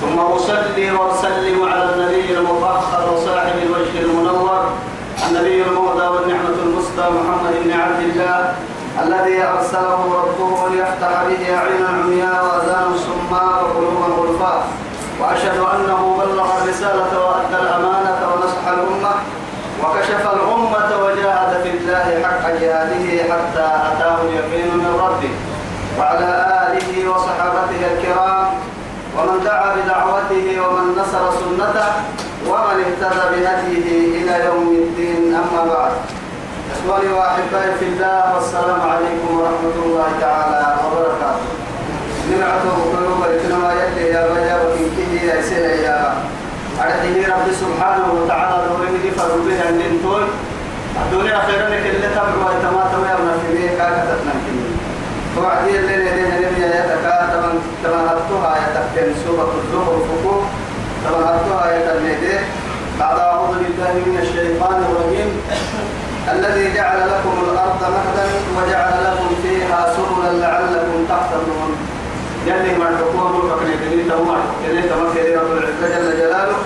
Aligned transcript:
ثم 0.00 0.18
أصلي 0.18 0.90
وأسلم 0.90 1.68
على 1.72 1.84
النبي 1.94 2.38
المطهر 2.38 3.14
وصاحب 3.14 3.56
الوجه 3.66 3.98
المنور 4.00 4.64
النبي 5.28 5.62
المهدى 5.62 6.06
والنعمة 6.06 6.56
المسدى 6.66 7.02
محمد 7.02 7.52
بن 7.64 7.72
عبد 7.72 8.00
الله 8.00 8.54
الذي 9.02 9.42
أرسله 9.42 10.00
ربه 10.22 10.68
ليفتح 10.68 11.22
به 11.28 11.56
أعينا 11.58 11.88
عمياء 11.88 12.44
وأذان 12.44 12.88
صماء 13.06 13.64
وقلوبا 13.64 14.06
غلفاء. 14.18 14.66
وأشهد 15.20 15.58
أنه 15.58 16.16
بلغ 16.18 16.48
الرسالة 16.62 17.12
وأدى 17.26 17.62
الأمانة 17.62 18.18
ونصح 18.30 18.64
الأمة 18.68 19.12
وكشف 19.82 20.24
الأمة 20.36 20.90
وجاهد 21.04 21.62
في 21.62 21.70
الله 21.70 22.22
حق 22.24 22.50
جهاده 22.60 23.06
حتى 23.32 23.66
أتاه 23.88 24.18
اليقين 24.22 24.76
من 24.76 25.00
ربه. 25.04 25.32
وعلى 25.98 26.30
آله 26.68 27.10
وصحابته 27.10 27.80
الكرام 27.92 28.46
ومن 29.16 29.40
دعا 29.44 29.74
بدعوته 29.76 30.46
ومن 30.68 30.86
نصر 31.00 31.22
سنته 31.40 31.88
ومن 32.50 32.76
اهتدى 32.86 33.24
بهديه 33.32 33.86
إلى 34.22 34.44
يوم 34.46 34.68
الدين 34.82 35.34
أما 35.34 35.62
بعد. 35.74 35.92
إخواني 36.74 37.12
وأحبائي 37.12 37.72
في 37.78 37.84
الله 37.84 38.34
والسلام 38.34 38.80
عليكم 38.80 39.28
ورحمة 39.38 39.76
الله 39.86 40.08
تعالى 40.20 40.76
وبركاته. 40.84 41.46
نمعته 42.30 42.74
قلوب 42.92 43.20
الكلمة 43.30 43.72
يلي 43.72 44.06
يا 44.14 44.22
بيا 44.34 44.56
وكنكه 44.62 45.10
يا 45.30 45.42
سيلا 45.42 45.74
يا 45.86 46.14
أرحيه 46.82 47.26
رب 47.32 47.46
سبحانه 47.62 48.06
وتعالى 48.12 48.56
دوري 48.68 48.98
دي 49.02 49.10
فربها 49.10 49.68
أن 49.68 49.80
انتوي 49.80 50.22
الدنيا 51.02 51.38
خيرا 51.46 51.68
لك 51.68 51.84
اللي 51.86 52.08
تبعوا 52.08 52.44
ويتماتوا 52.46 53.06
يا 53.08 53.16
بيه 53.52 53.68
كاكتتنا 53.78 54.34
توعدي 55.36 55.78
اللي 55.78 55.96
لدينا 55.96 56.36
نبي 56.38 56.62
يتكا 56.64 57.16
تمن 57.32 57.60
تمنتها 57.84 58.56
يتكتن 58.56 59.14
سورة 59.24 59.52
الزهر 59.60 59.98
فكو 60.08 60.40
يتميده 61.76 62.38
بعد 63.00 63.18
أعوذ 63.18 63.58
بالله 63.58 63.92
من 64.06 64.18
الشيطان 64.22 64.84
الرجيم 64.84 65.30
الذي 66.32 66.74
جعل 66.74 66.98
لكم 67.00 67.34
الأرض 67.44 67.80
مهدا 67.80 68.26
وجعل 68.56 68.94
لكم 69.04 69.28
فيها 69.42 69.94
سبلا 69.96 70.32
لعلكم 70.38 71.06
تهتدون 71.08 71.70
يلي 72.46 72.78
ما 72.78 72.88
الحكومة 72.88 73.28
ملكك 73.32 73.62
نتنين 73.62 74.08
تمام 74.08 74.42
العزة 75.58 75.98
جل 75.98 76.18
جلاله. 76.18 76.56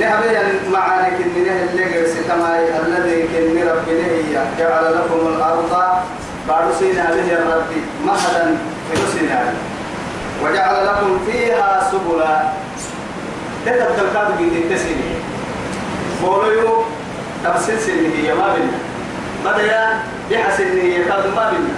نهبي 0.00 0.68
معانك 0.72 1.16
النه 1.20 1.62
اللي 1.70 1.84
قرس 1.84 2.14
كماي 2.28 2.64
الذي 2.86 3.22
كن 3.22 3.68
ربنا 3.68 4.08
جعل 4.58 4.84
لكم 4.94 5.26
الأرض 5.26 5.72
بعد 6.48 6.64
سينا 6.78 7.10
به 7.10 7.54
ربي 7.54 7.80
مهدا 8.06 8.56
في 8.90 9.18
سينا 9.18 9.54
وجعل 10.44 10.86
لكم 10.86 11.18
فيها 11.26 11.90
سبلا. 11.90 12.42
تتبدل 13.66 14.12
كاد 14.14 14.38
بيد 14.38 14.74
تسيني 14.76 15.14
بوليو 16.22 16.82
تفسير 17.44 17.78
سنه 17.78 18.14
هي 18.16 18.34
ما 18.34 18.54
بينا 18.54 18.78
بدأ 19.44 20.00
يحسن 20.30 20.78
هي 20.78 21.04
كاد 21.04 21.26
ما 21.36 21.50
بينا 21.50 21.74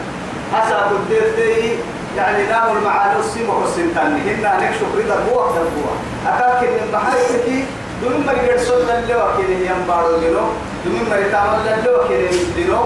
حسب 0.53 0.97
الدير 1.13 1.79
يعني 2.17 2.47
نام 2.47 2.77
المعاني 2.77 3.21
السيم 3.21 3.49
وحسن 3.51 3.91
هنا 3.97 4.61
نكشف 4.61 4.89
رضا 4.97 5.17
بوح 5.29 5.47
دبوح 5.51 5.95
أكاك 6.27 6.63
من 6.63 6.93
بحاجتك 6.93 7.65
دون 8.03 8.27
ما 8.27 8.33
يرسل 8.33 8.91
اللي 8.91 9.15
وكيله 9.15 9.71
ينبارو 9.71 10.17
لنو 10.17 10.47
دون 10.85 11.07
ما 11.11 11.17
يتعمل 11.19 11.69
اللي 11.69 11.91
وكيله 11.91 12.31
لنو 12.57 12.85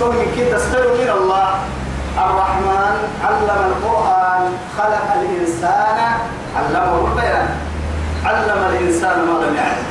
كون 0.00 0.16
كي 0.34 0.48
تستر 0.52 0.96
من 0.96 1.10
الله. 1.18 1.48
الرحمن 2.16 2.96
علم 3.24 3.48
القرآن 3.68 4.42
خلق 4.78 5.06
الإنسان 5.20 5.98
علمه 6.56 6.92
البيان. 7.06 7.48
علم 8.24 8.60
الإنسان 8.70 9.16
ما 9.28 9.36
لم 9.44 9.52
يعلم. 9.60 9.84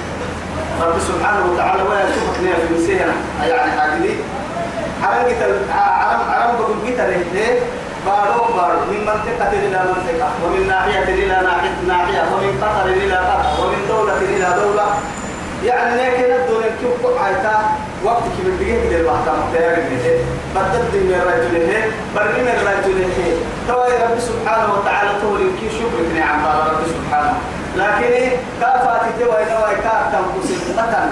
رب 0.82 0.98
سبحانه 1.10 1.44
وتعالى 1.52 1.82
ولا 1.84 2.02
يشوفك 2.10 2.38
نيا 2.44 2.56
في 2.56 2.74
مسيحنا 2.74 3.14
يعني 3.46 3.72
حاجدي 3.78 4.14
عرم 5.04 5.26
قتل 5.30 5.54
عرم 6.34 6.52
بقول 6.58 6.78
قتل 6.88 7.10
إيه 7.38 7.60
بارو 8.06 8.54
بارو 8.58 8.80
من 8.92 9.02
منطقة 9.10 9.52
إلى 9.54 9.80
منطقة 9.92 10.30
ومن 10.44 10.68
ناحية 10.68 11.04
إلى 11.04 11.38
ناحية 11.88 12.22
ومن 12.34 12.52
قطر 12.62 12.86
إلى 12.86 13.18
قطر 13.30 13.50
ومن 13.62 13.82
دولة 13.90 14.18
إلى 14.18 14.48
دولة. 14.62 14.88
يعني 15.66 15.96
لكن 16.02 16.24
الدنيا 16.24 16.70
كيف 16.82 17.22
عيتا 17.24 17.62
وقت 18.04 18.24
كيف 18.38 18.60
بيجي 18.60 18.90
كده 18.90 19.00
الواحد 19.00 19.22
مختار 19.22 19.76
منه 19.90 20.08
بدل 20.56 20.84
من 20.94 21.22
رأيت 21.28 21.52
له 21.54 21.84
برني 22.16 22.42
من 22.44 22.58
رأيت 22.66 22.88
له 22.88 23.38
توا 23.68 23.86
رب 23.86 24.20
سبحانه 24.20 24.74
وتعالى 24.74 25.10
تقول 25.22 25.40
كي 25.60 25.70
شكرك 25.70 26.10
نعم 26.20 26.46
رب 26.46 26.82
سبحانه. 26.94 27.34
لكن 27.78 28.32
كافات 28.62 29.02
توا 29.20 29.40
نوا 29.52 29.74
كافتم 29.84 30.24
كسلتن 30.44 31.10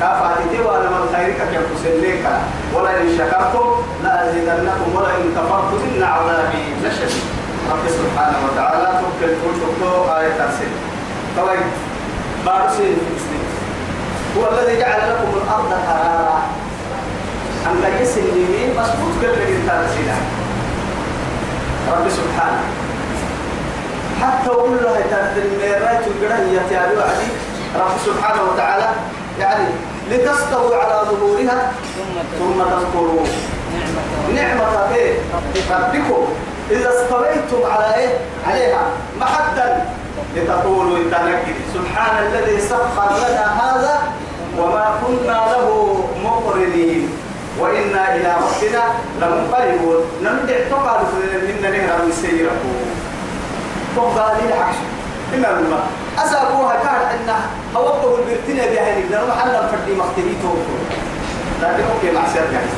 كافات 0.00 0.36
توا 0.56 0.76
لما 0.78 0.98
الخير 1.04 1.34
كم 1.38 1.62
كسلك 1.74 2.24
ولا 2.74 2.90
إن 3.00 3.08
شكرتم 3.18 3.68
لا 4.04 4.30
أزيدنكم 4.30 4.88
ولا 4.96 5.08
إن 5.16 5.34
كفرتم 5.36 5.78
إن 5.96 6.02
عذابي 6.02 6.64
لشديد. 6.84 7.24
رب 7.70 7.84
سبحانه 7.88 8.38
وتعالى 8.46 9.00
توكل 9.00 9.32
توكل 9.42 10.10
آية 10.10 10.28
تنسل 10.38 10.70
توا 11.36 11.54
بارسين 12.46 12.96
في 12.96 13.29
هو 14.36 14.42
الذي 14.52 14.78
جعل 14.80 15.00
لكم 15.10 15.30
الأرض 15.36 15.72
قرارا. 15.88 16.42
أن 17.66 17.80
لا 17.82 18.00
يسن 18.00 18.20
اليمين 18.20 18.70
مسبوط 18.70 19.12
قبل 19.22 19.42
الإنسان 19.42 19.86
سيدا 19.96 20.16
رب 21.92 22.08
سبحانه. 22.08 22.62
حتى 24.22 24.50
أقول 24.50 24.76
له 24.82 25.00
تنمي 25.34 25.72
رايت 25.72 26.06
القرآن 26.06 26.48
يتعالي 26.54 26.96
وعدي. 26.96 27.28
رب 27.76 27.96
سبحانه 28.06 28.42
وتعالى 28.42 28.88
يعني 29.40 29.68
لتستووا 30.10 30.76
على 30.76 31.06
ظهورها 31.10 31.72
ثم 32.38 32.62
تذكروا. 32.62 33.26
نعمة 34.34 34.94
إيه؟ 34.94 35.18
ربكم. 35.70 36.22
إذا 36.70 36.90
استويتم 36.90 37.70
على 37.70 37.94
إيه؟ 37.94 38.18
عليها. 38.46 38.82
محدا. 39.20 39.84
لتقولوا 40.36 40.96
التنكد 40.96 41.56
سبحان 41.74 42.26
الذي 42.26 42.60
سخر 42.60 43.10
لنا 43.28 43.46
هذا 43.62 43.96
وما 44.58 44.86
كنا 45.00 45.38
له 45.52 45.68
مقرنين. 46.24 47.08
وإنا 47.60 48.14
إلى 48.16 48.36
ربنا 48.44 48.82
لمنقلبون. 49.20 49.96
نمدع 50.22 50.58
تقال 50.70 51.00
منا 51.48 51.70
نهر 51.70 51.98
من 52.04 52.12
تقال 53.96 54.36
لي 54.38 54.44
العكس. 54.48 54.78
إن 55.34 55.44
الله 55.44 55.82
أسألوها 56.18 56.74
كان 56.84 57.02
أن 57.14 57.30
هوبه 57.76 58.18
البرتنة 58.18 58.64
بها 58.72 58.98
نقدر 58.98 59.26
محلا 59.28 59.66
فردي 59.66 59.92
مختلي 59.92 60.34
توقف. 60.42 60.80
لكن 61.62 61.82
أوكي 61.92 62.10
مع 62.16 62.28
سير 62.32 62.42
يعني. 62.52 62.70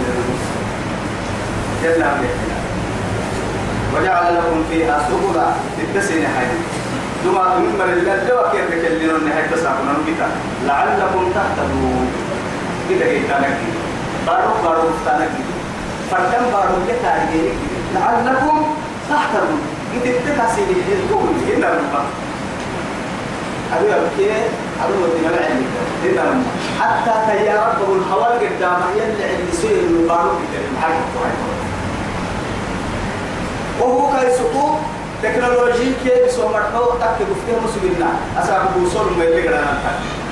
يلا 1.83 2.07
وجعل 3.95 4.35
لكم 4.35 4.65
فيها 4.71 5.09
سبلا. 5.09 5.47
للتسنة 5.79 6.29
حيث 6.39 6.81
دما 7.25 7.59
من 7.59 7.75
مر 7.78 7.84
الله 7.84 8.16
لو 8.28 8.50
كيف 8.53 8.66
بكلنا 8.71 9.16
النهاية 9.16 9.47
تساقنا 9.50 9.93
نبتا 9.99 10.29
لعلكم 10.67 11.25
تهتدون 11.35 12.06
كده 12.91 13.05
كده 13.05 13.38
لك 13.38 13.58
بارو 14.26 14.52
بارو 14.64 14.82
فتانك 15.05 15.31
فردم 16.11 16.44
بارو 16.52 16.75
كتارجينك 16.88 17.56
لعلكم 17.94 18.56
تهتدون 19.08 19.61
إذا 19.94 20.12
تكاسي 20.26 20.62
الدول 20.93 21.35
هنا 21.49 21.69
ربا 21.69 22.02
أبي 23.76 23.94
أبكي 23.94 24.31
أبي 24.85 24.94
ودي 25.02 25.20
ما 25.25 25.31
بعلم 25.37 25.64
هنا 26.05 26.23
ربا 26.31 26.50
حتى 26.81 27.12
تيارات 27.26 27.75
بقول 27.79 28.00
حوال 28.11 28.32
قدام 28.38 28.81
يلي 28.97 29.25
عندي 29.25 29.52
سير 29.62 29.82
بارو 30.08 30.31
كده 30.31 30.62
محاكم 30.76 31.52
وهو 33.81 34.12
كايسكو 34.12 34.62
تكنولوجي 35.23 35.93
كي 36.05 36.25
بسوا 36.27 36.49
مرحو 36.49 36.85
تك 37.01 37.19
بفتح 37.29 37.57
مسلمنا 37.65 38.11
أسابق 38.43 38.71
بوصول 38.77 39.07
ما 39.19 39.25
يبي 39.25 39.43
كنا 39.43 39.63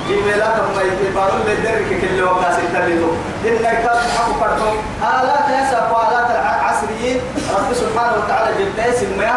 جيميلا 0.07 0.47
كم 0.47 0.75
ما 0.75 0.81
يبي 0.81 1.07
بارون 1.15 1.41
بدر 1.47 1.77
كل 2.01 2.23
وقت 2.23 2.53
ستة 2.53 2.85
إن 2.85 3.57
كتاب 3.57 3.97
حق 4.17 4.29
فرحهم 4.39 4.77
آلات 5.03 5.47
يا 5.55 5.61
سبوا 5.71 6.01
آلات 6.09 6.29
العصريين. 6.31 7.17
رب 7.55 7.73
سبحانه 7.73 8.13
وتعالى 8.19 8.49
جبتها 8.59 8.91
سميا 8.99 9.35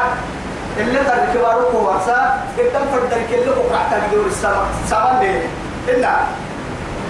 اللي 0.81 0.99
ترك 0.99 1.33
بارك 1.43 1.75
واسا 1.75 2.19
قدام 2.59 2.85
فردر 2.93 3.21
كله 3.31 3.55
وقعت 3.59 3.93
الدور 4.03 4.27
السما 4.27 4.67
سما 4.91 5.19
ليه 5.23 5.47
إلا. 5.89 6.15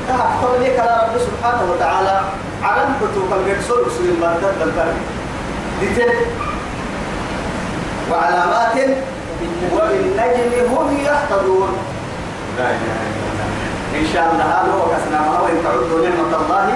تحفظ 0.09 0.53
لك 0.63 0.79
على 0.79 0.95
رب 1.03 1.17
سبحانه 1.29 1.63
وتعالى. 1.73 2.21
على 2.63 2.81
الفتوك 2.89 3.31
الجرسول 3.33 3.87
رسول 3.87 4.07
الله 4.15 4.37
تدل 4.43 4.73
ديتين 5.81 6.09
وعلامات 8.11 8.77
وبالنجم 9.75 10.53
هم 10.75 10.89
يهتدون 11.07 11.71
لا 12.59 12.65
اله 12.65 12.99
الا 13.07 13.27
الله 13.31 13.49
إن 14.01 14.07
شاء 14.13 14.25
الله 14.33 14.45
هذا 14.45 14.71
هو 14.73 14.83
كسنا 14.93 15.21
ما 15.21 15.37
هو 15.39 15.47
ان 15.47 15.59
تعدوا 15.65 16.01
نعمة 16.07 16.35
الله. 16.41 16.67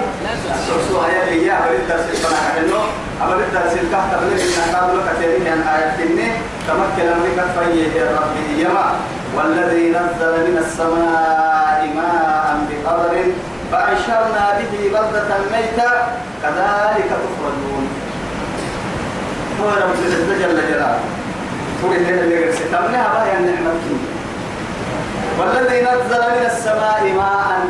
سوسوها 0.67 1.07
يا 1.07 1.23
اللي 1.23 1.47
يا 1.47 1.59
بريد 1.65 1.87
درس 1.89 2.05
الفنا 2.11 2.37
كحلو 2.45 2.79
أمر 3.23 3.37
الدرس 3.47 3.73
الكهت 3.73 4.11
بلغ 4.21 4.41
إن 4.41 4.75
قابل 4.75 4.97
كثيرين 5.07 5.47
عن 5.47 5.61
آيات 5.75 5.91
كني 5.97 6.29
تمكن 6.67 7.05
أمريكا 7.15 7.45
فيه 7.55 7.99
يا 7.99 8.05
ربي 8.17 8.63
يما. 8.63 8.87
والذي 9.35 9.89
نزل 9.89 10.35
من 10.47 10.57
السماء 10.65 11.79
ماء 11.95 12.45
بقدر 12.69 13.13
فأنشرنا 13.71 14.45
به 14.57 14.73
بلدة 14.93 15.29
ميتا 15.51 15.91
كذلك 16.43 17.09
تخرجون. 17.23 17.83
هو 19.61 19.69
رب 19.69 19.99
العزة 20.05 20.33
جل 20.41 20.61
جلاله. 20.69 20.99
هو 21.85 21.91
اللي 21.91 22.21
اللي 22.21 22.41
يرسل 22.41 22.71
تمنها 22.71 23.07
بها 23.13 23.39
النعمة 23.39 23.71
والذي 25.39 25.81
نزل 25.81 26.19
من 26.19 26.45
السماء 26.45 27.13
ماء 27.15 27.67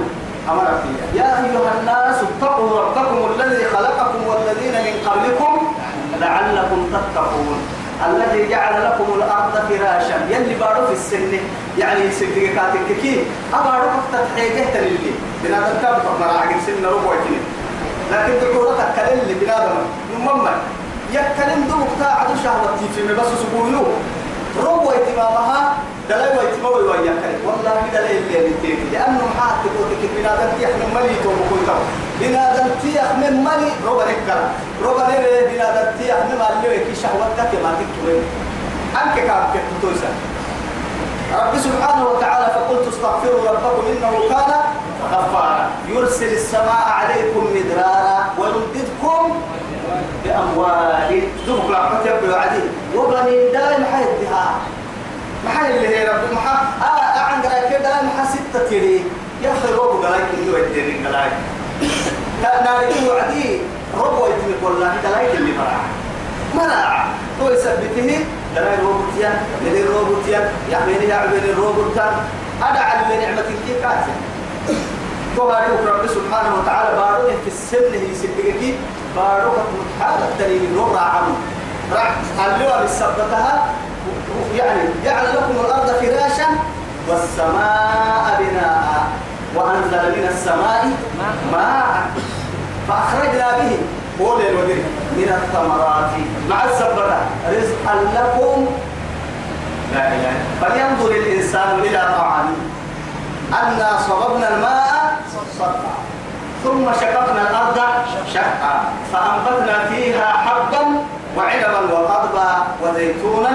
أمر 0.50 0.66
فيها 0.66 1.24
يا 1.24 1.46
أيها 1.46 1.72
الناس 1.80 2.16
اتقوا 2.24 2.80
ربكم 2.82 3.32
الذي 3.36 3.66
خلقكم 3.66 4.28
والذين 4.28 4.74
من 4.74 5.10
قبلكم 5.10 5.74
لعلكم 6.22 6.88
تتقون. 6.94 7.60
الذي 8.08 8.50
جعل 8.50 8.86
لكم 8.86 9.14
الأرض 9.16 9.54
فراشا. 9.70 10.18
يلي 10.30 10.56
بارو 10.60 10.88
في 10.88 10.94
السن. 10.94 11.32
يعني 11.78 12.12
سنتي 12.12 12.48
كاتك 12.48 13.02
كي. 13.02 13.24
أبارو 13.54 13.84
كفتت 13.84 14.28
حيجه 14.36 14.66
تللي 14.74 15.12
بنادم 15.44 15.82
كابت 15.82 16.02
مراعي 16.20 16.56
سن 16.66 16.86
ربع 16.86 17.16
لكن 18.12 18.34
دعورتك 18.42 18.88
كلل 18.96 19.36
بنادم. 19.42 19.82
يكلم 21.14 21.62
دوك 21.70 21.90
تاعدو 22.00 22.34
شهوتي 22.44 22.86
في 22.96 23.14
بس 23.14 23.28
سبوينو 23.42 23.84
ربع 24.66 24.92
اهتمامها 24.94 25.78
دلائل 26.10 26.38
ويتموي 26.38 26.84
وياكل 26.84 27.36
والله 27.46 27.82
دلائل 27.94 28.18
اللي 28.18 28.50
نتيجي 28.50 28.90
لأنه 28.94 29.22
محاط 29.32 29.56
تقولك 29.64 30.02
بنادم 30.16 30.50
من 30.80 30.90
ملي 30.96 31.16
تومكوي 31.24 31.62
تو 31.68 31.80
بنادم 32.20 32.70
تيح 32.82 33.18
من 33.22 33.34
ملي 33.44 33.72
روبا 33.86 34.06
نكرا 34.06 34.50
روبا 34.84 35.04
نرى 35.08 35.54
بنادم 35.54 35.98
تيح 36.00 36.16
من 36.16 36.36
ملي 36.42 36.70
ويكي 36.70 36.96
شهوتك 37.02 37.52
ما 37.64 37.72
تكتوين 37.80 38.24
أنك 39.02 39.16
كاب 39.28 39.44
كتوسا 39.54 40.12
رب 41.34 41.54
سبحانه 41.60 42.08
وتعالى 42.10 42.46
فقلت 42.56 42.88
استغفروا 42.94 43.50
ربكم 43.50 43.84
إنه 43.88 44.12
كان 44.30 44.52
غفارا. 45.12 45.70
يرسل 45.88 46.26
السماء 46.26 46.86
عليكم 47.00 47.48
مدرارا. 47.56 48.20
ويمددكم 48.40 49.42
بأموال. 50.24 51.22
ذوق 51.48 51.72
لعبة 51.72 52.00
يبدو 52.06 52.36
عديد 52.36 52.72
وبنين 52.96 53.52
دائم 53.54 53.86
حيدها 53.86 54.56
محل 55.46 55.72
اللي 55.72 55.88
هي 55.88 56.08
رب 56.08 56.34
محا 56.34 56.56
آه 56.82 57.20
عند 57.20 57.44
كده 57.72 58.02
محا 58.02 58.26
ستة 58.26 58.70
تيري. 58.70 59.04
يا 59.44 59.52
أخي 59.52 59.74
روبو 59.74 60.08
قلاي 60.08 60.22
كنيو 60.32 60.58
يديني 60.58 61.08
قلاي 61.08 61.30
ناري 62.66 63.10
وعدي. 63.10 63.62
روبو 63.98 64.26
يتمي 64.26 64.56
والله 64.64 64.94
قلاي 65.06 65.38
اللي 65.38 65.52
مرا 65.58 65.80
مرا 66.56 67.06
تو 67.40 67.50
يثبته. 67.54 68.26
قلاي 68.56 68.76
روبو 68.82 69.04
تيان 69.16 69.38
لدي 69.66 69.84
روبو 69.84 70.22
تيان 70.26 70.52
يعمل 70.72 71.04
يعمل 71.04 71.50
الروبو 71.50 71.82
تيان 71.94 72.14
أدعى 72.64 73.18
لنعمة 73.18 73.42
كي 73.42 73.74
كاتل 73.82 74.16
تو 75.36 75.48
هاري 75.52 75.72
رب 75.88 76.08
سبحانه 76.08 76.56
وتعالى 76.60 76.98
بارو 76.98 77.28
في 77.28 77.48
السن 77.48 77.94
هي 77.94 78.16
سبقكي 78.16 78.76
بارو 79.16 79.52
كتمتحال 79.52 80.24
التنين 80.24 80.76
روب 80.78 80.96
راعم. 80.96 81.24
راح 81.94 82.16
اللي 82.46 82.82
بالسبتها 82.82 83.66
يعني 84.56 84.82
جعل 85.06 85.26
لكم 85.36 85.66
الأرض 85.66 85.88
فراشا 85.88 86.48
والسماء 87.08 88.40
بناء 88.40 89.08
وأنزل 89.56 90.20
من 90.20 90.28
السماء 90.28 90.92
ماء 91.52 92.08
فأخرجنا 92.88 93.58
به. 93.58 93.78
قول 94.20 94.42
الودر 94.42 94.82
من 95.18 95.40
الثمرات. 95.42 96.12
مع 96.50 96.64
السبرة 96.64 97.22
رزقا 97.50 97.96
لكم. 98.16 98.68
لا 99.96 100.08
إله 100.08 100.34
فلينظر 100.62 101.12
الإنسان 101.12 101.80
إلى 101.80 102.16
طعامه. 102.18 102.56
أنا 103.50 104.00
صببنا 104.08 104.56
الماء 104.56 105.18
صبا 105.60 105.76
ثم 106.64 106.86
شققنا 107.02 107.42
الأرض 107.50 107.80
شقا 108.34 108.74
فأنبتنا 109.14 109.86
فيها 109.90 110.28
حبا 110.46 110.84
وعنبا 111.38 111.80
وقضبا 111.94 112.50
وزيتونا 112.84 113.52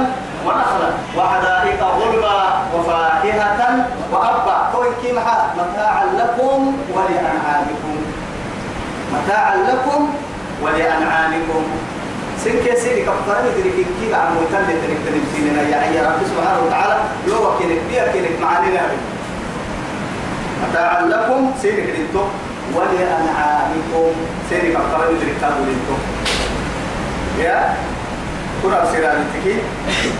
ونخلا 0.46 0.90
وحدائق 1.16 1.80
غلبا 1.84 2.42
وفاكهة 2.74 3.86
وأبا. 4.12 4.56
كوي 4.72 4.86
كيمها 5.02 5.54
متاعا 5.58 6.04
لكم 6.04 6.76
ولأنعامكم. 6.94 7.96
متاعا 9.12 9.56
لكم 9.56 10.08
ولأنعامكم. 10.62 11.62
سنك 12.44 12.74
سيدي 12.74 13.02
كفرني 13.02 13.50
تريك 13.56 13.86
كي 14.00 14.14
عم 14.14 14.36
ويتل 14.36 14.66
تريك 14.66 14.98
تريك 15.06 15.22
سيدنا 15.34 15.62
يا 15.96 16.02
رب 16.08 16.20
سبحانه 16.30 16.60
وتعالى 16.66 16.96
يو 17.26 17.58
كينك 17.58 17.80
بيا 17.88 18.12
كينك 18.12 18.40
معانينا 18.42 18.80
متاعا 20.62 21.02
لكم 21.02 21.52
سيدي 21.62 21.82
كريتو 21.82 22.24
ولأنعامكم 22.75 24.12
سيدي 24.50 24.72
كفرني 24.72 25.19
تريك 25.20 25.37
تريك 25.40 25.99
يا؟ 27.38 27.75
كل 28.62 28.75
أبصر 28.75 28.93
تكي 29.34 29.56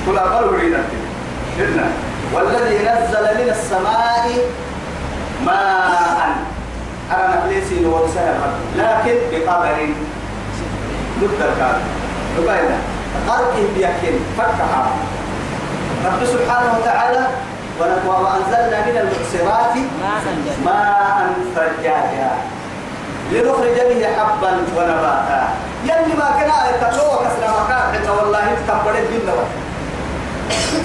كل 0.07 0.19
أقل 0.19 0.45
ورينا 0.49 0.79
إذن 1.59 1.91
والذي 2.33 2.75
نزل 2.79 3.45
من 3.45 3.51
السماء 3.51 4.31
ماء. 5.47 6.35
أنا 7.11 7.45
نبليسي 7.45 7.81
نور 7.81 8.09
سهل 8.15 8.35
لكن 8.77 9.15
بقدر 9.31 9.77
ضد 11.21 11.31
الكاد 11.41 11.77
ربنا 12.39 12.77
قرقه 13.29 13.63
بيكين 13.75 14.19
فكها 14.39 14.87
رب 16.07 16.25
سبحانه 16.27 16.79
وتعالى 16.81 17.27
وأنزلنا 17.81 18.87
من 18.87 18.97
المعصرات 18.99 19.75
ماء 20.65 21.33
ثجاجا 21.55 22.31
لنخرج 23.33 23.79
به 23.89 24.07
حبا 24.17 24.53
ونباتا 24.77 25.49
يلي 25.85 26.15
ما 26.19 26.31
كان 26.41 26.51
يتلوى 26.75 27.19
كسر 27.25 27.65
مكان 27.65 27.83
حتى 27.93 28.11
والله 28.11 28.47
تكبر 28.69 28.91
الجنة 28.91 29.33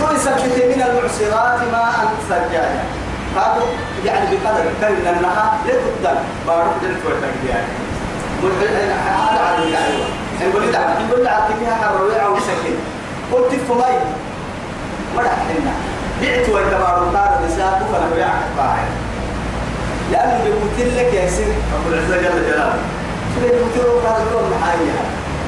ويثبت 0.02 0.56
من 0.66 0.82
المعصرات 0.82 1.60
ماء 1.72 2.14
ثجاجا 2.30 2.84
هذا 3.36 3.62
يعني 4.06 4.26
بقدر 4.36 4.64
كان 4.82 4.94
انها 5.08 5.58
لتقدر 5.66 6.18
بارك 6.48 6.72
جنت 6.82 7.06
وتقدير 7.06 7.64
هذا 8.96 9.42
على 9.46 9.64
الدعوه 9.64 10.72
دعوه 10.72 10.94
نقول 11.08 11.24
دعوه 11.24 11.48
فيها 11.60 11.76
حرويه 11.76 12.18
أو 12.18 12.36
سكن 12.40 12.76
قلت 13.32 13.54
ما 15.16 15.24
دحنا 15.24 15.99
بعت 16.22 16.50
ويتبارك 16.50 17.08
دار 17.14 17.30
النساء 17.40 17.88
فلم 17.94 18.20
يعرف 18.20 18.50
باعي 18.58 18.86
لأنه 20.12 20.44
بيقول 20.44 20.96
لك 20.98 21.14
يا 21.14 21.30
سيدي. 21.30 21.52
رب 21.76 21.94
العزة 21.94 22.16
جل 22.18 22.38
جلاله. 22.48 22.80
سيدي 23.36 23.48
بيقول 23.52 23.98
لك 23.98 24.06
هذا 24.06 24.24
اليوم 24.28 24.52
محايا 24.52 24.96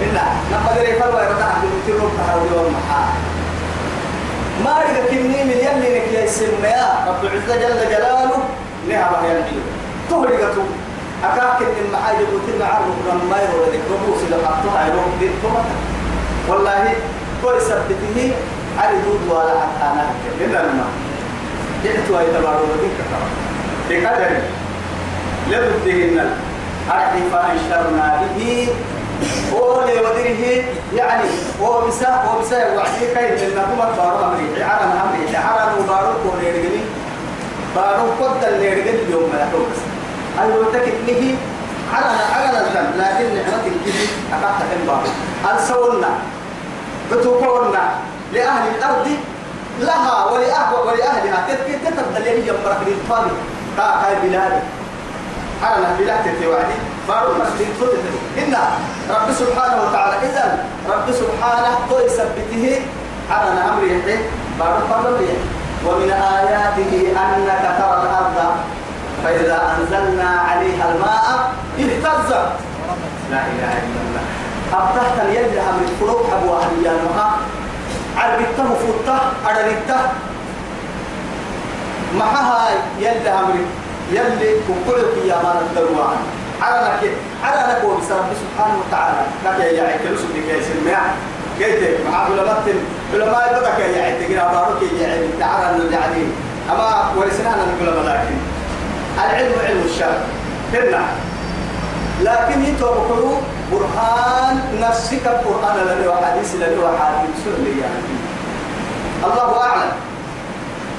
إلا 0.02 0.22
لما 0.52 0.68
قال 0.70 0.78
يفروا 0.90 1.22
يرتاح 1.22 1.54
بيقول 1.88 2.02
لك 2.02 2.20
هذا 2.30 2.42
اليوم 2.52 2.74
محايا 2.78 3.14
ما 4.66 4.72
رجع 4.80 5.06
كني 5.10 5.44
من 5.44 5.58
لك 5.96 6.14
يا 6.14 6.26
سيدي 6.28 6.52
رب 7.08 7.22
العزة 7.26 7.56
جل 7.62 7.90
جلاله 7.90 8.38
نعم 8.90 9.14
يا 9.26 9.34
نبي 9.40 9.60
تهرقته 10.10 10.64
أكاك 11.24 11.62
إن 11.62 11.92
محايا 11.94 12.18
بيقول 12.18 12.42
لك 12.60 12.66
عرض 12.66 12.86
من 13.08 13.28
ما 13.30 13.38
يرون 13.42 13.68
لك 13.74 13.82
ربوس 13.94 14.22
يروح 14.88 15.06
دين 15.20 15.32
والله 16.50 16.94
كل 17.44 17.62
سبته 17.62 18.32
على 18.82 18.98
دود 19.06 19.22
ولا 19.30 19.60
حتى 19.62 19.86
أنا 19.94 20.06
إلا 20.42 20.58
لما 20.58 20.86
جئت 21.84 22.10
ويتبارو 22.10 22.66
لك 22.66 22.92
كتاب 22.98 23.24
بقدر. 23.90 24.32
لبدهن 25.50 26.30
أرحي 26.92 27.22
فأنشرنا 27.32 28.22
به. 28.38 28.68
قولي 29.52 29.94
ودره 30.00 30.64
يعني 30.96 31.24
هو 31.62 31.88
بسا 31.88 32.10
هو 32.26 32.40
بسا 32.42 32.76
وعدي 32.76 33.06
كيف 33.16 33.56
لأنكم 33.56 33.78
بارو 33.98 34.26
أمري. 34.26 34.64
عرم 34.64 34.92
أمري. 35.04 35.38
عرم 35.38 35.72
وبارو 35.80 36.14
كوري 36.24 36.52
رجلي 36.52 36.84
بارو 37.76 38.06
قد 38.20 38.44
اللي 38.44 38.70
رجل 38.70 38.96
اليوم 39.08 39.30
ما 39.34 39.40
يحوك 39.40 39.72
أيوة 40.40 40.66
تكتنه 40.74 41.36
عرم 41.94 42.18
عرم 42.36 42.56
الزم 42.66 42.88
لكن 43.02 43.26
نعمة 43.36 43.66
الجدي 43.66 44.06
أقعد 44.34 44.54
تكن 44.60 44.88
بارو. 44.88 45.10
ألسولنا 45.54 46.10
بتوكونا؟ 47.12 47.84
لأهل 48.34 48.76
الأرض 48.76 49.08
لها 49.80 50.26
ولأهل 50.26 50.74
ولأهلها. 50.88 51.48
تتبدل 51.48 52.18
اللي 52.18 52.46
هي 52.46 52.52
مرق 52.66 52.82
للطالب 52.88 53.38
هاي 53.78 54.16
بلاد 54.30 54.62
حرنا 55.62 55.96
بلاد 56.00 56.20
تتوعدي 56.24 56.78
فارو 57.08 57.34
مسجد 57.34 57.68
تتوعدي 57.80 58.14
إن 58.38 58.56
رب 59.10 59.34
سبحانه 59.34 59.78
وتعالى 59.84 60.16
إذا 60.30 60.66
رب 60.90 61.12
سبحانه 61.12 61.80
تو 61.90 62.00
يثبته 62.00 62.82
حرنا 63.30 63.74
أمر 63.74 63.84
يحيي 63.84 64.20
بارو 64.60 64.78
بارو 64.90 65.18
ومن 65.86 66.12
آياته 66.12 66.94
أنك 67.24 67.64
ترى 67.80 67.96
الأرض 68.04 68.56
فإذا 69.24 69.78
أنزلنا 69.78 70.30
عليها 70.50 70.92
الماء 70.92 71.52
اهتزت 71.80 72.46
لا 73.32 73.42
إله 73.52 73.74
إلا 73.86 74.00
الله. 74.06 74.24
أبتحت 74.74 75.30
يلي 75.30 75.60
هم 75.62 75.80
الفروق 75.90 76.34
أبو 76.34 76.58
أهليان 76.58 76.98
مها 77.10 77.38
عربته 78.18 78.76
فوته 78.82 79.20
أدريته 79.48 80.02
معها 82.20 82.70
يلي 83.00 83.30
هم 83.32 83.66
يلي 84.12 84.56
كقولك 84.68 85.26
يا 85.26 85.36
مان 85.44 85.58
على 86.62 86.80
لك 86.86 87.12
على 87.44 87.74
لك 87.74 87.84
وبسرب 87.84 88.26
سبحانه 88.44 88.76
وتعالى. 88.88 89.22
لك 89.46 89.60
يا 89.78 89.84
عيكل 89.84 90.18
سبحانه 90.18 90.42
كيس 90.48 90.66
الماء 90.78 91.16
قلت 91.60 91.98
مع 92.12 92.18
علماء 92.18 92.64
علماء 93.14 93.60
بدك 93.60 93.80
يا 93.96 94.04
عيكل 94.04 94.34
بارك 94.36 94.82
يا 95.02 95.08
عيكل 95.08 95.40
تعالى 95.40 95.94
يعني 95.94 96.24
أما 96.72 97.12
ورسنا 97.18 97.50
نقول 97.50 98.06
لكن. 98.08 98.36
العلم 99.18 99.54
علم 99.68 99.84
الشرع 99.86 100.18
هنا. 100.74 101.06
لكن 102.22 102.64
يتوقعوا 102.66 103.38
برهان 103.72 104.60
نفسك 104.82 105.26
القرآن 105.28 105.78
لدي 105.88 106.08
وحديث 106.08 106.56
لدي 106.56 106.78
وحديث 106.80 107.36
سهل 107.46 107.68
يعني؟ 107.82 108.04
الله 109.24 109.62
أعلم. 109.64 109.92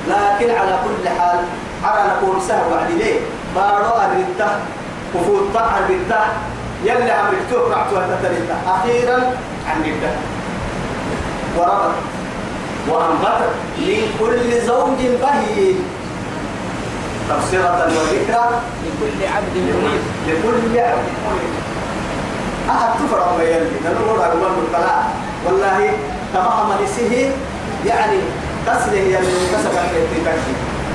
لكن 0.09 0.51
على 0.55 0.79
كل 0.85 1.09
حال 1.09 1.39
على 1.85 2.11
نقول 2.11 2.43
سهل 2.43 2.73
وعدي 2.73 2.93
ليه؟ 2.95 3.21
بارو 3.57 3.89
أريده 4.05 4.49
وفوت 5.15 5.57
أريده 5.57 6.21
يلي 6.85 7.11
عمرك 7.11 7.51
رعت 7.71 7.93
وتتريده 7.93 8.55
أخيرا 8.69 9.17
عن 9.69 9.83
رده 9.83 10.13
وربط. 11.59 11.95
وأنبت 12.89 13.51
من 13.79 14.17
كل 14.21 14.61
زوج 14.67 14.99
بهي 15.23 15.75
تبصرة 17.33 17.87
وذكرى 17.87 18.61
لكل 18.85 19.27
عبد 19.37 19.57
منيب. 19.57 20.03
لكل 20.29 20.79
عبد 20.79 21.09
منيب. 21.27 21.53
أحد 22.71 22.89
تفرع 22.99 23.37
ما 23.37 23.43
يلي؟ 23.43 23.71
نقول 23.85 24.21
أقول 24.21 24.53
الطلاق 24.59 25.05
والله 25.47 25.91
تمام 26.35 26.67
نسيه. 26.85 27.31
يعني 27.87 28.19
تسله 28.67 28.99
يلي 28.99 29.47
كسب 29.53 29.71
الاتفاقي 29.73 30.53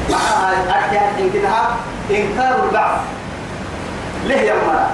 معها 0.09 0.71
أحيان 0.71 1.09
إنكنها 1.19 1.75
إنكار 2.11 2.63
البعث. 2.63 2.99
ليه 4.27 4.41
يا 4.41 4.53
مرا 4.53 4.87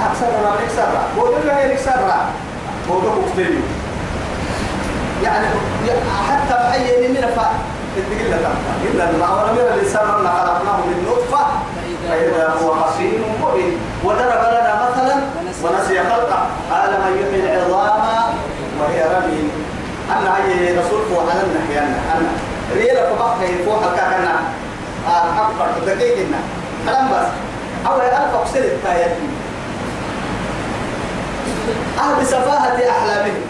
أكثر 0.00 0.26
ما 0.26 0.54
أكثر 0.54 0.88
بقول 1.16 1.46
له 1.46 1.58
هي 1.58 1.72
أكثر 1.72 2.00
بقول 2.88 3.02
له 3.36 3.60
يعني 5.22 5.46
حتى 6.28 6.54
بأي 6.54 7.08
من 7.08 7.14
فا 7.36 7.50
تقول 7.96 8.30
لك 8.32 8.46
إلا 8.84 9.10
الله 9.10 9.30
ولم 9.44 9.56
الإنسان 9.74 10.02
أن 10.08 10.26
خلقناه 10.38 10.76
من 10.76 11.06
نطفة 11.10 11.46
فإذا 12.08 12.54
هو 12.62 12.74
خصيم 12.74 13.24
مبين 13.42 13.78
وضرب 14.04 14.42
لنا 14.52 14.88
مثلا 14.90 15.14
ونسي 15.62 16.00
خلقه 16.00 16.46
قال 16.70 16.90
من 16.90 17.12
يحيي 17.22 17.56
العظام 17.66 18.34
وهي 18.80 19.02
رميم 19.16 19.50
أنا 20.10 20.36
هي 20.36 20.78
رسول 20.78 21.00
فوق 21.10 21.22
على 21.30 21.40
النحيا 21.42 21.82
أنا 22.16 22.28
ريلا 22.74 23.10
فبقى 23.14 23.64
فوق 23.66 23.94
كأنا 23.96 24.34
أكبر 25.38 25.66
دقيقنا 25.86 26.38
كلام 26.86 27.08
بس 27.08 27.26
أول 27.86 28.00
ألف 28.00 28.34
أقصد 28.34 28.56
التايات 28.56 29.16
أهل 31.98 32.26
سفاهة 32.26 32.90
أحلامهم 32.90 33.42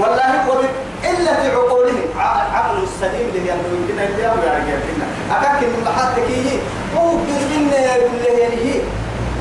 والله 0.00 0.32
وبك 0.50 0.70
إلا 1.04 1.32
في 1.40 1.46
عقولهم. 1.56 2.08
عقل 2.54 2.82
السليم 2.82 3.28
اللي 3.34 3.48
ينبغي 3.50 3.76
يمكن 3.80 3.98
أن 3.98 4.10
يبقى 4.18 4.46
يعرفنا 4.48 5.06
أكاك 5.30 5.62
من 5.62 5.80
محاتك 5.86 6.26
هي 6.30 6.58
ممكن 6.96 7.38
إن 7.56 7.70
يقول 7.72 8.20
هي 8.64 8.80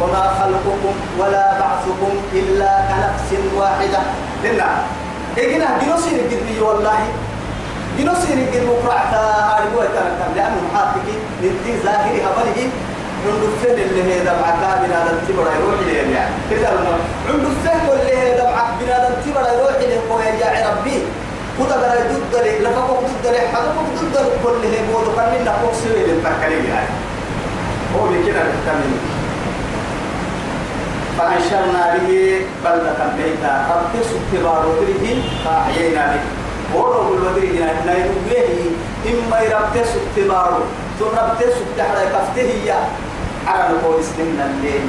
وما 0.02 0.24
خلقكم 0.40 0.94
ولا 1.20 1.46
بعثكم 1.60 2.12
إلا 2.34 2.72
كنفس 2.90 3.30
واحدة. 3.56 4.00
لنا 4.44 4.70
إيه 5.38 5.58
جنوسين 5.86 6.20
الجدبي 6.20 6.62
والله. 6.62 7.00
جنوسين 8.00 8.38
الجدبي 8.40 8.68
وقرعتا 8.70 9.22
هاربوا 9.50 9.84
يتنكم 9.84 10.30
لأنه 10.36 10.58
محاتك 10.74 11.08
من 11.42 11.52
ظاهر 11.86 12.16
هبله 12.26 12.70
عند 13.26 13.44
الفهم 13.44 13.78
اللي 13.90 14.04
هي 14.14 14.20
دمعة 14.20 14.86
بنا 14.86 14.98
ننتبر 15.12 15.46
يروح 15.60 15.80
لي 15.88 15.94
يعني. 16.14 16.36
كذا 16.52 16.70
عند 17.30 17.44
هي 17.46 17.77
ننتبر 19.10 19.46
يروح 19.54 19.76
لي 19.80 20.40
يا 20.40 20.70
ربي. 20.70 21.00
كذا 21.58 21.76
قال 21.76 22.00
ضد 22.14 22.36
لي 22.44 22.60
لفقوا 22.60 23.02
ضد 23.02 23.26
لي 23.34 23.40
حدقوا 23.40 23.84
ضد 24.02 24.18
كل 24.44 24.62
هي 24.72 24.80
بود 24.94 25.16
كان 25.16 25.42
لنا 25.42 25.54
فوق 25.62 25.74
سوي 25.74 26.02
للتكلم 26.08 26.66
يعني. 26.70 26.94
هو 27.96 28.04
بكذا 28.08 28.42
بتكلم 28.48 29.00
فأنشرنا 31.18 31.84
به 31.94 32.42
بلدة 32.66 33.00
ميتا 33.18 33.54
رب 33.72 33.94
سبتبار 34.10 34.66
وبره 34.68 35.06
فأحيينا 35.46 36.06
به. 36.14 36.24
ورب 36.80 37.14
الودري 37.14 37.50
هنا 37.58 37.86
نايم 37.86 38.12
به 38.30 38.50
إما 39.12 39.42
يرب 39.42 39.86
سبتبار 39.94 40.60
ترب 41.00 41.40
سبتحرى 41.40 42.06
كفته 42.14 42.74
على 43.48 43.64
نقول 43.74 44.04
سنين 44.04 44.40
الليل. 44.50 44.86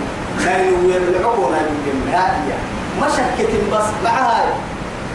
نايم 0.46 0.86
ويبلعوه 0.86 1.50
نايم 1.50 1.76
جمعية 1.86 2.58
مشكة 3.02 3.52
بس 3.72 3.88
معها 4.04 4.44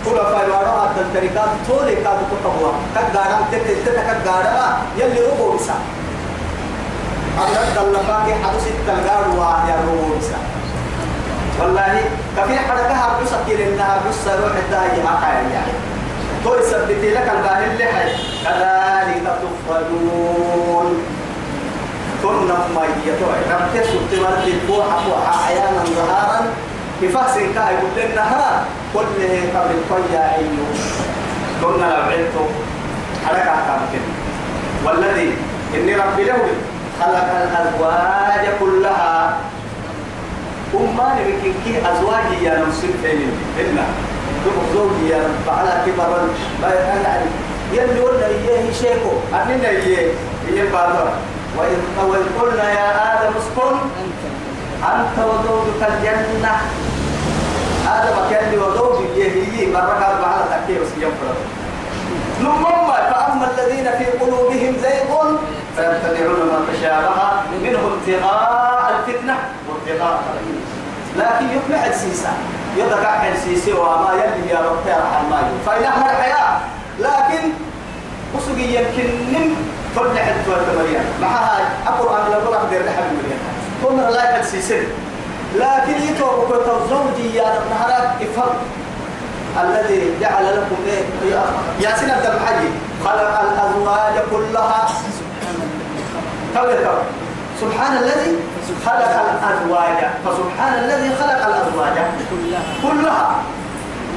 كل 0.06 0.16
فاي 0.16 0.50
وراء 0.50 0.94
التركات 0.98 1.50
طول 1.68 1.88
كاد 2.04 2.20
كتبوا 2.32 2.72
كجارم 2.96 3.42
تك 3.52 3.68
تك 3.86 3.98
كجارم 4.08 4.74
يلي 4.98 5.22
ربو 5.28 5.58
بسا. 5.58 5.74
أبدا 7.40 7.82
دلنا 7.82 8.00
كي 8.26 8.34
حدث 8.44 8.68
التلقار 8.68 9.24
ويا 9.30 9.76
ربو 9.82 10.16
بسا. 10.20 10.40
والله 11.60 12.02
كفي 12.38 12.60
حركة 12.60 12.94
هربو 12.94 13.26
سكير 13.26 13.68
إنها 13.68 14.02
بس 14.10 14.28
روح 14.28 14.56
الداعي 14.66 15.08
حقا 15.08 15.32
يعني. 15.34 15.74
تو 16.44 16.56
يثبت 16.56 17.04
لك 17.04 17.32
الباهي 17.38 17.66
اللي 17.72 17.86
حي. 17.86 18.12
كذلك 18.44 19.26
تفضلون 19.42 21.04
ثم 22.22 22.48
ما 22.76 22.84
يتوعي 23.06 23.44
رب 23.52 23.66
تسوق 23.74 24.02
تمرد 24.12 24.48
الفوحة 24.48 24.98
فوحة 25.06 25.36
أحيانا 25.36 25.84
ظهارا. 25.86 26.40
كفاس 27.04 27.36
كاي 27.36 27.74
يقول 27.76 28.12
لنا 28.12 28.66
كل 28.94 29.04
قبل 29.56 29.76
الطيا 29.76 30.20
عينه 30.20 30.68
كنا 31.62 31.86
لو 31.86 32.02
عدتم 32.12 32.50
حركة 33.26 33.56
كامل 33.92 34.02
والذي 34.86 35.38
إني 35.76 35.96
ربي 35.96 36.24
له 36.24 36.38
خلق 37.00 37.30
الأزواج 37.44 38.46
كلها. 38.60 39.38
أمان 40.74 41.18
بكين 41.18 41.54
كي 41.66 41.78
أزواجي 41.92 42.46
يا 42.46 42.58
نمسك 42.58 42.94
فين 43.04 43.32
إلا 43.60 43.84
تبقى 44.46 44.66
زوجي 44.74 45.10
يا 45.10 45.18
رب 45.18 45.58
على 45.58 45.74
كبر 45.86 46.28
يلي 47.74 48.00
ولا 48.00 48.28
إياه 48.28 48.72
شيكو. 48.82 49.14
أننا 49.34 49.70
إياه. 49.70 50.12
إياه 50.50 50.72
بعضها 50.74 51.14
وإذ 51.58 52.24
قلنا 52.40 52.72
يا 52.72 52.88
آدم 53.14 53.34
اسكن. 53.38 53.78
أنت 54.84 55.18
وزوجك 55.18 55.82
الجنة. 55.90 56.56
كان 58.34 58.60
وزوجك 58.60 59.18
يهي 59.18 59.66
بركة 59.74 60.06
على 60.28 60.44
تكيه 60.52 60.80
وسيم 60.80 61.12
فرد 61.22 61.38
نمما 62.42 62.96
فأما 63.12 63.52
الذين 63.58 63.92
في 63.98 64.06
قلوبهم 64.06 64.76
زيغ 64.82 65.38
فيتبعون 65.76 66.40
ما 66.40 66.66
تشابه 66.74 67.16
منه 67.64 67.80
ابتغاء 67.94 68.94
الفتنة 69.00 69.36
وابتغاء 69.70 70.20
لكن 71.18 71.46
يفلح 71.58 71.84
السيسة. 71.84 72.30
يضع 72.78 73.28
السيسي 73.34 73.74
وما 73.74 74.10
يلي 74.14 74.50
يا 74.50 74.60
رب 74.60 74.88
يا 74.88 74.98
رحمن 74.98 75.62
فإنها 75.66 76.12
الحياة 76.12 76.60
لكن 77.00 77.50
وسقي 78.36 78.64
يمكن 78.64 79.10
نم 79.34 79.56
ترجع 79.96 80.22
التوالد 80.22 80.78
مريم 80.78 81.04
معها 81.22 81.60
القرآن 81.88 82.32
لو 82.32 82.70
دير 82.70 82.86
لحب 82.86 83.04
مريم 83.14 83.40
كنا 83.84 84.10
لا 84.12 84.38
يكسيسن 84.38 84.84
لكن 85.56 86.02
يتوقع 86.10 86.66
زوجي 86.90 87.36
يا 87.36 87.60
نهارات 87.70 88.22
إفهم. 88.22 88.56
الذي 89.64 90.14
جعل 90.22 90.46
لكم 90.46 90.76
إيه؟ 90.88 91.04
يا 91.80 91.96
سنة 91.96 92.14
الدمحي 92.18 92.68
خلق 93.06 93.40
الأزواج 93.42 94.16
كلها. 94.32 94.88
سبحان 96.54 96.74
سبحان 97.62 97.98
الذي 97.98 98.38
خلق 98.86 99.14
الأزواج. 99.26 100.00
فسبحان 100.26 100.74
الذي 100.84 101.10
خلق 101.16 101.46
الأزواج 101.48 101.96
كلها. 102.84 103.36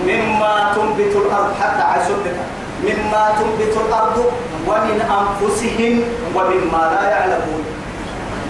مما 0.06 0.72
تنبت 0.74 1.16
الأرض 1.16 1.54
حتى 1.60 1.82
عشرتها 1.82 2.44
مما 2.82 3.24
تنبت 3.38 3.76
الأرض 3.86 4.32
ومن 4.66 4.98
أنفسهم 5.00 6.02
ومما 6.34 6.82
لا 6.94 7.10
يعلمون. 7.10 7.75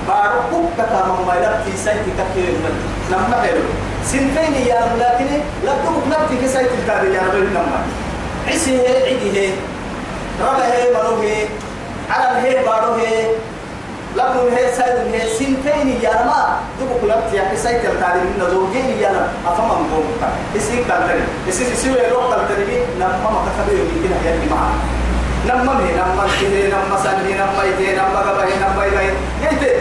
بارك 0.09 0.51
كتام 0.79 1.09
ما 1.27 1.35
يلبتي 1.35 1.77
سيتي 1.85 2.11
كثير 2.19 2.53
من 2.63 2.75
لما 3.11 3.37
حلو 3.43 3.61
سنتين 4.05 4.67
يا 4.67 4.81
لكن 5.01 5.27
تبقى 5.63 6.21
نبتي 6.21 6.47
كسيتي 6.47 6.75
التاريخ 6.75 7.15
يا 7.15 7.23
رب 7.23 7.35
لما. 7.35 7.79
عسي 8.49 8.81
عيدي 8.87 9.31
هي 9.41 9.51
ربه 10.41 10.65
هي 10.65 10.91
مروه 10.95 11.49
على 12.11 12.39
الهي 12.39 12.65
باروه 12.65 12.99
لكن 14.17 14.57
هي 14.57 14.73
سيد 14.77 15.15
هي 15.15 15.29
سنتين 15.39 15.89
يا 16.03 16.13
ما 16.27 16.59
تبقى 16.81 17.17
نبتي 17.17 17.43
كسيتي 17.53 17.87
التاريخ 17.89 18.23
من 18.23 18.47
زوجين 18.51 18.99
يا 19.01 19.13
ما 19.13 19.29
أفهم 19.53 19.71
أنكم 19.71 20.05
إسي 20.57 20.77
كالتري 20.89 21.25
إسي 21.49 21.73
إسي 21.73 21.91
ويلو 21.91 22.21
كالتري 22.31 22.79
لما 22.99 23.31
ما 23.35 23.41
كتبه 23.47 23.79
يمكن 23.79 24.13
هي 24.25 24.49
معه 24.51 24.71
نما 25.49 25.73
مي 25.79 25.91
نما 25.93 26.25
كده 26.41 26.69
نما 26.75 26.97
سنه 27.05 27.29
نما 27.41 27.63
يده 27.65 27.89
نما 27.99 28.21
غبه 28.27 28.45
نما 28.63 28.83
يده 28.87 29.03
يده 29.47 29.73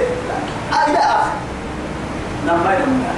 إلى 0.88 1.00
آخر 1.00 1.34
نما 2.48 2.72
نما 2.80 3.14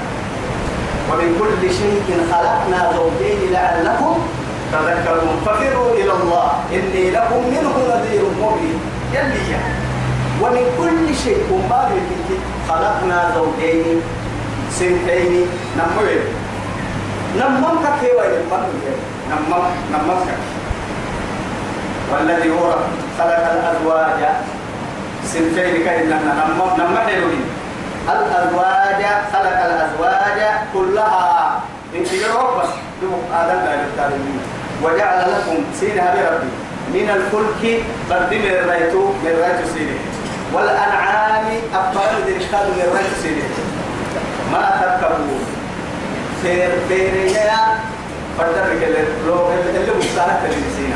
ومن 1.12 1.30
كل 1.39 1.62
شيء 1.74 2.08
خلقنا 2.32 2.92
زوجين 2.96 3.51
لعلكم 3.51 4.18
تذكرون. 4.72 5.42
ففروا 5.46 5.92
إلى 5.96 6.12
الله. 6.12 6.51
إني 6.74 7.12
لكم 7.12 7.42
منه 7.48 7.74
نذير 7.92 8.24
مبين. 8.42 8.80
يلي 9.13 9.56
ومن 10.42 10.66
كل 10.77 11.16
شيء 11.24 11.63
ما 11.70 11.89
خلقنا 12.70 13.32
زوجين 13.36 14.01
سنتين. 14.72 15.48
نمو 15.77 16.01
نمم 17.39 17.80
كيف 18.01 18.20
نمم 19.32 19.63
نمم 19.92 20.20
كيف 20.27 20.66
والذي 22.12 22.50
هو 22.50 22.76
خلق 23.20 23.52
الأزواج. 23.52 24.22
سنتين 25.26 25.86
كاين 25.86 26.06
لنا. 26.06 26.48
نما 26.78 27.00
حلوين 27.08 27.46
الأزواج 28.10 29.02
خلق 29.34 29.58
الأزواج 29.66 30.40
كلها. 30.74 31.62
من 31.94 32.04
كيروب 32.04 32.62
بس. 32.62 32.70
دم 33.02 33.14
آدم 33.34 33.60
لا 33.66 33.74
يختارون 33.82 34.40
وجعل 34.84 35.20
لكم 35.32 35.58
سينها 35.80 36.14
بربي. 36.16 36.52
من 36.94 37.10
الفلك 37.10 37.84
برد 38.10 38.32
من 38.34 38.52
الريتو 38.60 39.04
من 39.24 39.28
الريتو 39.28 39.68
سينه. 39.74 40.00
والأنعام 40.54 41.46
أبطال 41.76 42.12
الإرشاد 42.18 42.66
من 42.76 42.82
الريتو 42.88 43.16
سينه. 43.24 43.50
ما 44.52 44.64
تركبون 44.82 45.46
فير 46.42 46.70
فير 46.88 47.16
يا. 47.36 47.60
فدرك 48.38 48.84
اللي 48.84 49.00
اللي 49.80 49.94
مستعد 50.00 50.44
للسينه 50.44 50.96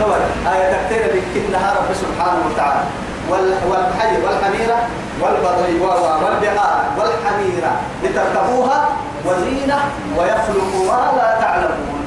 طبعا 0.00 0.18
آية 0.54 0.72
تكتير 0.72 1.02
بكنها 1.14 1.74
رب 1.78 1.90
سبحانه 1.94 2.40
وتعالى. 2.50 2.84
والحي 3.30 4.22
والحميرة 4.24 4.78
والبطي 5.22 5.72
والبقاء 5.80 6.84
والحميرة 6.98 7.72
لتركبوها 8.02 8.88
وزينة 9.24 9.78
ويخلق 10.16 10.72
ما 10.88 11.12
لا 11.16 11.40
تعلمون. 11.40 12.00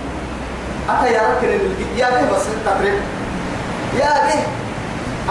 أتى 0.89 1.13
يا 1.13 1.21
ركن 1.21 1.49
يا 1.97 2.09
به 2.09 2.35
بس 2.35 2.45
تقريب 2.65 2.93
يا 3.99 4.13
به 4.25 4.39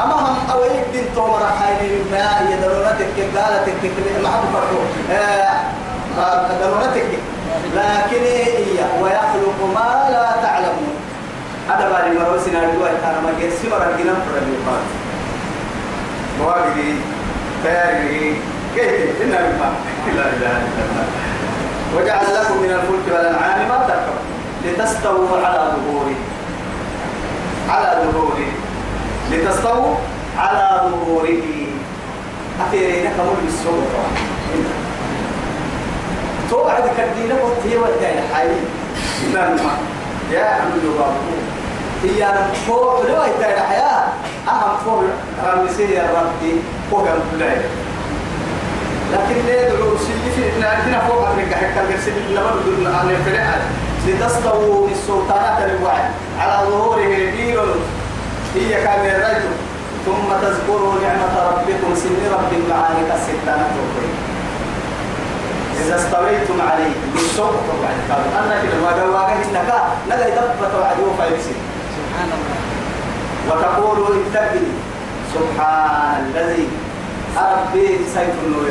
أما 0.03 0.15
هم 0.15 0.37
أولي 0.53 0.81
دين 0.93 1.07
تومر 1.15 1.43
حيني 1.61 1.91
ما 2.13 2.27
يدرونتك 2.51 3.17
قالتك 3.37 3.83
ما 4.23 4.29
حد 4.29 4.45
فرقوا 4.53 4.85
دلونتك 6.61 7.11
لكن 7.75 8.23
هي 8.25 8.79
ويخلق 9.03 9.59
ما 9.75 10.09
لا 10.11 10.43
تعلمون. 10.43 11.08
هذا 11.69 11.91
بعد 11.93 12.07
ما 12.17 12.29
روسنا 12.33 12.65
الدواء 12.65 13.01
كان 13.03 13.17
ما 13.25 13.33
جرسي 13.41 13.69
ورا 13.69 13.97
جنا 13.99 14.15
فرد 14.15 14.47
يقال. 14.55 14.83
مواقدي 16.41 16.95
تاري 17.65 18.37
كيف؟ 18.75 19.23
إن 19.23 19.31
ما 19.31 19.71
لا 20.17 20.27
إله 20.37 20.55
إلا 20.69 20.83
الله. 20.89 21.07
وجعل 21.97 22.27
لكم 22.35 22.57
من 22.63 22.71
الفلك 22.71 23.07
والأنعام 23.15 23.69
ما 23.69 23.79
تركب. 23.89 24.19
لتستووا 24.65 25.39
على 25.47 25.73
ظهوره 25.77 26.15
على 27.69 28.03
ظهوره 28.03 28.51
لتستووا 29.31 29.95
على 30.39 30.91
ظهوره 30.91 31.45
أثيرين 32.69 33.05
كمل 33.05 33.37
بالسوق 33.45 33.89
توعد 36.51 36.83
كدينا 36.99 37.35
وتهي 37.35 37.77
والتاني 37.77 38.21
حي 38.35 38.49
إن 39.27 39.59
يا 40.33 40.45
عبد 40.45 40.85
بابو 40.99 41.38
هي 42.05 42.35
فوق 42.67 43.01
لو 43.01 43.23
يتعد 43.23 43.59
حياة 43.69 44.05
أهم 44.49 44.77
فوق 44.85 45.03
رمسي 45.47 45.93
يا 45.95 46.03
ربي 46.03 46.53
فوق 46.91 47.07
البلاد. 47.09 47.63
لكن 49.13 49.47
ليه 49.47 49.69
دلو 49.69 49.99
سيدي 49.99 50.31
في 50.37 50.51
إحنا 50.51 50.69
عندنا 50.69 50.99
فوق 51.09 51.29
أمريكا 51.29 51.57
حكا 51.57 51.81
الجرسي 51.83 52.11
لما 52.11 52.51
بدون 52.51 52.87
أن 52.87 53.11
يفرع 53.11 53.47
لتستووا 54.07 54.89
السلطانات 54.89 55.59
الوعي 55.71 56.05
على 56.41 56.69
ظهوره 56.69 57.07
دين. 57.37 57.59
هي 58.55 58.85
كان 58.85 59.07
الرجل. 59.07 59.51
ثم 60.07 60.29
تذكروا 60.43 60.95
نعمة 61.03 61.35
ربكم. 61.51 61.95
سن 61.95 62.17
رب 62.33 62.53
معاني 62.71 63.03
كالستانة 63.09 63.67
إذا 65.81 65.97
استويتم 65.97 66.61
عليه. 66.61 66.93
بالسوق 67.15 67.51
طبعا 67.51 68.45
أنا 68.45 68.63
كده 68.63 68.81
ما 68.83 68.89
قالوا 68.89 69.29
إنك 69.29 69.71
نلا 70.09 70.27
يدفع 70.29 70.79
وعدي 70.81 71.03
وفايبسي 71.03 71.55
سبحان 72.19 72.31
الله. 72.39 72.59
وتقول 73.49 73.99
اتقي. 74.27 74.67
سبحان 75.35 76.33
الذي 76.35 76.69
أربي 77.39 77.87
سيف 78.15 78.35
النور. 78.47 78.71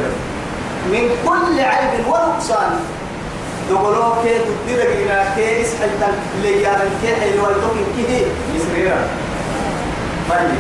من 0.92 1.04
كل 1.26 1.60
عيب 1.60 2.08
ونقصان. 2.08 2.80
دقلوك 3.70 4.18
تدير 4.24 4.80
جينا 4.96 5.36
كيس 5.36 5.76
حتى 5.76 6.12
ليار 6.44 6.80
الكيح 6.88 7.24
اللي 7.24 7.40
والدوك 7.40 7.78
كيه 7.96 8.26
يسريرا 8.56 8.98
طيب. 10.30 10.60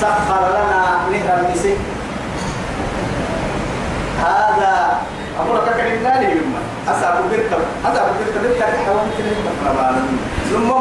سخر 0.00 0.42
لنا 0.48 0.82
نهر 1.12 1.40
المسك 1.40 1.76
هذا 4.20 5.00
أقول 5.40 5.56
لك 5.56 5.76
كلمة 5.76 6.20
لي 6.20 6.30
يما 6.30 6.60
أسأل 6.88 7.22
بركب 7.30 7.62
أسأل 7.84 8.08
بركب 8.18 8.42
بركب 8.42 8.86
حوام 8.86 9.06
كلمة. 9.18 9.52
ثم 10.52 10.72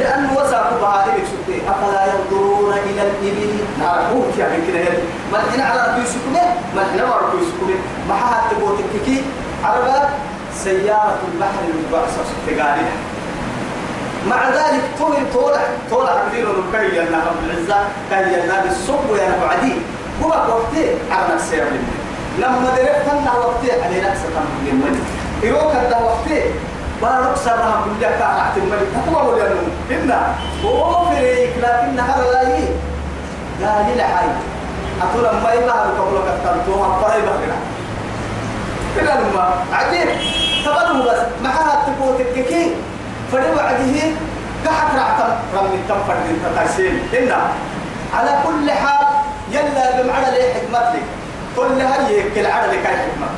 لأن 0.00 0.28
وساق 0.36 0.78
بعائلك 0.82 1.24
سبتي 1.32 1.60
أفلا 1.70 2.06
ينظرون 2.06 2.72
إلى 2.72 3.02
الإبل؟ 3.02 3.58
نعرفوه 3.80 4.24
يعني 4.38 4.56
كده 4.66 4.92
ما 5.32 5.38
إحنا 5.38 5.64
على 5.64 5.92
ربي 5.92 6.06
سكنة 6.06 6.44
ما 6.76 6.82
إحنا 6.82 7.02
على 7.02 7.14
ربي 7.26 7.44
سكنة 7.44 7.76
ما 8.08 8.14
حد 8.14 8.50
تبوتك 8.50 8.84
كي 9.06 9.22
عربات 9.64 10.08
سيارة 10.64 11.18
البحر 11.34 11.60
المبعثة 11.74 12.22
تقاليها 12.46 12.96
مع 14.28 14.48
ذلك 14.48 14.82
طول 14.98 15.14
طول 15.34 15.52
طول 15.90 16.06
عبدين 16.06 16.46
ونكي 16.46 16.96
يا 16.96 17.02
رب 17.02 17.36
العزة 17.46 17.84
كي 18.10 18.32
ينال 18.32 18.66
الصب 18.70 19.16
يا 19.18 19.28
رب 19.34 19.50
عدي. 19.50 19.72
هو 20.22 20.28
وقتي 20.28 20.86
على 21.10 21.34
نفسي 21.34 21.56
يا 21.56 21.66
لما 22.38 22.72
درت 22.76 23.06
أنا 23.12 23.32
وقتي 23.38 23.72
على 23.72 24.00
نفسي 24.00 24.24
تنبغي 24.24 24.72
من 24.72 25.04
يروك 25.42 25.72
أنت 25.74 25.96
وقتي. 26.02 26.42
بارك 27.02 27.36
سرها 27.36 27.84
من 27.86 28.00
لك 28.00 28.22
أحد 28.22 28.56
الملك. 28.56 28.88
تقوى 28.94 29.32
ولا 29.32 29.48
نوم 29.48 29.70
إنا 29.90 30.34
هو 30.64 31.04
فريق 31.04 31.50
لكن 31.56 32.00
هذا 32.00 32.24
لا 32.32 32.42
يي 32.42 32.68
قال 33.64 33.86
لي 33.86 33.94
لحي. 34.02 34.26
أقول 35.02 35.22
ما 35.42 35.52
يبقى 35.52 35.88
قبل 35.98 36.18
كتبتوها 36.26 37.00
فريق 37.00 37.24
بخير 37.24 37.54
كلا 38.96 39.20
لما 39.20 39.54
عجيب. 39.72 40.08
تبلو 40.64 41.02
بس 41.02 41.18
معها 41.44 41.82
تقوى 41.86 42.24
كي 42.34 42.74
فريق 43.32 43.56
وعده 43.56 43.94
كحك 44.64 44.94
رعتم 44.96 45.32
رمي 45.56 45.74
التنفر 45.74 46.14
من 46.14 46.36
تتاسين 46.44 47.02
إنا 47.18 47.40
على 48.14 48.38
كل 48.46 48.70
حال 48.70 49.06
يلا 49.50 50.02
بمعنى 50.02 50.30
ليه 50.30 50.54
حكمتك 50.54 51.02
كل 51.56 51.80
هاي 51.80 52.30
كل 52.34 52.46
عدد 52.46 52.72
كاي 52.72 52.96
حكمة. 52.96 53.28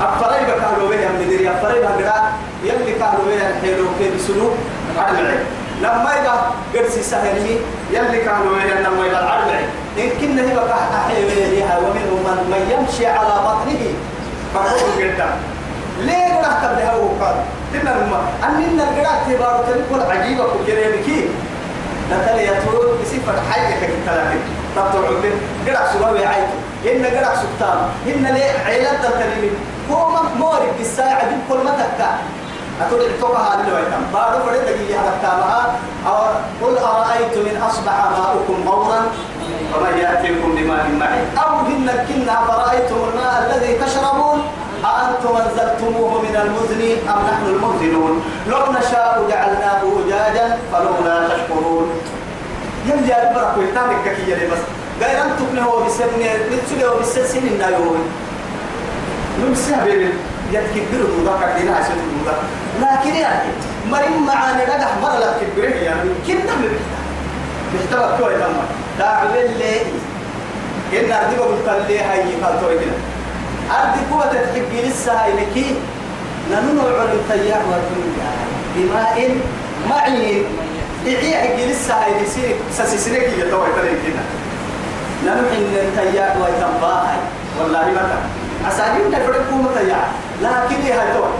أفريب 0.00 0.46
كانوا 0.60 0.88
بيها 0.88 1.08
من 1.08 1.26
دري 1.30 1.50
أفريب 1.50 1.82
هجرا 1.84 2.32
يلي 2.64 2.92
كانوا 2.92 3.24
بيها 3.28 3.50
الحيلو 3.50 3.84
كي 3.98 4.10
بسلوك 4.16 4.52
عدل 4.98 5.38
لما 5.82 6.10
يبقى 6.20 6.38
قرسي 6.74 7.02
سهلي 7.02 7.56
يلي 7.90 8.18
كانوا 8.24 8.54
بيها 8.56 8.80
لما 8.80 9.06
يبقى 9.06 9.22
العدل 9.22 9.50
إن 9.98 10.08
كنا 10.20 10.42
هي 10.42 10.54
بقى 10.54 10.78
أحيوها 10.98 11.78
ومنهم 11.78 12.20
من, 12.26 12.38
من 12.50 12.62
يمشي 12.72 13.06
على 13.06 13.28
بطنه 13.28 13.82
فهو 14.54 14.76
جدا. 14.98 15.26
ليه 16.00 16.34
قد 16.38 16.44
أحتب 16.44 16.78
لها 16.78 16.94
وقال 16.96 17.34
تنا 17.72 17.90
لما 17.90 18.20
أننا 18.44 18.82
القراءة 18.84 19.32
تبارو 19.32 19.62
تلك 19.62 20.10
عجيبة 20.10 20.44
كريمكي 20.66 21.28
نتالي 22.12 22.42
يطول 22.46 22.86
بصفة 23.02 23.32
حاجة 23.50 23.74
كتلاقي 23.74 24.38
تطلع 24.76 25.10
به 25.22 25.32
قرأ 25.72 25.92
سواوي 25.92 26.26
عيتو 26.26 26.56
إن 26.84 27.04
قرأ 27.04 27.34
سبتان 27.34 27.78
إن 28.06 28.34
ليه 28.34 28.52
عيلة 28.66 28.90
تلتنمي 29.02 29.50
هو 29.90 30.10
مورك 30.38 30.74
الساعة 30.80 31.28
دي 31.28 31.34
كل 31.48 31.64
ما 31.64 31.70
تكا. 31.70 32.10
أتولي 32.80 33.04
توقع 33.20 33.54
هذه 33.54 33.68
الويتم 33.68 34.02
بعد 34.14 34.32
فرد 34.32 34.60
دقيقة 34.66 35.00
هذا 35.22 35.74
أو 36.06 36.16
قل 36.62 36.78
أرأيتم 36.78 37.40
إن 37.50 37.62
أصبح 37.62 37.92
ماؤكم 38.18 38.68
غورا؟ 38.68 39.00
فمن 39.74 39.98
يأتيكم 39.98 40.54
بماء 40.54 40.86
معين. 41.00 41.26
أو 41.38 41.56
هن 41.56 41.90
كنا 42.08 42.36
فرأيتم 42.48 42.96
الماء 43.08 43.34
الذي 43.46 43.72
تشربون؟ 43.74 44.42
أأنتم 44.84 45.36
أنزلتموه 45.36 46.22
من 46.22 46.36
المزن 46.36 47.08
أم 47.08 47.20
نحن 47.30 47.46
المزنون؟ 47.46 48.22
لو 48.48 48.58
نشاء 48.72 49.24
جعلناه 49.30 49.82
أجاجا 50.06 50.58
فلولا 50.72 51.28
تشكرون. 51.28 51.90
يلي 52.86 53.12
أكبرك 53.12 53.58
ويتامك 53.58 54.04
كي 54.04 54.30
يلي 54.30 54.46
بس. 54.46 54.58
غير 55.00 55.22
أن 55.22 55.30
تبنه 55.38 55.86
بسنة 55.86 56.30
نتسله 56.52 57.00
بسنة 57.00 57.42
النايوي 57.50 57.98
نمسها 59.42 59.84
بين 59.84 60.12
يتكبر 60.52 61.04
دودا 61.16 61.54
كدينا 61.56 61.76
عشان 61.76 61.96
دودا 61.96 62.36
لكن 62.80 63.16
يعني 63.16 63.48
مريم 63.90 64.26
معاني 64.26 64.62
نجح 64.62 64.96
مرة 65.02 65.18
لا 65.18 65.32
تكبره 65.32 65.74
يعني 65.74 66.10
كنا 66.26 66.54
من 66.56 66.80
بيحتوى 67.72 68.18
كوي 68.18 68.34
تمام. 68.34 68.66
داعي 68.98 69.46
اللي 69.46 69.80
إن 70.92 71.12
أردي 71.12 71.36
بقول 71.36 71.82
لي 71.88 71.98
هاي 71.98 72.22
قال 72.44 72.60
توي 72.60 72.74
كده. 72.74 72.92
أردي 73.70 74.00
قوة 74.12 74.26
تحكي 74.26 74.88
لسه 74.88 75.12
هاي 75.12 75.32
لكي 75.32 75.74
ننو 76.50 76.80
علم 76.80 77.20
تيار 77.28 77.62
والدنيا. 77.70 78.30
بماء 78.76 79.36
معين. 79.90 80.44
إيه 81.06 81.36
حكي 81.36 81.66
لسه 81.66 81.94
هاي 81.94 82.24
لسي 82.24 82.54
سسسنك 82.72 83.22
يتوي 83.38 83.68
ترى 83.76 83.88
كده. 84.06 84.22
إن 85.26 85.90
تيار 85.96 86.36
ويتنباهي. 86.42 87.18
والله 87.60 87.86
متى 87.90 88.18
أساليب 88.68 89.12
تفرق 89.12 89.42
قوة 89.50 89.74
تيار 89.78 90.08
لكن 90.42 90.82
هي 90.82 90.92
هاي 90.92 91.12
توي 91.14 91.30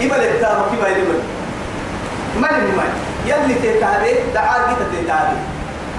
إبل 0.00 0.24
التامة 0.24 0.84
هاي 0.84 0.92
إبل 0.92 1.18
من 2.36 2.42
من 2.78 2.90
يلي 3.26 3.54
تتابع 3.54 4.12
دعاء 4.34 4.68
جيت 4.68 5.04
تتابع 5.04 5.32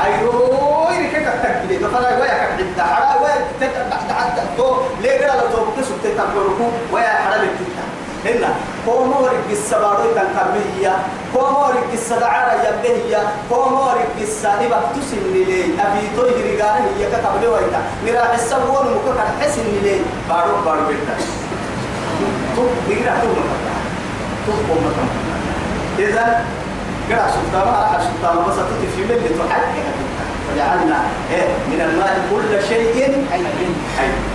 أيوه 0.06 0.94
يركك 0.94 1.28
التكبير 1.28 1.80
مثلا 1.90 2.18
ويا 2.20 2.28
كعد 2.28 2.66
حرا 2.80 3.22
ويا 3.22 3.36
تتعدى 3.60 4.42
تو 4.58 4.76
ليه 5.02 5.28
قال 5.28 5.40
لو 5.40 5.48
تو؟ 5.56 5.72
بتسوق 5.72 5.98
تتابعكم 6.04 6.72
ويا 6.92 7.08
حرا 7.08 7.38
بتتا 7.38 7.84
هنا 8.26 8.50
كومورك 8.86 9.46
السبارو 9.52 10.04
تنكمية 10.16 10.94
كومورك 11.34 11.90
السدعارة 11.94 12.54
يبهية 12.68 13.22
كومورك 13.50 14.14
السالبة 14.22 14.78
تسن 14.94 15.24
لي 15.34 15.64
أبي 15.80 16.04
تو 16.16 16.26
يرجعه 16.26 16.78
هي 16.98 17.06
كتب 17.14 17.36
له 17.42 17.50
ويتا. 17.50 17.82
مراح 18.06 18.34
السبون 18.34 18.86
مكوك 18.94 19.20
حسن 19.42 19.68
لي 19.84 19.96
بارو 20.30 20.56
بارو 20.66 20.82
بيتا. 20.88 21.16
تو 22.56 22.64
بيجرا 22.88 23.14
تو 23.22 23.28
مكتا 23.28 23.74
تو 24.46 24.52
مكتا 24.54 25.06
إذا 26.00 26.46
قرأ 27.10 27.28
سلطان 27.36 27.74
على 27.74 28.04
سلطان 28.04 28.38
بس 28.48 28.56
في 28.96 29.02
من 29.02 29.18
لتحقق. 29.26 29.88
وجعلنا 30.48 31.00
إيه 31.32 31.48
من 31.72 31.82
الماء 31.82 32.22
كل 32.32 32.68
شيء 32.70 33.26
حي. 33.32 33.44
حي. 33.98 34.31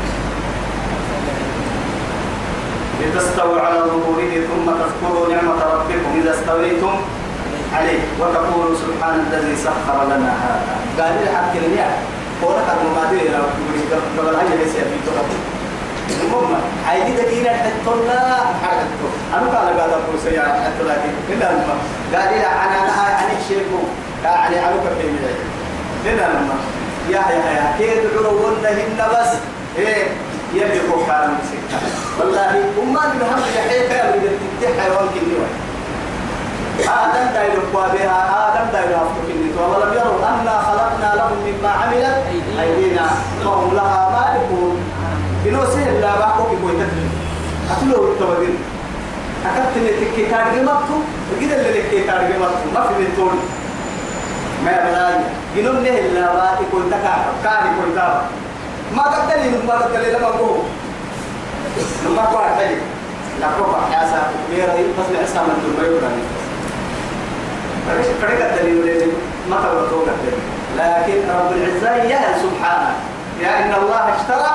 لتستووا 3.07 3.61
على 3.61 3.79
ظهوره 3.79 4.33
ثم 4.51 4.67
تذكروا 4.81 5.29
نعمة 5.35 5.65
ربكم 5.75 6.21
إذا 6.21 6.31
استويتم 6.35 6.95
عليه 7.77 7.99
وتقولوا 8.21 8.77
سبحان 8.77 9.27
الذي 9.31 9.57
سخر 9.57 10.05
لنا 10.05 10.33
هذا. 10.45 10.77
قال 10.99 11.13
لي 11.21 11.29
حكي 11.37 11.59
لي 11.59 11.85
قولك 12.43 12.65
المماثل 12.81 13.15
إلى 13.27 13.37
قبل 14.19 14.35
أن 14.35 14.47
يليس 14.53 14.73
في 14.73 14.99
تراب 15.07 15.25
المهم 16.25 16.55
عايدي 16.89 17.13
دقيقة 17.17 17.55
حتى 17.55 17.91
حركته 18.63 19.09
أنا 19.35 19.59
قال 19.59 19.81
قال 19.81 19.91
أبو 19.91 20.19
سيا 20.25 20.43
حتى 20.43 20.83
لكن 20.89 21.11
إلا 21.33 21.51
المهم 21.51 21.79
قال 22.15 22.35
لي 22.35 22.47
أنا 22.47 22.85
أنا 22.85 22.93
عن 22.93 23.29
الشيخ 23.41 23.63
يعني 24.25 24.59
أنا 24.59 24.77
كفي 24.77 25.07
من 25.09 25.37
إلا 26.07 26.27
المهم 26.27 26.59
يا 27.11 27.21
يا 27.31 27.51
يا 27.51 27.75
كيد 27.79 28.11
عرون 28.17 28.67
هن 28.67 29.09
بس؟ 29.13 29.33
إيه 29.79 30.05
يلي 30.55 30.81
هو 30.81 31.07
كان 31.07 31.39
والله 32.21 32.51
أما 32.83 33.01
بهم 33.21 33.41
يحيى 33.57 33.89
كان 33.89 34.07
يدتي 34.25 34.81
حيوان 34.81 35.07
كنيوي 35.15 35.49
آدم 36.81 37.27
دايلو 37.35 37.63
بها 37.73 38.19
آدم 38.45 38.67
دايلو 38.73 38.97
أفتو 38.97 39.21
كنيتو 39.29 39.61
ولم 39.73 39.93
يروا 39.99 40.19
أنا 40.29 40.55
خلقنا 40.67 41.09
لهم 41.19 41.39
مما 41.47 41.69
عملت 41.69 42.17
أيدينا. 42.61 43.07
وهم 43.45 43.75
لها 43.75 44.01
مالكون. 44.15 44.77
إنه 45.47 45.65
سهل 45.65 46.01
لا 46.01 46.17
بأكو 46.21 46.43
كي 46.51 46.57
بوي 46.57 46.73
تدري 46.73 47.09
أتلو 47.71 48.13
التوابين 48.13 48.57
أكدت 49.47 49.77
إن 49.77 49.87
تكي 50.01 50.27
تارجي 50.31 50.61
مكتو. 50.61 50.97
وكذا 51.31 51.55
اللي 51.57 51.83
تكي 51.83 52.01
تارجي 52.09 52.37
مكتو. 52.43 52.67
ما 52.75 52.81
في 52.87 52.95
من 53.01 53.13
توني 53.17 53.45
ما 54.65 54.71
يبلاي 54.71 55.15
إنه 55.57 55.73
نه 55.85 55.97
لا 56.15 56.33
باكي 56.35 56.65
كوي 56.71 56.83
تكا 56.91 57.15
كاري 57.45 57.71
تابا. 57.97 58.23
ما 58.97 59.03
قدر 59.03 59.37
لي 59.43 59.49
ما 59.69 59.75
قدر 59.75 59.99
لي 59.99 60.13
لما 60.13 60.31
بو 60.31 60.49
لما 62.07 62.25
كو 62.33 62.39
أحتاج 62.39 62.77
لا 63.41 63.47
كو 63.59 63.65
يا 63.93 64.03
سا 64.11 64.31
ميرا 64.51 64.73
بس 64.99 65.09
لعسا 65.13 65.43
من 65.43 65.57
دمي 65.65 65.89
وراني 65.89 66.23
فريق 68.23 68.47
الدليل 68.47 69.13
ما 69.51 69.57
تبغى 69.57 70.17
لكن 70.77 71.29
رب 71.29 71.53
العزة 71.53 71.97
يهل 71.97 72.41
سبحانه 72.43 72.95
يا 73.41 73.65
إن 73.65 73.75
الله 73.83 74.17
اشترى 74.17 74.55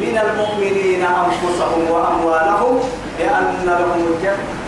من 0.00 0.18
المؤمنين 0.24 1.04
أنفسهم 1.04 1.90
وأموالهم. 1.90 2.80
بأن 3.18 3.64
لهم 3.66 4.06
الجنة 4.14 4.62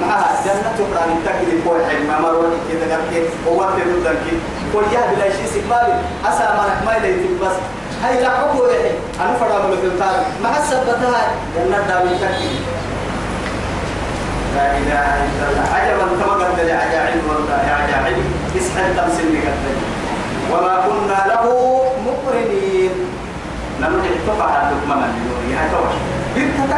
معها 0.00 0.30
جنة 0.44 0.70
تقرأ 0.78 1.04
التقدير 1.04 1.60
كوي 1.64 1.86
حين 1.86 2.06
ما 2.06 2.20
مروي 2.20 2.46
كذا 2.68 2.86
قال 2.92 3.02
كي 3.10 3.22
هو 3.48 3.60
تقول 3.60 4.02
ذلك 4.04 4.26
كل 4.72 4.84
يا 4.94 5.00
بلا 5.10 5.30
شيء 5.36 5.46
سكبالي 5.54 5.94
أسا 6.28 6.44
ما 6.56 6.64
نحمي 6.70 6.98
لي 7.02 7.12
بس. 7.42 7.56
هاي 8.02 8.22
لا 8.22 8.30
حبوا 8.30 8.68
يحي 8.68 8.90
أنا 9.20 9.32
فرام 9.40 9.70
مثل 9.70 9.98
تاري 9.98 10.22
مع 10.44 10.50
السبتها 10.58 11.22
جنة 11.56 11.78
دابي 11.88 12.10
التقدير 12.14 12.60
لا 14.56 14.66
إله 14.78 15.06
إلا 15.26 15.44
الله. 15.48 15.66
عجبا 15.74 16.06
كما 16.20 16.34
قد 16.44 16.60
عجائب 16.60 17.20
والله 17.28 17.62
عجائب. 17.78 18.16
اسحل 18.56 18.96
تمثيل 18.96 19.28
مقدر 19.34 19.76
وما 20.52 20.74
كنا 20.86 21.18
له 21.32 21.44
مقرنين. 22.06 22.90
نمت 23.80 24.04
اتقى 24.04 24.48
هذا 24.52 24.74
من 24.86 24.92
النور 24.92 25.40
يا 25.52 25.62
توش. 25.72 25.94
بنت 26.36 26.72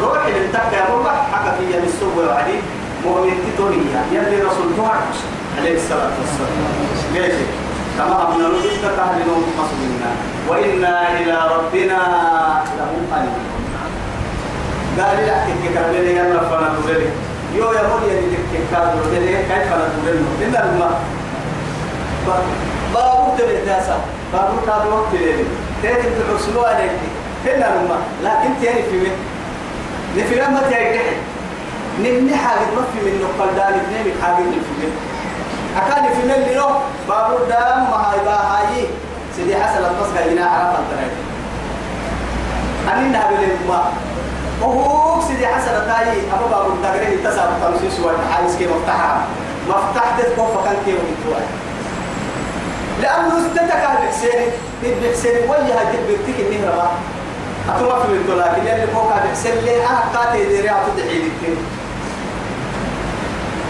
روح 0.00 0.26
للتكاي 0.26 0.82
مربع 0.90 1.12
حكى 1.32 1.50
في 1.58 1.78
السوق 1.86 2.16
وعدي 2.16 2.58
مؤمن 3.04 3.36
تتوريا 3.46 4.00
يلي 4.12 4.42
رسول 4.42 4.76
توعد 4.76 5.00
عليه 5.58 5.76
الصلاة 5.76 6.10
والسلام. 6.18 6.64
ليش؟ 7.14 7.34
كما 7.98 8.28
أمنا 8.28 8.48
نجد 8.48 8.82
تهلنا 8.96 9.34
مصمنا 9.58 10.10
وإنا 10.48 11.18
إلى 11.18 11.36
ربنا 11.54 11.98
لمنقلبون. 12.78 13.48
قال 14.98 15.26
لا 15.26 15.36
كيف 15.46 15.74
كان 15.74 15.92
لي؟ 15.92 16.20
أنا 16.20 16.40
فانا 16.48 16.68
تقولي 16.74 17.06
يو 17.54 17.72
يا 17.72 17.82
مولي 17.88 18.18
اللي 18.18 18.36
كيف 18.52 18.64
كان 18.72 19.00
تقولي 19.02 19.36
كيف 19.36 19.72
أنا 19.72 19.88
تقولي 19.88 20.18
إن 20.44 20.54
الماء 20.56 21.00
بابو 22.94 23.36
تبي 23.38 23.56
تاسا 23.66 23.96
بابو 24.32 24.56
كان 24.66 24.92
وقت 24.92 25.12
لي 25.12 25.44
تيجي 25.82 26.08
تحسنوا 26.18 26.66
عليك. 26.68 26.90
إن 27.46 27.62
الماء 27.62 28.00
لكن 28.24 28.50
تاني 28.62 28.82
في 28.82 28.96
من 28.96 29.14
نفي 30.16 30.34
لما 30.34 30.62
تيجي 30.70 31.00
نمني 32.00 32.36
حاجة 32.36 32.58
ما 32.76 32.82
في 32.92 32.98
من 33.06 33.22
نقل 33.22 33.56
دار 33.56 33.68
اثنين 33.68 34.14
حاجة 34.22 34.34
من 34.34 34.62
أكان 35.76 36.04
في 36.04 36.22
من 36.26 36.30
اللي 36.34 36.64
بابو 37.08 37.44
دام 37.48 37.78
ما 37.90 37.96
هاي 37.96 38.18
باهاي 38.24 38.86
سيدي 39.36 39.56
حسن 39.56 39.84
المسكة 39.84 40.32
هنا 40.32 40.44
عرف 40.50 40.78
التراجع 40.78 41.22
أنا 42.92 43.08
نهبل 43.08 43.44
الماء 43.62 43.92
وهو 44.62 45.20
سيدي 45.28 45.46
حسن 45.46 45.86
تاي 45.86 46.18
أبو 46.34 46.46
بابو 46.50 46.72
التقرير 46.72 47.18
تسعة 47.24 47.48
تمسيس 47.62 48.00
والحارس 48.00 48.56
كي 48.58 48.66
مفتاحها 48.66 49.20
مفتاح 49.68 50.18
تتكوفا 50.18 50.64
كان 50.64 50.76
كي 50.84 50.92
ومتوى 50.92 51.42
لأنه 53.02 53.38
استتك 53.38 53.88
بحسين 54.04 54.50
بحسين 54.82 55.36
وجه 55.48 55.74
جبرتك 55.92 56.40
النهر 56.40 56.76
ما. 56.76 56.88
أتوما 57.68 58.02
في 58.02 58.08
من 58.08 58.38
لكن 58.38 58.66
يلي 58.66 58.86
فوق 58.86 59.12
بحسين 59.16 59.54
لي 59.64 59.86
أنا 59.86 60.00
قاتل 60.14 60.48
ديري 60.48 60.70
أتدعي 60.70 61.18
لك 61.18 61.58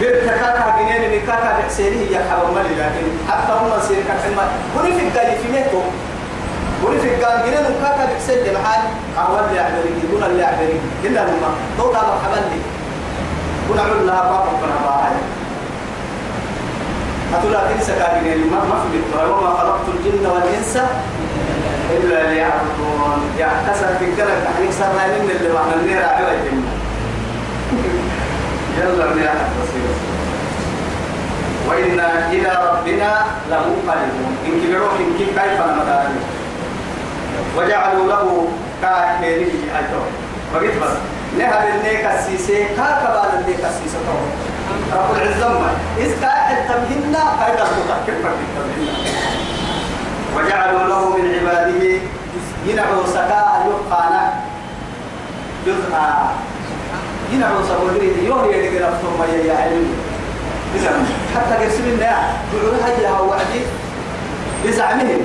برتكاكا 0.01 0.75
جنين 0.79 1.11
نكاكا 1.23 1.59
بحسينه 1.59 2.01
هي 2.09 2.15
حرم 2.29 2.57
لكن 2.57 3.05
حتى 3.29 3.51
هم 3.61 3.71
سيركا 3.87 4.13
حلما 4.23 4.43
وني 4.77 4.91
في 4.99 5.07
القالي 5.07 5.35
في 5.43 5.51
ميتو 5.51 5.81
وني 6.83 6.99
في 6.99 7.07
القال 7.15 7.39
جنين 7.45 7.59
نكاكا 7.63 8.05
بحسين 8.13 8.37
محل 8.53 8.81
أول 9.17 9.39
اللي 9.49 9.59
أعبري 9.61 9.89
دون 10.11 10.23
اللي 10.23 10.43
أعبري 10.45 10.79
إلا 11.03 11.19
لما 11.19 11.49
توقع 11.77 12.01
مرحبا 12.01 12.35
لي. 12.35 12.61
كنا 13.69 13.81
عمل 13.81 14.07
لها 14.07 14.21
بابا 14.21 14.51
كنا 14.61 14.75
باهي 14.85 15.15
أتلا 17.33 17.73
تنسى 17.73 17.91
كاكين 17.99 18.49
ما 18.51 18.57
ما 18.69 18.75
في 18.81 18.97
الدنيا 18.97 19.35
وما 19.35 19.49
خلقت 19.57 19.85
الجن 19.95 20.25
والإنس 20.27 20.77
إلا 21.95 22.33
ليعبدون. 22.33 23.19
يا 23.37 23.49
كسر 23.67 23.87
في 23.99 24.15
كلام 24.15 24.37
تحريك 24.45 24.71
من 25.23 25.31
اللي 25.39 25.53
معنا 25.53 25.75
النير 25.75 26.05
على 26.05 26.27
الجنة 26.35 26.71
يلا 28.77 29.05
يا 29.25 29.33
بصير. 29.61 29.91
وإنا 31.67 32.31
إلى 32.31 32.51
ربنا 32.69 33.25
لمنقلبون. 33.49 34.37
إن 34.45 34.53
كبروك 34.61 34.91
إن 34.99 35.17
كيف 35.17 35.29
كيف 35.39 35.61
المدار 35.61 36.07
وجعلوا 37.57 38.07
له 38.07 38.47
كاهنين 38.81 39.47
أيضا 39.77 40.03
وقلت 40.53 40.77
بس. 40.83 40.97
نهر 41.37 41.67
النيك 41.75 42.05
السيسي 42.05 42.63
كاكبال 42.63 43.39
النيك 43.39 43.59
السيسي 43.59 43.97
رب 44.93 45.15
العزة 45.15 45.49
إذ 45.97 46.21
كاحد 46.21 46.55
تمهنا 46.67 47.23
كايدا 47.39 47.63
تتكفر 47.63 48.31
بالتمهنا 48.37 49.18
وجعلوا 50.35 50.83
له 50.87 51.17
من 51.17 51.25
عباده 51.35 51.99
ينعو 52.65 53.05
سكاء 53.05 53.67
يقانا 53.69 54.33
جزءا 55.65 56.31
ينعو 57.31 57.63
سبودري 57.69 58.25
يوم 58.25 58.45
يدقى 58.45 58.89
رفتم 58.89 59.19
ما 59.19 59.25
يعلم 59.25 59.87
إذا 60.75 60.91
حتى 61.35 61.65
قسم 61.65 61.83
الناس. 61.83 62.25
يقولوا 62.53 62.85
هيا 62.85 63.11
وعدي 63.11 63.61
بزعمهم 64.65 65.21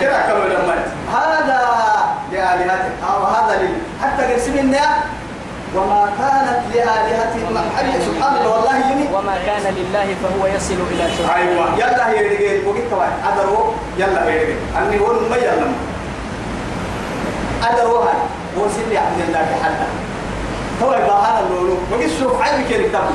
كده 0.00 0.20
كانوا 0.22 0.44
لما 0.44 0.74
هذا 1.12 1.60
لآلهتك 2.32 2.92
أو 3.08 3.24
هذا 3.24 3.62
لي 3.62 3.68
حتى 4.02 4.34
قسم 4.34 4.58
الناس 4.58 4.96
وما 5.76 6.02
كانت 6.18 6.60
لآلهتهم 6.74 7.54
حي. 7.76 7.92
سبحان 8.06 8.36
الله 8.36 8.50
والله 8.50 8.76
يمي. 8.90 9.06
وما 9.14 9.36
كان 9.46 9.64
لله 9.78 10.08
فهو 10.22 10.46
يصل 10.46 10.78
إلى 10.92 11.04
شركه 11.18 11.34
أيوة. 11.36 11.66
يلا 11.78 12.10
هي 12.10 12.18
رجال 12.28 12.66
وقت 12.68 12.90
واحد. 12.92 13.18
أدرو. 13.32 13.74
يلا 13.98 14.24
هي 14.28 14.38
رجال 14.44 14.56
أني 14.78 15.00
هون 15.00 15.16
ما 15.30 15.36
يلا. 15.36 15.68
أدرو 17.68 17.96
هاي. 17.96 18.20
هو 18.58 18.64
سيدي 18.76 18.98
عبد 18.98 19.20
الله 19.28 19.46
حتى 19.64 19.86
هو 20.82 20.90
يبقى 20.92 21.18
هذا 21.26 21.40
اللولو. 21.46 21.76
وقت 21.92 22.10
شوف 22.20 22.42
عيبك 22.42 22.70
يا 22.70 22.78
رجال 22.78 23.10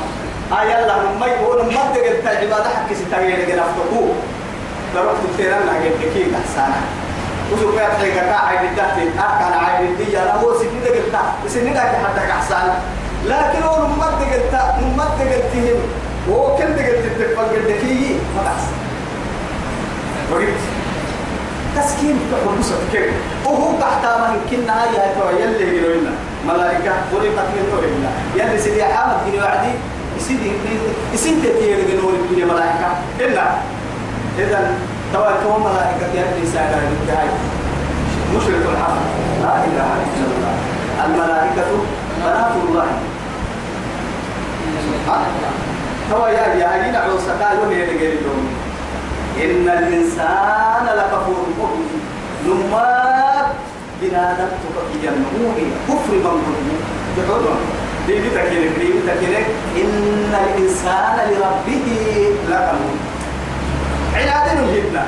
آه 0.52 0.62
يلا 0.62 0.96
ما 1.20 1.26
يقول 1.26 1.58
ما 1.64 1.82
تقدر 1.94 2.14
تعبادة 2.24 2.68
حق 2.76 2.92
ستاوي 2.92 3.34
رجال 3.34 3.58
أفتقو 3.58 4.04
لرحت 4.94 5.22
تيران 5.36 5.62
لقيت 5.66 6.12
كيف 6.14 6.28
أحسانا 6.36 6.80
وسوف 7.52 7.74
يتحيك 7.74 8.14
كاعي 8.14 8.56
بالدهت 8.58 8.98
أكان 9.18 9.52
عاي 9.52 9.86
بالدية 9.86 10.24
لا 10.24 10.36
هو 10.36 10.58
سنين 10.58 10.82
قلتا 10.84 11.22
سنين 11.48 11.74
لك 11.74 11.98
حتى 12.04 12.32
أحسانا 12.32 12.74
لكن 13.26 13.62
هو 13.62 13.86
نمت 13.86 14.20
قلتا 14.32 14.62
نمت 14.82 15.18
قلتهم 15.20 15.80
وهو 16.28 16.56
كنت 16.56 16.78
قلت 16.78 17.06
تفضل 17.18 17.44
قلتكي 17.54 18.16
ما 18.36 18.42
تحسن 18.46 18.72
وقلت 20.32 20.62
تسكين 21.76 22.16
تحب 22.32 22.58
بسط 22.60 22.82
كيف؟ 22.92 23.12
وهو 23.44 23.80
تحت 23.80 24.04
ما 24.04 24.34
يمكننا 24.34 24.84
يا 24.84 25.14
تو 25.16 25.28
يلي 25.30 25.76
يقولوا 25.76 26.00
لنا. 26.00 26.12
ملائكة 26.48 26.92
ولقت 27.12 27.48
من 27.54 27.64
نور 27.72 27.84
الله. 27.84 28.12
يلي 28.36 28.58
سيدي 28.58 28.84
حامد 28.84 29.16
بن 29.26 29.42
وعدي 29.42 29.72
يسيدي 30.18 30.52
يسيدي 31.14 31.48
تيري 31.58 32.00
نور 32.02 32.12
الدنيا 32.12 32.44
ملائكة. 32.44 32.88
إلا. 33.20 33.44
إذا 34.38 34.74
توا 35.12 35.32
تو 35.42 35.58
ملائكة 35.58 36.06
يلي 36.14 36.46
ساعة 36.52 36.74
الانتهاء 36.78 37.38
مشرك 38.36 38.64
الحق. 38.72 38.98
لا 39.42 39.54
إله 39.64 39.90
إلا 40.08 40.26
الله. 40.32 40.54
الملائكة 41.04 41.70
بنات 42.18 42.52
الله. 42.68 42.86
توا 46.10 46.28
يا 46.28 46.46
يا 46.54 46.90
هنا 46.90 46.98
عوسكا 46.98 47.48
يوم 47.62 47.72
يدقي 47.72 48.06
اليوم 48.12 48.44
إن 49.44 49.68
الإنسان 49.78 50.86
لكفور 50.98 51.46
مؤمن. 51.58 52.00
نمات 52.46 53.46
بنادم 54.02 54.48
تقي 54.74 55.08
النموذج 55.08 55.70
كفر 55.88 56.12
من 56.34 56.78
يقولون 57.18 57.60
دي 58.06 58.14
بتكينك 58.14 58.72
دي 58.78 58.88
بتكينك 58.98 59.46
إن 59.76 60.34
الإنسان 60.44 61.16
لربه 61.30 61.86
لكنون 62.50 62.98
عناد 64.14 64.74
جبنا 64.74 65.06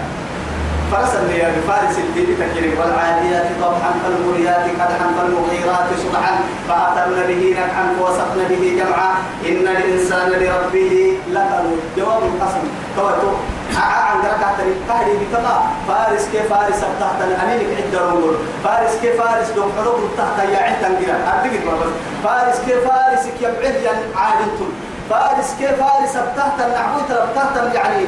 فرس 0.93 1.15
اللي 1.15 1.63
فارس 1.69 1.99
الدين 1.99 2.37
تكيرك 2.39 2.79
والعاديات 2.81 3.47
ضبحا 3.61 3.93
فالمريات 4.03 4.65
قدحا 4.81 5.07
فالمغيرات 5.19 5.89
صبحا 6.05 6.35
فأثرن 6.69 7.27
به 7.29 7.57
نكحا 7.59 7.85
فوسطن 7.99 8.39
به 8.51 8.63
جمعا. 8.79 9.15
إن 9.49 9.69
الإنسان 9.69 10.31
لربه 10.31 11.17
لكنود 11.29 11.81
جواب 11.97 12.23
القسم. 12.23 12.65
توتو 12.97 13.31
عن 13.77 14.19
ركعة 14.19 14.59
قهري 14.89 15.13
بكما 15.21 15.63
فارس 15.89 16.29
كيف 16.33 16.53
فارس 16.55 16.81
تحت 17.01 17.23
أمينك 17.43 17.67
عدة 17.79 18.07
رمول 18.07 18.35
فارس 18.65 18.97
كيف 19.03 19.23
فارس 19.23 19.51
دون 19.51 19.73
حروب 19.77 20.01
تحت 20.19 20.49
يا 20.49 20.61
أدقت 20.71 21.65
ما 21.67 21.73
بس 21.73 21.93
فارس 22.25 22.57
كيف 22.67 22.89
فارس 22.89 23.27
كيف 23.41 23.51
عدة 23.65 23.99
عادتم 24.17 24.71
فارس 25.11 25.55
كيف 25.59 25.71
فارس 25.71 26.13
تحت 26.13 26.61
النعبوت 26.67 27.09
تحت 27.37 27.75
يعني 27.75 28.05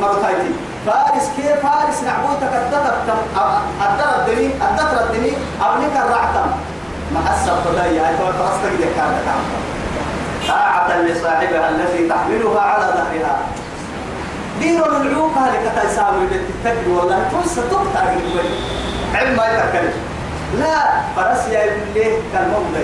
مرتايتي 0.00 0.50
فارس 0.86 1.28
كيف 1.36 1.66
فارس 1.66 2.02
نعبوتك 2.02 2.52
الدتر 2.54 2.94
الدتر 3.82 4.20
الدني 4.20 4.46
الدتر 4.46 5.04
الدني 5.04 5.32
أبنك 5.62 5.96
الرعتم 5.96 6.50
ما 7.14 7.20
حسب 7.30 7.52
خدايا 7.64 8.08
هاي 8.08 8.16
تو 8.16 8.24
فرستك 8.24 8.76
دي 8.78 8.84
كانت 8.84 9.18
طاعة 10.48 11.00
لصاحبها 11.00 11.68
التي 11.68 12.08
تحملها 12.08 12.60
على 12.60 12.84
ظهرها. 12.84 13.36
دير 14.60 14.86
العيوب 14.86 15.32
هذه 15.38 15.58
كتا 15.64 15.90
يساوي 15.90 16.26
بالتتقل 16.26 16.90
والله. 16.90 17.28
فرصة 17.32 17.62
تقطع 17.70 18.00
علم 19.14 19.36
ما 19.36 19.46
يتكلم. 19.46 19.92
لا 20.58 20.90
فرس 21.16 21.48
يا 21.48 21.64
ابن 21.64 21.80
ليه 21.94 22.16
كان 22.32 22.48
موضع 22.48 22.80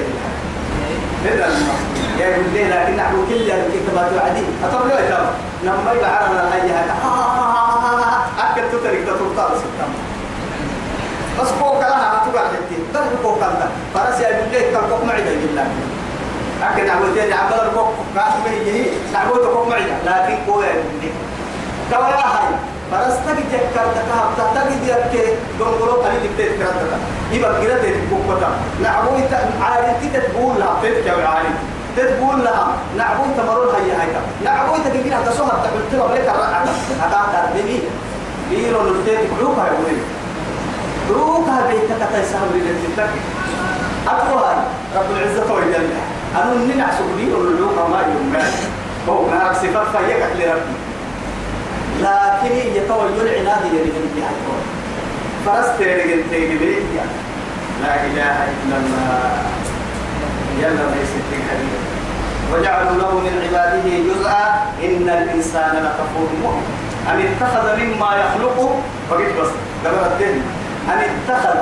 هذا 1.24 1.54
ابن 2.20 2.52
ليه 2.52 2.66
لكن 2.68 2.96
نحن 2.96 3.14
كل 3.28 3.50
الكتابات 3.50 4.10
وعدي 4.16 4.42
أطلع 4.64 4.94
له 4.94 5.08
ترى؟ 5.08 5.26
لما 5.62 5.92
يبقى 5.92 6.16
عرنا 6.16 6.54
هاي 6.54 6.70
أكل 8.38 8.62
تترك 8.72 9.04
تطلع 9.06 9.48
ستة 9.48 9.86
بس 11.40 11.48
فوق 11.48 11.80
لها 11.80 12.22
تقع 12.32 12.44
حتى 12.48 12.76
بس 12.94 13.00
فوق 13.22 13.38
كذا 13.40 13.68
فرس 13.94 14.20
يا 14.20 14.28
كان 14.72 14.82
فوق 14.90 15.04
معي 15.04 15.22
بالله 15.22 15.66
أكل 16.62 16.86
نعبوتين 16.86 17.32
عبد 17.32 17.52
الفوق 17.66 17.92
كاسمه 18.14 18.52
يجي 18.60 18.90
نعبوته 19.12 19.54
فوق 19.54 19.68
معي 19.68 19.82
لكن 20.06 20.36
ليه 21.02 21.12
كوايا 21.90 22.16
هاي. 22.16 22.54
فرستك 22.92 23.36
جكر 23.52 23.86
تكاب 23.94 24.28
تتجد 24.54 24.86
يك 24.88 25.28
دونغرو 25.58 26.02
أنا 26.02 26.14
دكتور 26.18 26.46
كرتك 26.58 26.98
يبقى 27.32 27.62
كده 27.62 27.76
تبوكتا 27.82 28.48
نعبوي 28.82 29.20
عارف. 29.62 30.02
تقول 30.32 30.58
لها. 30.58 30.76
تتك 30.82 31.06
يا 31.06 31.28
عارف 31.28 31.56
تقول 31.96 32.44
لها 32.44 32.76
نعبوي 32.98 33.26
تمرون 33.36 33.74
هي 33.74 33.92
هاي 33.92 34.08
نعبوي 34.44 34.78
تقول 34.78 35.10
لها 35.10 35.22
تسوها 35.30 35.62
تقول 35.64 35.82
لها 35.92 36.14
لك 36.14 36.28
الرقعة 36.28 36.64
هذا 37.00 37.20
تربيني 37.32 37.78
بيرو 38.50 38.82
نلتك 38.82 39.28
بروكا 39.38 39.60
يا 39.66 39.72
ولي 39.84 40.02
بروكا 41.10 41.66
بيتك 41.66 42.08
تيسهم 42.14 42.50
للتك 42.54 43.10
أقوى 44.08 44.52
رب 44.96 45.10
العزة 45.16 45.54
وجل 45.54 45.88
أنا 46.36 46.54
ننع 46.54 46.86
سبلي 46.98 47.34
ونلوك 47.34 47.78
ما 47.90 48.00
يوم 48.00 48.36
هو 49.08 49.26
ما 49.28 49.52
صفات 49.52 49.86
فيك 49.96 50.22
لربي 50.38 50.74
لكن 52.00 52.56
يتوى 52.76 53.08
العناد 53.08 53.64
يريد 53.74 53.94
بها 54.16 54.30
فرست 55.46 55.80
يريد 55.80 56.24
تيجي 56.30 56.58
لا 57.82 57.94
إله 58.06 58.36
إلا 58.44 58.76
الله. 58.76 59.42
يلا 60.58 60.90
في 61.30 61.36
حديث 61.50 61.83
وجعلوا 62.54 62.96
له 63.02 63.12
من 63.18 63.34
عباده 63.44 63.86
جزءا 64.08 64.44
إن 64.84 65.06
الإنسان 65.08 65.72
لكفور 65.84 66.28
مؤمن. 66.42 66.66
أن 67.10 67.18
اتخذ 67.20 67.66
مما 67.82 68.10
يخلق 68.22 68.58
فقلت 69.10 69.32
بس 69.40 69.50
قبل 69.84 69.98
الدين. 70.12 70.42
أن 70.88 70.98
اتخذ 71.10 71.58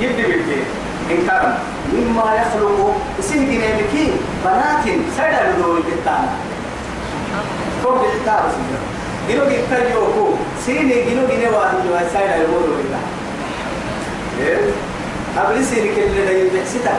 يبدي 0.00 0.22
بالدين. 0.22 0.64
إن 1.10 1.26
كان 1.28 1.54
مما 1.92 2.34
يخلق 2.34 2.96
سين 3.20 3.46
جنينكي 3.46 4.12
بنات 4.44 4.84
سيدا 5.16 5.42
بدون 5.52 5.76
الكتان 5.76 6.24
فوق 7.82 8.04
الكتاب 8.14 8.42
سيدا 8.54 8.80
yoko 9.94 10.38
sini 10.66 11.06
gino 11.06 11.22
gine 11.30 11.46
wa 11.54 11.70
hiyo 11.70 11.94
sai 12.12 12.26
na 12.28 12.36
yoro 12.42 12.74
ila 12.82 12.98
eh 14.42 14.58
abli 15.38 15.62
sini 15.64 15.88
kelle 15.94 16.24
da 16.26 16.32
yebe 16.32 16.66
sita 16.66 16.90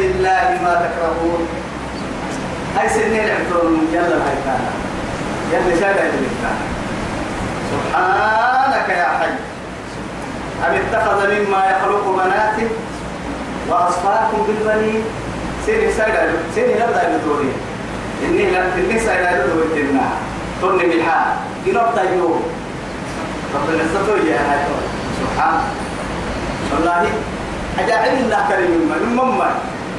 lillahi 0.00 0.54
ma 0.62 0.72
takrahun 0.82 1.42
hay 2.74 2.88
sinne 2.90 3.20
na'tun 3.30 3.86
yalla 3.94 4.18
hay 4.26 4.38
kana 4.42 4.70
yalla 5.52 5.72
shada 5.78 6.04
yalla 6.10 6.52
سبحانك 7.70 8.88
يا 8.90 9.08
حي. 9.22 9.32
أم 10.66 10.74
اتخذ 10.74 11.20
مما 11.22 11.60
يخلق 11.70 12.04
بنات 12.18 12.58
وأصفاكم 13.70 14.38
بالبنين؟ 14.46 15.02
سيني 15.66 15.92
سايدا 15.94 16.34
سيني 16.54 16.74
لا 16.74 16.90
دا 16.90 17.22
دوري 17.22 17.54
إني 18.26 18.50
لا 18.50 18.74
إني 18.74 18.98
سايدا 18.98 19.46
دوري 19.46 19.70
تنا 19.70 20.02
توني 20.60 20.84
بحال 20.98 21.30
جنوب 21.66 21.94
تايو 21.94 22.42
ربنا 23.54 23.84
ستوي 23.94 24.26
يا 24.26 24.38
هاي 24.42 24.60
سبحان. 25.22 25.60
والله 26.74 27.06
أجاعل 27.78 28.08
الله 28.08 28.40
كريم 28.48 28.70
من 28.90 29.02
مما 29.16 29.50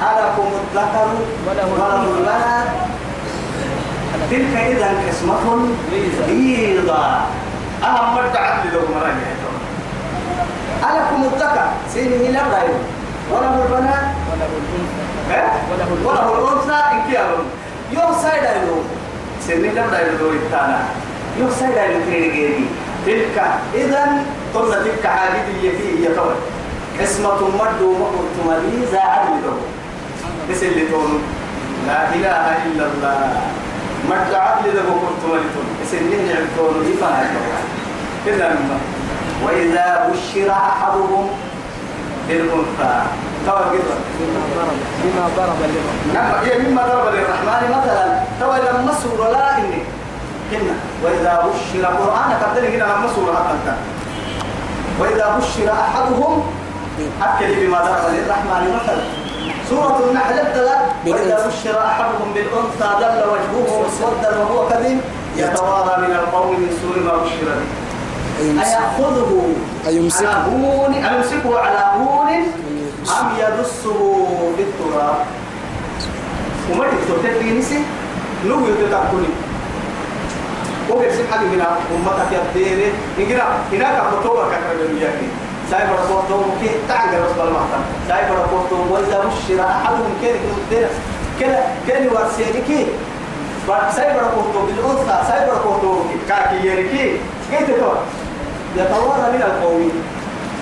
ألكم 0.02 0.48
الذكر 0.62 1.08
وله 1.48 2.04
البنات 2.04 2.68
تلك 4.32 4.54
إذا 4.56 4.90
قسمة 5.08 5.68
ضيضة 6.28 7.04
أهم 7.84 8.16
مرد 8.16 8.36
عدل 8.36 8.74
لو 8.74 8.82
مراني 8.96 9.22
ألكم 10.82 11.24
الذكر. 11.24 11.68
سيني 11.94 12.28
لا 12.32 12.44
غير 12.44 12.74
وله 13.32 13.54
البنات. 13.64 14.06
وله 14.32 14.50
الأنثى. 14.58 15.04
ها؟ 15.32 15.44
وله 15.72 15.90
وله 16.06 16.28
الأنثى. 16.40 16.80
إن 16.92 17.12
كيالون 17.12 17.46
يوم 17.92 18.12
سايدا 18.22 18.56
يلو 18.56 18.78
سيني 19.48 19.70
لا 19.70 19.86
غير 19.86 20.18
دوري 20.20 20.38
التانا 20.38 20.80
يوم 21.40 21.52
سايدا 21.60 21.86
يلو 21.86 22.00
تيري 22.06 22.66
تلك 23.06 23.38
إذا 23.74 24.24
قلنا 24.56 24.76
تلك 24.76 25.08
حاجة 25.08 25.48
يتي 25.64 26.06
يتوى 26.06 26.36
قسمة 27.02 27.42
مرد 27.60 27.82
ومقرت 27.82 28.36
مريزة 28.48 29.00
عدل. 29.00 29.42
لو 29.46 29.54
بس 30.52 30.64
اللي 30.64 30.86
تقول 30.86 31.10
لا 31.88 32.14
إله 32.16 32.46
إلا 32.66 32.86
الله. 32.86 33.42
مرد 34.10 34.34
عدل 34.34 34.76
لو 34.76 34.84
مقرت 34.84 35.24
مريتون 35.30 35.66
بس 35.82 35.94
اللي 35.94 36.18
نعمتون 36.18 36.94
يفعل 36.94 37.26
إلا 38.28 38.48
الماء 38.52 38.82
وإذا 39.44 40.12
بشر 40.12 40.52
أحدهم 40.52 41.28
بالأنثى. 42.28 43.02
توا 43.46 43.54
قدر 43.54 43.98
بما 45.04 45.26
ضرب 45.38 45.60
للرحمن. 45.60 46.12
نعم 46.14 46.32
هي 46.46 46.58
مما 46.60 46.82
ضرب 46.82 47.14
للرحمن 47.14 47.78
مثلا. 47.78 48.20
توا 48.40 48.58
لما 48.58 48.94
سورة 49.04 49.32
لا 49.32 49.58
إني. 49.58 49.84
هنا 50.52 50.76
وإذا 51.04 51.34
بشر 51.48 51.80
القرآن 51.80 52.32
قدر 52.44 52.68
هنا 52.70 52.84
لما 52.84 53.10
سورة 53.16 53.34
حتى 53.34 53.76
وإذا 55.00 55.40
بشر 55.40 55.72
أحدهم 55.72 56.44
أكل 57.22 57.56
بما 57.56 57.78
ضرب 57.78 58.14
للرحمن 58.14 58.80
مثلا. 58.84 59.04
سورة 59.70 60.10
النحل 60.10 60.40
ابتدأ 60.40 60.78
وإذا 61.08 61.48
بشر 61.48 61.86
أحدهم 61.86 62.34
بالأنثى 62.34 62.88
ظل 63.00 63.22
وجهه 63.32 63.86
مسودا 63.88 64.40
وهو 64.40 64.70
كذب 64.70 65.02
يتوارى 65.36 66.02
من 66.08 66.12
القوم 66.16 66.60
من 66.60 66.70
سوء 66.82 67.04
ما 67.04 67.18
بشر 67.24 67.46
به. 67.46 68.62
أيأخذه؟ 68.64 69.32
أيمسكه؟ 69.88 70.28
على 70.28 70.46
هون 70.52 70.94
أيمسكه 70.94 71.60
على 71.60 71.84
هون؟ 71.98 72.30
أم 73.20 73.28
يدسه 73.40 74.28
في 74.58 74.64
التراب؟ 74.64 75.16
وما 76.72 76.86
تكتب 76.86 77.40
في 77.40 77.60
نسي؟ 77.60 77.80
لو 78.46 78.60
يتتكوني 78.60 79.28
وبيرسم 80.90 81.24
حاجة 81.32 81.40
من 81.40 81.62
أمتك 81.96 82.32
يا 82.32 82.44
ديري 82.54 82.92
إنجنا 83.20 83.44
هناك 83.72 84.02
خطوة 84.12 84.46
كثيرة 84.52 84.88
من 84.88 85.32
ياكي 85.72 85.84
سايب 85.84 85.90
رفوتهم 85.94 86.52
كي 86.62 86.70
تعجل 86.88 87.20
رسول 87.26 87.48
الله 87.48 87.66
سايب 88.08 88.26
رفوتهم 88.34 88.92
وإذا 88.92 89.20
بشر 89.20 89.64
أحدهم 89.66 90.14
كيري 90.22 90.40
كنت 90.40 90.88
كلا 91.40 91.60
كيري 91.88 92.08
ورسيني 92.08 92.62
سايب 93.96 94.16
رفوتهم 94.18 94.66
بالأنثى 94.66 95.28
سايب 95.28 95.50
رفوتهم 95.50 96.10
كاكي 96.30 96.68
يركي 96.68 97.18
كيف؟ 97.52 97.70
تقول 97.70 97.98
يتوارى 98.78 99.32
من 99.34 99.42
القوم 99.42 99.92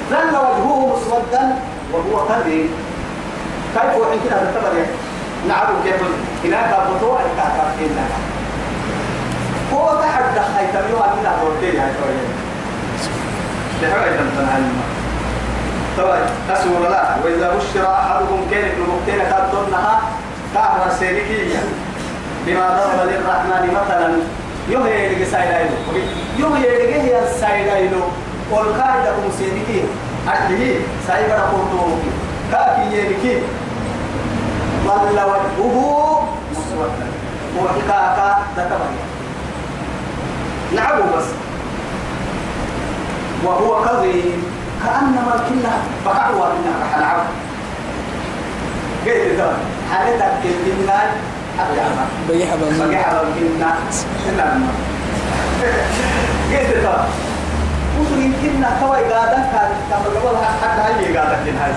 ظل 0.09 0.27
وجهه 0.37 0.95
مسودا 0.95 1.55
وهو 1.93 2.25
كذب 2.27 2.69
كيف 3.75 3.97
وحين 3.97 4.19
كده 4.25 4.37
تعتبر 4.37 4.85
نعم 5.47 5.67
كيف؟ 5.83 6.01
هناك 6.43 6.87
بطوع 6.89 7.19
الكاكافين 7.19 7.97
هو 9.73 10.01
تحدى 10.01 10.39
حيثميوها 10.57 11.15
كده 11.21 11.31
دورتين 11.41 11.75
يا 11.75 11.93
شوية. 11.99 12.49
لحوية 13.81 14.17
تنتنى 14.17 14.98
طبعا 15.99 16.19
تسور 16.49 16.89
لا 16.89 17.15
وإذا 17.23 17.47
بشر 17.55 17.93
أحدهم 17.93 18.47
كان 18.51 18.71
بمقتين 18.77 19.19
تدنها 19.29 20.01
كهوة 20.53 20.93
سيركية 20.99 21.59
بما 22.45 22.69
ضرب 22.69 23.09
للرحمن 23.09 23.63
مثلا. 23.73 24.09
يوهي 24.69 25.05
يدقى 25.05 25.25
سايدايلو 25.25 25.75
يوهي 26.37 26.61
يدقى 26.61 27.01
هي 27.01 27.23
السايدايلو 27.23 28.01
والقاعدة 28.51 29.13
مسيركي 29.27 29.83
أدهي 30.27 30.75
سايبرا 31.07 31.41
قرطوكي 31.41 32.11
كاكي 32.51 32.97
يدكي 32.97 33.41
ظل 34.85 35.19
وجهه 35.19 36.27
مسودا. 36.51 37.07
وحكاكا 37.59 38.37
ذكبريا 38.57 39.05
نعبه 40.75 41.17
بس. 41.17 41.25
وهو 43.43 43.85
كظيم. 43.85 44.58
كأنما 44.85 45.43
كنا 45.49 45.71
فقعوا 46.05 46.45
منا 46.53 46.73
رح 46.81 46.97
نعبه 46.97 47.23
قلت 49.05 49.37
ترى 49.39 49.55
حالتك 49.91 50.31
كنا 50.65 50.99
حتى 51.59 52.07
بيح 52.29 52.55
بمن 52.55 52.89
بقى 52.91 53.25
كنا 53.39 53.75
كنا 54.25 54.57
قلت 56.51 56.83
ترى 56.83 57.05
وصل 57.99 58.19
يمكننا 58.21 58.77
توي 58.81 58.97
قادة 59.13 59.35
كان 59.51 59.71
قبل 59.91 60.37
حتى 60.61 60.81
هاي 60.81 61.17
قادة 61.17 61.35
كن 61.45 61.57
هاي 61.57 61.73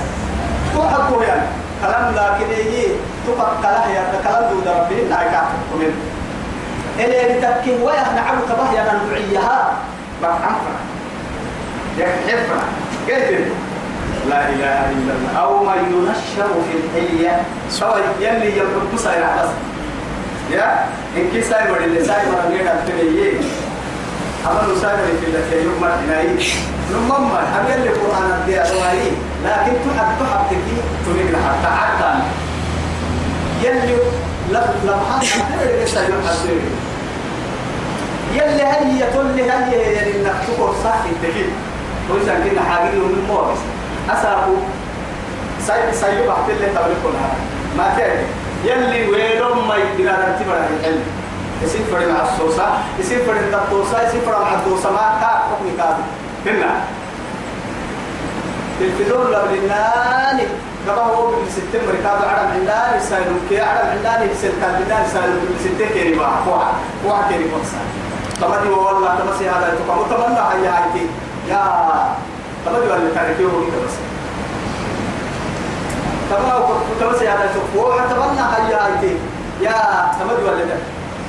حقه 0.92 1.22
يعني. 1.22 1.42
كلام 1.82 2.14
لكن 2.14 2.46
تفك 3.26 3.46
كلاه 3.62 3.88
يا 3.88 4.02
كلام 4.24 4.44
دو 4.50 4.70
ربي 4.70 4.94
لا 4.94 5.22
يكافئ 5.22 5.90
اللي 7.00 7.38
بتبكي 7.38 7.82
ويا 7.82 8.12
نعم 8.14 8.38
تبه 8.48 8.72
يا 8.72 8.84
نوعيها 8.92 9.72
بفهمها 10.22 10.78
يحفنا 11.98 12.62
قلت 13.08 13.46
لا 14.30 14.48
إله 14.48 14.90
إلا 14.90 15.12
الله. 15.16 15.38
أو 15.42 15.64
من 15.64 15.78
ينشر 15.92 16.48
في 16.66 16.74
الحية 16.78 17.42
سوى 17.70 18.00
يلي 18.20 18.56
يبقى 18.56 18.98
ساير 18.98 19.24
بس. 19.42 19.48
يا؟ 20.52 20.84
إن 21.16 21.30
كي 21.32 21.42
ساير 21.42 21.76
اللي 21.84 22.04
ساير 22.04 22.24
من 22.28 22.50
غير 22.56 22.72
التنية 22.72 23.40
أما 24.46 24.72
نسافر 24.76 25.06
في 25.20 25.26
التي 25.26 25.64
يوم 25.64 25.74
مرحناي 25.80 26.26
نمما 26.92 27.40
هم 27.40 27.66
يلي 27.72 27.88
قرآن 27.88 28.30
الدي 28.40 28.60
أدوالي 28.60 29.10
لكن 29.44 29.72
تحب 29.72 30.08
تحب 30.20 30.46
تكي. 30.50 30.76
تريد 31.06 31.30
لحتى 31.30 31.74
حتى 31.76 32.14
يلي 33.62 33.96
لم 34.50 34.64
لم 34.84 35.00
حتى 35.10 35.64
تريد 35.64 35.82
يساير 35.82 36.12
حسير 36.28 36.60
يلي 38.34 38.62
هي 38.62 39.12
تولي 39.12 39.42
هي 39.52 39.96
يلي 39.96 40.20
إنك 40.20 40.34
تقول 40.48 40.74
صح 40.84 40.96
وإذا 42.12 42.34
كنا 42.44 42.62
حاجين 42.62 43.00
من 43.00 43.24
موبس 43.28 43.58
أسابو 44.10 44.54
سايب 45.66 45.94
سايب 45.94 46.28
أحد 46.30 46.50
اللي 46.50 46.66
تبركنا 46.66 47.26
ما 47.78 47.94
كان 47.98 48.16
يلي 48.64 49.10
ويلهم 49.10 49.68
ما 49.68 49.76
يدنا 49.76 50.12
ترتيب 50.12 50.50
على 50.52 50.66
العلم 50.80 51.02
يصير 51.62 51.80
فرد 51.92 52.08
مع 52.08 52.22
الصوصة 52.32 52.66
يصير 52.98 53.18
فرد 53.24 53.54
الدوسة 53.54 54.02
يصير 54.08 54.20
فرد 54.20 54.40
مع 54.40 54.54
الدوسة 54.54 54.90
ما 54.90 55.18
كا 55.20 55.26
حكم 55.26 55.76
كافي 55.78 56.02
هنا 56.46 56.70
الفدور 58.80 59.24
لبناني 59.30 60.42
كما 60.86 61.02
هو 61.02 61.26
بالستين 61.26 61.80
مركاب 61.88 62.18
عرب 62.28 62.48
عندنا 62.54 62.96
يسالون 62.96 63.40
كي 63.48 63.60
عرب 63.60 63.86
عندنا 63.90 64.24
يسال 64.32 64.50
كان 64.60 64.74
عندنا 64.74 65.06
يسالون 65.06 65.40
بالستين 65.50 65.88
كيري 65.88 66.14
بقى 66.18 66.30
واحد 66.48 66.74
واحد 67.04 67.32
كيري 67.32 67.44
بس 67.44 67.70
تمدي 68.40 68.68
والله 68.70 69.14
تمسي 69.18 69.48
هذا 69.50 69.74
تقام 69.86 69.98
تمنى 70.10 70.38
هيا 70.40 70.70
هايتي 70.70 71.06
يا 71.48 71.62
ولا 72.66 73.14
تاريخي 73.14 73.44
هو 73.44 73.50
كده 73.66 73.80
بس. 73.86 73.94
تمام 76.30 76.62
تمسي 77.00 77.28
هذا 77.28 77.50
تقوى 77.54 77.94
تمنى 78.10 78.40
هيا 78.40 78.86
هايتي 78.86 79.16
يا 79.60 79.72
تمدي 80.20 80.42
ولا 80.48 80.64
ده. 80.64 80.76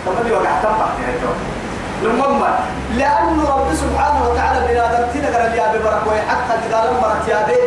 تنفع 0.06 0.86
يا 1.02 1.14
تو 1.22 1.34
لما 2.08 2.60
لأن 2.98 3.40
رب 3.40 3.68
سبحانه 3.76 4.30
وتعالى 4.30 4.60
بنادم 4.68 5.06
تنقل 5.14 5.46
اليابي 5.46 5.78
بركوي 5.78 6.22
حتى 6.22 6.54
إذا 6.68 6.90
لم 6.92 6.98
مرت 7.02 7.28
يابي 7.28 7.60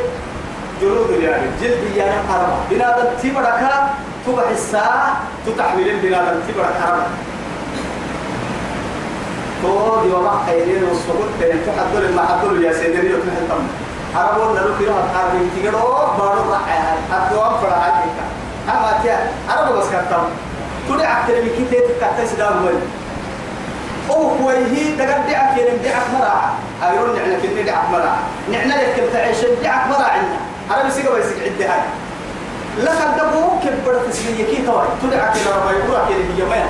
جلود 0.80 1.10
اليابي 1.10 1.46
جلد 1.60 1.96
يا 1.96 2.12
حرم 2.28 2.50
بنادم 2.70 3.08
تبركا 3.22 3.88
تبع 4.26 4.42
الساعة 4.50 5.16
تتحمل 5.46 6.00
بنادم 6.02 6.40
تبرك 6.48 6.74
حرم 6.86 7.02
تو 9.62 10.02
دي 10.02 10.12
وما 10.14 10.42
خيرين 10.46 10.84
والسقوط 10.84 11.30
تين 11.40 11.58
تحضر 11.66 12.12
ما 12.16 12.22
حضر 12.26 12.60
يا 12.62 12.72
سيدنا 12.72 13.02
يوم 13.10 13.20
التم 13.20 13.62
عربون 14.16 14.56
لو 14.56 14.78
كيلو 14.78 14.92
هتعرف 14.92 15.32
تيجرو 15.54 15.78
بارو 16.18 16.52
راح 16.52 16.66
حتى 17.12 17.34
وام 17.34 17.54
فرع 17.60 17.76
عليك 17.76 18.16
أما 18.68 18.98
تيا 19.02 19.30
عربو 19.50 19.78
بس 19.78 19.86
كتم 19.86 20.24
تودي 20.88 21.04
أكتر 21.04 21.34
من 21.42 21.50
كتير 21.58 21.82
سدام 22.26 22.64
وين 22.64 22.80
أو 24.10 24.30
كويه 24.38 24.96
دقت 24.98 25.30
دعك 25.30 25.58
يرم 25.58 25.76
دعك 25.84 26.06
مرا 26.14 26.54
أيرون 26.82 27.16
نحن 27.16 27.40
كنا 27.42 27.62
دعك 27.62 27.90
مرا 27.92 28.16
نحن 28.52 28.68
لك 28.68 29.00
كنت 29.00 29.16
عيش 29.16 29.36
دعك 29.62 29.86
مرا 29.88 30.04
عنا 30.04 30.38
عربي 30.70 30.90
سيجا 30.90 31.10
بيسك 31.10 31.36
عدي 31.42 31.64
هاي 31.64 31.80
لك 32.78 32.98
الدبو 33.06 33.60
كبر 33.62 34.00
تسليه 34.10 34.44
كي 34.44 34.62
توي 34.66 34.84
تدعى 35.02 35.32
كلا 35.32 35.56
ربا 35.56 35.70
يقول 35.70 35.96
كده 36.08 36.18
هي 36.36 36.44
ما 36.50 36.66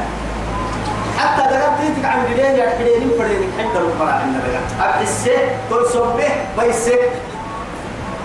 حتى 1.18 1.42
دقت 1.50 1.80
تيجي 1.80 2.06
عن 2.06 2.24
جدين 2.30 2.56
يا 2.56 2.78
كدين 2.78 3.10
فرين 3.18 3.52
حتى 3.58 3.78
لو 3.78 3.88
فرع 3.98 4.12
عندنا 4.12 4.42
دقت 4.42 4.88
أبحسه 4.88 5.32
توي 5.70 5.88
صبه 5.88 6.28
بيسه 6.58 6.98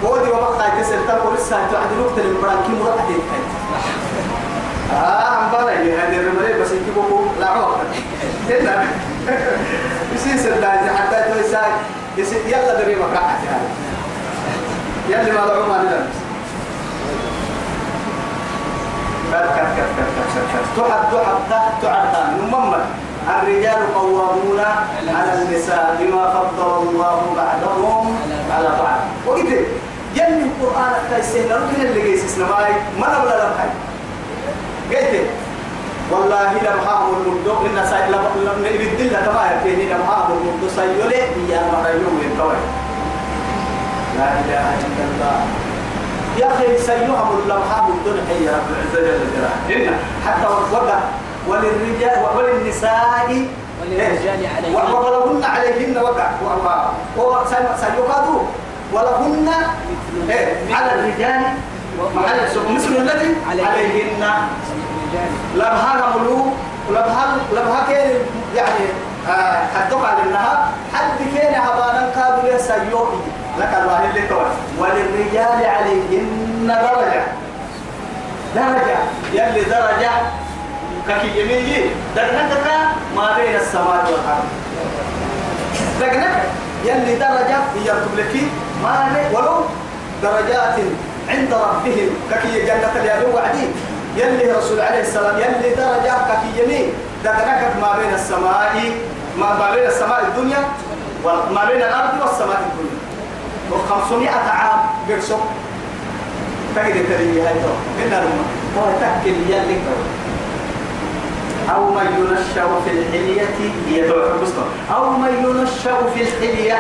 ودي 0.04 0.30
وما 0.32 0.46
خايف 0.60 0.88
تسل 0.88 1.08
تقول 1.08 1.36
لسه 1.36 1.50
تعد 1.72 1.92
الوقت 1.98 2.18
اللي 2.18 2.40
مران 2.42 2.58
كي 2.68 2.72
مرات 2.84 3.00
تيجي 3.08 3.20
آه 4.94 5.24
عم 5.24 5.52
بلا 5.52 5.82
اللي 5.82 5.94
هذه 5.94 6.20
الرملة 6.20 6.62
بس 6.62 6.72
يجيبوا 6.72 7.22
لا 7.40 7.48
عوق 7.48 7.78
هنا 8.50 8.84
يصير 10.16 10.38
سداد 10.38 10.80
حتى 10.96 11.34
توي 11.34 11.44
ساي. 11.44 11.72
يلا 12.48 12.84
دري 12.84 12.96
مقعد 12.96 13.38
يعني. 13.46 13.68
يلي 15.10 15.32
ما 15.32 15.48
دعوا 15.48 15.66
ما 15.66 16.08
الرجال 23.30 23.82
قوامون 23.96 24.60
على 25.08 25.34
النساء 25.42 25.98
بما 26.00 26.24
فضل 26.36 26.90
الله 26.90 27.20
بعضهم 27.38 28.06
على 28.52 28.70
بعض. 28.84 29.00
وقلت 29.28 29.68
يلي 30.16 30.44
القرآن 30.44 30.94
كيسين 31.10 31.52
ركن 31.52 31.82
اللي 31.82 32.02
جيس 32.02 32.26
إسلامي 32.26 32.76
ما 33.00 33.08
نبلا 33.08 33.36
لبخي 33.40 33.70
قلت 34.92 35.30
والله 36.12 36.52
لم 36.54 36.80
هام 36.88 37.04
المدو 37.16 37.56
إن 37.66 37.86
ساي 37.90 38.10
لم 38.12 38.24
لم 38.36 38.66
يبدل 38.66 39.10
تما 39.26 39.44
يكيني 39.52 39.86
لم 39.94 40.02
هام 40.10 40.28
المدو 40.32 40.68
سيولي. 40.76 41.22
يا 41.50 41.62
مريم 41.72 42.20
الكوي 42.32 42.60
لا 44.18 44.28
إله 44.40 44.66
إلا 44.86 45.04
الله. 45.12 45.71
يا 46.38 46.48
أخي 46.48 46.78
سيهم 46.78 47.40
اللمحة 47.44 47.82
بدون 47.82 48.20
حي 48.30 48.48
رب 48.48 48.68
العزة 48.72 49.02
جل 49.08 49.20
جلاله. 49.34 49.90
إن 49.90 49.96
حتى 50.28 50.48
وقع 50.72 51.00
وللرجال 51.48 52.26
وللنساء 52.38 53.46
وللرجال 53.82 54.48
عليهن. 54.58 54.76
ولهن 54.76 55.44
عليهن 55.44 55.98
وقع. 55.98 56.30
سيقادوا 57.82 58.42
ولهن 58.94 59.50
إيه، 60.30 60.76
على 60.76 60.94
الرجال. 60.94 61.42
مثل 62.70 62.88
الذي؟ 62.98 63.36
عليهن. 63.50 64.24
لبها 65.56 66.14
ملو 66.18 66.46
لبها 66.90 67.38
لبها 67.54 67.86
كين 67.88 68.12
يعني 68.56 68.86
آه 69.30 69.68
حدوك 69.76 70.06
على 70.06 70.24
النهار 70.26 70.68
حد 70.94 71.18
كين 71.18 71.54
هبانا 71.56 72.12
قابل 72.16 72.60
سيوحي 72.60 73.18
لك 73.60 73.74
الله 73.82 74.00
اللي 74.10 74.28
توي 74.28 74.50
وللرجال 74.80 75.60
عليهن 75.66 76.68
درجة. 76.68 77.24
درجة. 78.56 78.98
يلي 79.34 79.64
درجة 79.64 80.12
ككي 81.08 81.40
يميني 81.40 81.90
درجتك 82.16 82.68
ما 83.16 83.36
بين 83.38 83.56
السماء 83.56 84.06
والأرض. 84.12 84.48
درجتك 86.00 86.44
يلي 86.86 87.16
درجة 87.16 87.58
هي 87.76 87.90
تبلكي 88.06 88.48
ما 88.84 89.08
ولو 89.34 89.66
درجات 90.24 90.76
عند 91.30 91.54
ربهم 91.54 92.10
ككي 92.32 92.66
جنة 92.66 92.94
اليابين 92.96 93.36
وعدين 93.36 93.72
يلي 94.18 94.52
رسول 94.52 94.80
عليه 94.82 95.02
السلام 95.02 95.36
يلي 95.38 95.76
درجة 95.76 96.14
ككي 96.30 96.64
يمين 96.64 96.94
درجتك 97.24 97.72
ما 97.82 97.98
بين 98.00 98.14
السماء 98.14 98.74
ما 99.38 99.54
ما 99.60 99.72
بين 99.76 99.86
السماء 99.88 100.22
الدنيا 100.28 100.60
وما 101.24 101.66
بين 101.66 101.82
الأرض 101.82 102.14
والسماء 102.22 102.62
الدنيا. 102.68 103.01
وخمسمائة 103.72 104.50
عام 104.50 104.80
قرصوا 105.10 105.38
تجد 106.76 107.06
تريني 107.10 107.42
هاي 107.42 107.54
تو 107.54 107.74
إن 108.04 108.08
الأمة 108.08 108.46
هو 108.78 108.86
تحكي 109.02 109.30
يلي 109.30 109.78
أو 111.76 111.94
من 111.94 112.08
ينشأ 112.18 112.68
في 112.86 112.92
الحلية 112.92 113.48
هي 113.88 114.12
أو 114.96 115.10
من 115.10 115.34
ينشأ 115.46 115.98
في 116.14 116.22
الحلية. 116.22 116.80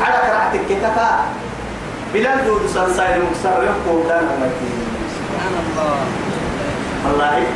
على 0.00 0.14
قراءتك 0.14 0.60
كتفا 0.68 1.24
بلال 2.14 2.44
دود 2.46 2.66
سنسايد 2.66 3.22
مكسر 3.22 3.64
يحكو 3.64 4.02
دان 4.08 4.28
سبحان 5.16 5.54
الله 5.66 5.96
الله. 7.14 7.46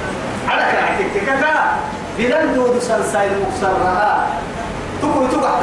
على 0.48 0.62
قراءتك 0.62 1.06
كتفا 1.16 1.54
بلال 2.18 2.54
دود 2.54 2.78
سنسايد 2.78 3.32
مكسر 3.32 3.76
تقول 5.02 5.30
تقع 5.30 5.60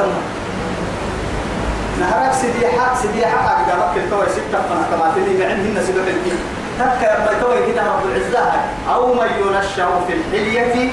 نهارك 2.02 2.34
سديحة 2.34 2.96
سديحة 3.04 3.38
قاعد 3.48 3.70
قالك 3.70 3.98
التوي 4.04 4.26
ستة 4.30 4.60
فنا 4.70 4.86
كما 4.92 5.12
تلي 5.16 5.38
معهن 5.40 5.84
سبب 5.88 6.08
الدين 6.08 6.40
تذكر 6.80 7.18
ما 7.26 7.34
توي 7.42 7.72
كده 7.74 7.82
رب 7.82 8.04
العزة 8.12 8.52
أو 8.94 9.14
من 9.14 9.28
ينشأ 9.42 9.88
في 10.08 10.14
الحلية 10.14 10.90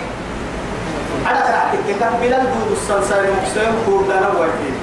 على 1.26 1.38
قراءتك 1.38 1.78
كتاب 1.88 2.12
بلال 2.22 2.42
دود 2.42 2.70
السلسال 2.72 3.24
مكسيم 3.36 3.72
كوردانا 3.86 4.28
وكيل 4.28 4.74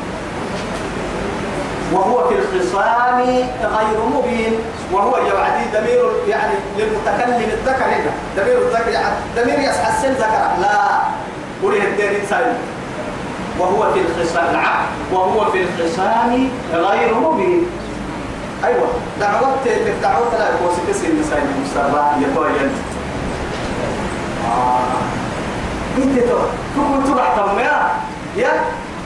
وهو 1.93 2.29
في 2.29 2.35
الخصام 2.35 3.21
غير 3.61 3.99
مبين. 4.15 4.53
وهو 4.91 5.17
يوعدي 5.17 5.63
ضمير 5.73 6.11
يعني 6.27 6.53
للمتكلم 6.77 7.49
الذكر 7.53 7.85
هنا. 7.85 8.11
ضمير 8.37 8.57
الذكر 8.57 8.89
يعني 8.91 9.15
ضمير 9.35 9.59
يسحى 9.59 9.89
السن 9.97 10.13
ذكر 10.13 10.47
لا. 10.61 10.99
قولي 11.63 11.77
الدين 11.87 12.09
إنسان. 12.21 12.53
وهو 13.59 13.93
في 13.93 13.99
الخصام 13.99 14.53
نعم 14.53 14.85
وهو 15.11 15.51
في 15.51 15.63
الخصام 15.63 16.49
غير 16.73 17.13
مبين. 17.13 17.65
أيوه. 18.63 18.87
دعوت 19.19 19.67
دعوت 20.01 20.33
لا 20.39 20.49
يكون 20.49 20.69
سكسي 20.77 21.07
النساء 21.07 21.47
المسرع 21.55 22.17
يتوين 22.21 22.69
آه. 24.45 24.79
إنت 25.97 26.19
تو. 26.19 26.37
تقول 26.75 27.03
تبع 27.07 27.35
تم 27.35 27.59
يا. 28.37 28.51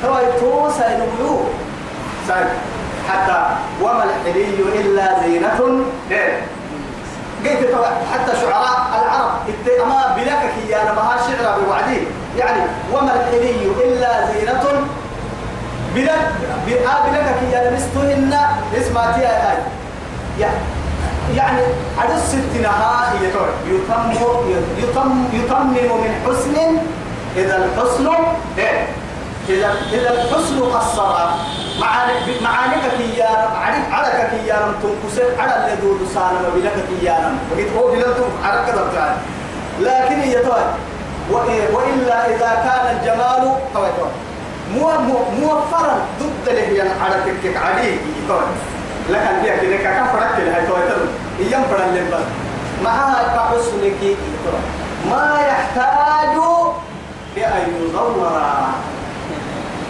تو 0.04 0.16
تو 0.40 0.70
سينبيو 0.72 1.40
ساي 2.28 2.44
حتى 3.10 3.46
وما 3.82 4.04
الحلي 4.04 4.80
إلا 4.80 5.20
زينة. 5.24 5.84
إيه؟ 6.12 6.42
قلت 7.46 7.76
حتى 8.14 8.32
شعراء 8.42 8.80
العرب 9.02 9.32
إنت 9.50 9.80
أما 9.84 10.16
بلاكك 10.16 10.54
يا 10.70 10.82
أنا 10.84 10.94
ما 10.94 11.18
شعر 11.28 11.60
بوعدي 11.60 12.00
يعني 12.38 12.62
وما 12.94 13.14
الحلي 13.16 13.72
إلا 13.84 14.34
زينة. 14.34 14.64
بلاد 15.96 16.32
بلادك 16.68 17.42
يا 17.54 17.70
لمستهن 17.72 18.34
اسمع 18.78 19.12
تي 19.12 19.26
هاي 19.26 19.58
يعني 21.36 21.62
عدد 21.98 22.20
ست 22.28 22.62
نهائي 22.62 23.26
يتم 23.68 24.12
يتم 24.78 25.26
يتمم 25.34 25.74
من 25.74 26.14
حسن 26.26 26.56
إذا 27.36 27.58
الحسن 27.66 28.08
إيه؟ 28.58 28.88
إذا 29.50 30.12
الحسن 30.12 30.62
قصر 30.62 31.16
معانك 31.80 32.42
معانك 32.42 32.84
يا 33.18 33.30
عرف 33.62 33.94
عركك 33.94 34.34
يا 34.48 34.56
رم 34.56 34.74
تنكسر 34.84 35.42
على 35.42 35.56
اللي 35.56 35.82
دود 35.82 36.08
سالم 36.14 36.46
بلك 36.56 37.04
يا 37.04 37.14
رم 37.14 37.38
وقلت 37.52 37.70
هو 37.78 37.92
بلاد 37.92 38.16
عرك 38.44 38.66
كذا 38.66 39.18
لكن 39.80 40.20
هي 40.22 40.36
وإلا 41.74 42.36
إذا 42.36 42.52
كان 42.66 42.98
الجمال 42.98 43.54
توي 43.74 43.90
مو 44.74 44.90
موفرا 45.40 45.98
ضد 46.20 46.50
هي 46.50 46.82
على 46.82 47.16
تكك 47.26 47.58
عليه 47.58 47.94
يكون 47.94 48.42
لك 49.10 49.30
البيع 49.36 49.58
كده 49.58 49.78
كفرك 49.78 50.38
كده 50.38 50.56
هاي 50.56 50.68
تويتر 50.68 50.98
يم 51.40 51.64
فرا 51.64 51.86
لمبا 51.86 52.20
معها 52.84 53.24
كحسنك 53.36 54.18
ما 55.10 55.40
يحتاج 55.48 56.38
بأن 57.36 57.68
يزور 57.82 58.42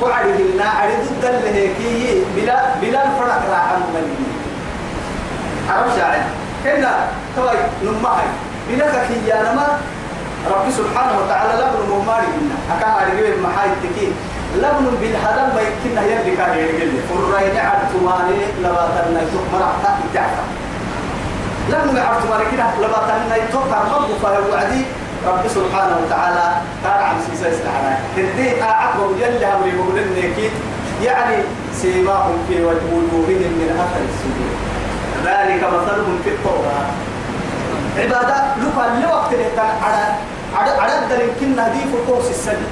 وعده 0.01 0.37
لنا 0.53 0.69
عرض 0.79 1.01
هيك 1.55 1.77
بلا 2.35 2.57
بلا 2.81 3.01
الفرق 3.07 3.41
راح 3.51 3.65
مغني 3.93 4.27
عرف 5.69 5.95
شاعر. 5.97 6.21
هنا 6.65 6.93
توي 7.35 7.59
نمهي 7.83 8.27
بلا 8.69 8.85
كيانا 9.07 9.53
ما 9.53 9.67
رب 10.51 10.65
سبحانه 10.77 11.13
وتعالى 11.19 11.53
لبن 11.61 11.81
مماري 11.91 12.27
منا 12.35 12.57
أكا 12.77 12.87
عرقب 12.91 13.39
محاي 13.43 13.69
التكين 13.69 14.11
لبن 14.55 14.85
بالهدم 15.01 15.47
بيكنا 15.55 16.01
يلي 16.01 16.35
كان 16.37 16.57
يقول 16.57 16.91
فرين 17.09 17.57
عرتماني 17.57 18.39
لباتنا 18.63 19.21
يتوق 19.21 19.45
مرحتا 19.53 19.91
إتعفا. 20.11 20.43
لبن 21.69 21.97
عرتماني 21.97 22.45
كده 22.51 22.65
لباتنا 22.81 23.35
يتوق 23.35 23.67
رب 23.73 24.09
فيوعدي 24.21 24.81
رب 25.27 25.47
سبحانه 25.47 25.95
وتعالى 26.05 26.47
كان 26.83 27.03
عم 27.03 27.17
سيسا 27.31 27.49
استعنا 27.51 27.97
أعقب 28.61 29.11
يلي 29.19 29.45
أمري 29.45 29.71
بقولن 29.71 30.07
نكيد 30.17 30.51
يعني 31.03 31.35
سيماهم 31.73 32.37
في 32.47 32.63
وجوههم 32.63 33.51
من 33.59 33.69
أثر 33.83 34.01
السجود. 34.09 34.51
ذلك 35.25 35.63
مثلهم 35.63 36.19
في 36.23 36.29
التوراة 36.29 36.85
عبادة 37.97 38.37
لقى 38.61 39.01
لوقت 39.01 39.33
لتن 39.33 39.69
على 39.83 40.05
على 40.55 40.71
على 40.81 40.99
الدليل 40.99 41.29
كنا 41.39 41.67
دي 41.67 41.79
فقوس 41.91 42.29
السجد. 42.29 42.67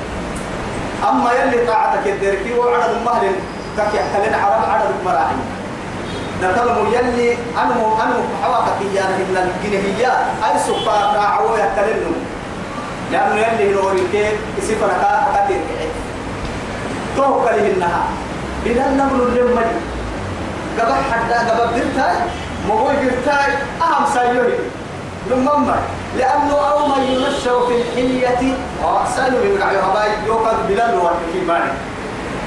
أما 1.09 1.31
يلي 1.33 1.67
طاعتك 1.67 2.07
الدركي 2.07 2.53
وعدد 2.59 2.95
المهل 2.99 3.31
تكي 3.77 3.99
حلين 4.13 4.33
عرب 4.33 4.91
مراحي 5.05 5.35
ده 6.41 6.57
طلبوا 6.57 6.87
يلي 6.87 7.33
أنو 7.33 8.01
أنو 8.03 8.19
حواك 8.43 8.67
إيانا 8.81 9.15
إن 9.15 9.49
الجنهية 9.49 10.11
أي 10.45 10.59
سفا 10.59 11.13
راعوا 11.15 11.57
يتلنوا 11.57 12.17
لأنه 13.11 13.35
يلي 13.35 13.73
نوريك 13.73 14.13
يسيب 14.57 14.77
ركا 14.83 15.27
كثير 15.35 15.61
تو 17.17 17.43
كله 17.43 17.67
النها 17.71 18.03
إذا 18.65 18.87
نمر 18.89 19.23
اللمني 19.23 19.77
قبل 20.79 20.93
حتى 21.11 21.33
قبل 21.49 21.67
برتاي 21.73 22.15
مغوي 22.69 22.95
برتاي 22.95 23.51
أهم 23.81 24.05
سيوهي 24.13 24.57
لمما 25.31 25.75
لأنه 26.17 26.53
أو 26.53 26.87
من 26.87 27.03
ينشأ 27.03 27.65
في 27.67 27.81
الحلية 27.81 28.55
سألوا 29.15 29.39
من 29.43 29.57
قاعد 29.61 29.75
هباي 29.75 30.09
يوكل 30.25 30.57
بلال 30.69 30.99
في 31.33 31.39
مالي 31.47 31.71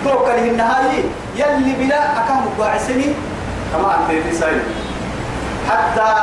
توكل 0.04 0.30
النهاية 0.30 1.02
يلي 1.36 1.72
بلا 1.78 2.24
أكام 2.24 2.44
قاعسني. 2.58 3.14
كما 3.72 3.96
أنت 3.96 4.26
تسأل. 4.32 4.60
حتى 5.70 6.14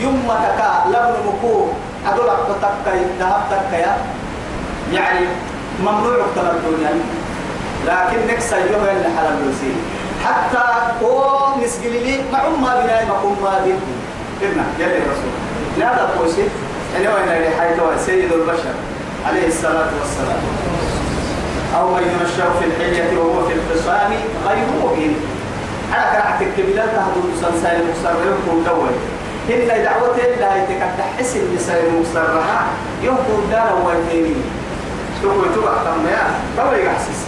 يوم 0.00 0.28
تكا 0.28 0.84
لبن 0.88 1.14
مكو 1.28 1.66
أدول 2.08 2.28
أكتك 2.28 2.86
ذهب 3.20 3.42
تكيا 3.50 3.96
يعني 4.92 5.26
ممنوع 5.80 6.14
اقتل 6.14 6.50
الدنيا. 6.56 6.90
لكن 7.86 8.26
نكسا 8.34 8.56
يوم 8.56 8.84
اللي 8.84 9.08
حلال 9.18 9.34
الوسيل 9.42 9.76
حتى 10.24 10.64
هو 11.02 11.38
نسجل 11.64 11.92
لي 11.92 12.20
مع 12.32 12.48
ما 12.48 12.80
بناي 12.80 13.06
مقوم 13.06 13.36
ما 13.42 13.60
بين 13.64 13.80
ابن 14.42 14.60
يلي 14.78 14.98
رسول 14.98 15.82
هذا 15.82 16.10
قوسي 16.18 16.44
يعني 16.94 17.08
وين 17.08 17.28
اللي 17.28 17.50
حيث 17.60 18.06
سيد 18.06 18.32
البشر 18.32 18.74
عليه 19.26 19.46
الصلاة 19.48 19.90
والسلام. 20.00 20.42
أو 21.76 21.94
من 21.94 22.02
ينشأ 22.02 22.50
في 22.58 22.64
الحلية 22.64 23.18
وهو 23.18 23.48
في 23.48 23.54
الخصام 23.54 24.12
غير 24.48 24.66
مبين. 24.84 25.16
على 25.92 26.04
كرعتك 26.12 26.66
بلا 26.66 26.86
تهدو 26.86 27.22
سنسان 27.40 27.80
مكسر 27.88 28.14
يمكن 28.26 28.64
دول 28.64 28.88
هن 29.50 29.84
دعوة 29.84 30.16
لا 30.40 30.56
يتكد 30.56 31.00
حس 31.18 31.36
النساء 31.36 31.84
المكسرها 31.86 32.66
يمكن 33.02 33.50
دار 33.50 33.82
ويتيني 33.86 34.34
تقول 35.22 35.54
تبع 35.54 35.72
تميا 35.84 36.24
كما 36.56 36.76
يحسس 36.76 37.26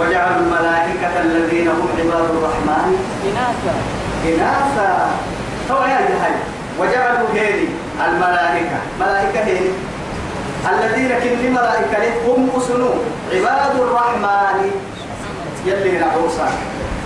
وجعلوا 0.00 0.36
الملائكة 0.36 1.20
الذين 1.20 1.68
هم 1.68 1.88
عباد 1.98 2.30
الرحمن 2.30 2.96
إناثا. 3.28 3.74
إناثا. 4.24 5.10
تو 5.68 5.74
يا 5.74 5.98
هاي 6.22 6.34
وجعلوا 6.78 7.28
هيري 7.34 7.68
الملائكة. 8.06 8.78
ملائكة 9.00 9.44
هيري. 9.44 9.72
الذين 10.72 11.08
كن 11.08 11.52
ملائكة 11.52 12.26
هم 12.26 12.50
أسنو 12.56 12.90
عباد 13.32 13.80
الرحمن. 13.80 14.70
يلي 15.66 15.98
نعوصا 15.98 16.48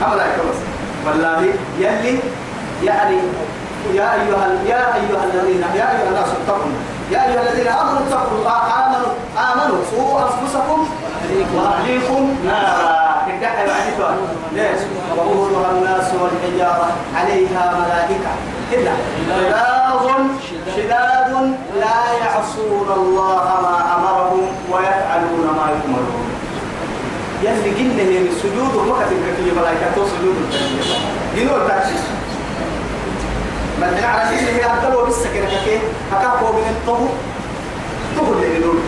ملائكة 0.01 0.43
بس 0.51 0.61
والله 1.07 1.53
يلي 1.79 2.19
يعني 2.85 3.17
يا 3.95 4.15
أيها 4.15 4.47
يا 4.67 4.95
أيها 4.95 5.25
الذين 5.25 5.61
يا 5.61 5.87
أيها 5.93 6.09
الناس 6.09 6.29
اتقوا 6.29 6.73
يا 7.11 7.19
أيها 7.29 7.43
الذين 7.43 7.67
آمنوا 7.67 8.01
اتقوا 8.09 8.39
الله. 8.39 8.59
آمنوا 8.87 9.13
آمنوا. 9.53 9.79
سوء 9.91 10.23
أنفسكم 10.23 10.89
وأهليكم 11.55 12.37
نارا. 12.47 13.07
كدحة 13.27 13.67
بعدها 13.67 14.17
ليش؟ 14.53 14.81
وقودها 15.17 15.71
الناس 15.71 16.09
والحجارة 16.21 16.89
عليها 17.17 17.75
ملائكة. 17.79 18.33
إلا 18.73 18.93
غلاظ 19.31 20.07
شداد 20.77 21.33
لا 21.81 22.01
يعصون 22.25 22.89
الله 22.97 23.45
ما 23.63 23.77
أمرهم 23.97 24.47
ويفعلون 24.73 25.47
ما 25.57 25.67
يؤمرون. 25.75 26.27
يلي 27.43 27.71
قلنا 27.71 28.31
السجود 28.31 28.75
وما 28.75 28.95
كتبك 28.95 29.35
في 29.37 29.51
ملائكة 29.61 29.95
سجود 29.95 30.37
التنبيه 30.37 30.99
جنور 31.37 31.69
تاكسي 31.69 31.95
بل 33.81 34.05
على 34.05 34.39
شيء 34.39 34.49
هي 34.49 34.65
أكلوا 34.65 35.05
بالسكنة 35.05 35.49
كيف 35.65 35.83
هكاكوا 36.13 36.53
من 36.53 36.67
الطهو 36.71 37.07
طهو 38.17 38.33
اللي 38.33 38.61
يقول 38.61 38.79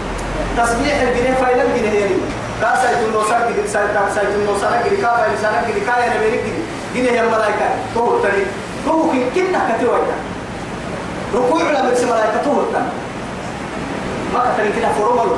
تسبيح 0.56 1.00
الجنيه 1.02 1.34
فايلة 1.34 1.62
الجنيه 1.62 2.00
يعني 2.00 2.14
كاسا 2.60 2.90
يتم 2.90 3.12
نوسا 3.12 3.38
كده 3.50 3.62
كاسا 3.94 4.22
يتم 4.22 4.42
نوسا 4.46 4.82
كده 4.86 4.96
كافا 5.02 5.34
لسانا 5.34 5.62
كده 5.68 5.92
كايا 5.92 6.16
نبيك 6.16 6.40
كده 6.40 6.54
جنيه. 6.94 7.10
يا 7.10 7.22
ملائكة 7.22 7.68
طهو 7.94 8.16
التاني. 8.16 8.44
طهو 8.86 9.10
كي 9.12 9.24
كنا 9.34 9.60
كتير 9.76 9.88
ركوع 11.34 11.62
لما 11.62 11.90
بس 11.90 12.02
ملائكة 12.02 12.42
طهو 12.44 12.60
التاني. 12.60 12.92
ما 14.34 14.40
كتير 14.52 14.72
كده 14.80 14.88
فرومالو 14.92 15.36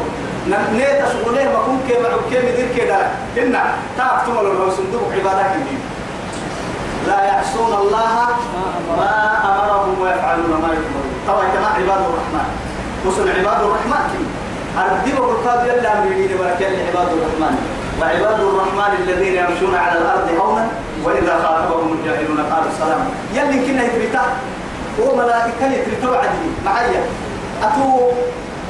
نيتا 0.72 1.08
شغله 1.12 1.44
ما 1.44 1.58
كون 1.66 1.80
كي 1.88 1.94
معو 2.02 2.18
كي 2.30 2.38
مدير 2.38 2.68
كده 2.76 2.96
كنا 3.36 3.74
تعرف 3.98 4.26
تملو 4.26 4.52
لو 4.52 4.70
صندوق 4.70 5.12
عبادات 5.12 5.50
كده 5.54 5.80
لا 7.06 7.24
يعصون 7.24 7.72
الله 7.82 8.14
ما 8.98 9.12
أمرهم 9.50 10.00
ويفعلون 10.02 10.50
ما 10.62 10.68
يؤمرون. 10.78 11.10
طبعا 11.28 11.44
كما 11.54 11.66
عباد 11.66 12.02
الرحمن 12.08 12.48
وصل 13.06 13.28
عباد 13.28 13.60
الرحمن 13.62 14.08
أردب 14.78 15.16
بالقاد 15.16 15.66
يلا 15.66 15.98
أمرين 15.98 16.30
ولكن 16.40 16.64
عباد 16.88 17.08
الرحمن. 17.16 17.54
وعباد 18.00 18.40
الرحمن 18.40 18.92
الذين 19.02 19.34
يمشون 19.34 19.74
على 19.74 19.98
الأرض 19.98 20.28
هونا 20.40 20.68
وإذا 21.04 21.34
خاطبهم 21.44 21.92
الجاهلون 21.92 22.40
قالوا 22.50 22.70
سلام 22.78 23.00
يلي 23.34 23.66
كنا 23.66 23.82
يتريتا 23.84 24.24
هو 25.00 25.16
ملائكة 25.16 25.66
يتريتا 25.66 26.08
وعدي 26.10 26.48
معايا. 26.64 27.02
أتو 27.62 28.10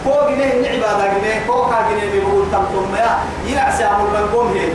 فوق 0.04 0.30
جنيه 0.30 0.70
عبادة 0.70 1.06
جنيه 1.14 1.46
فوق 1.46 1.70
جنيه 1.90 2.12
بيقول 2.12 2.44
تمتم 2.52 2.94
يا 2.96 3.18
ينعسى 3.46 3.84
أمر 3.84 4.06
من 4.10 4.56
هي 4.56 4.68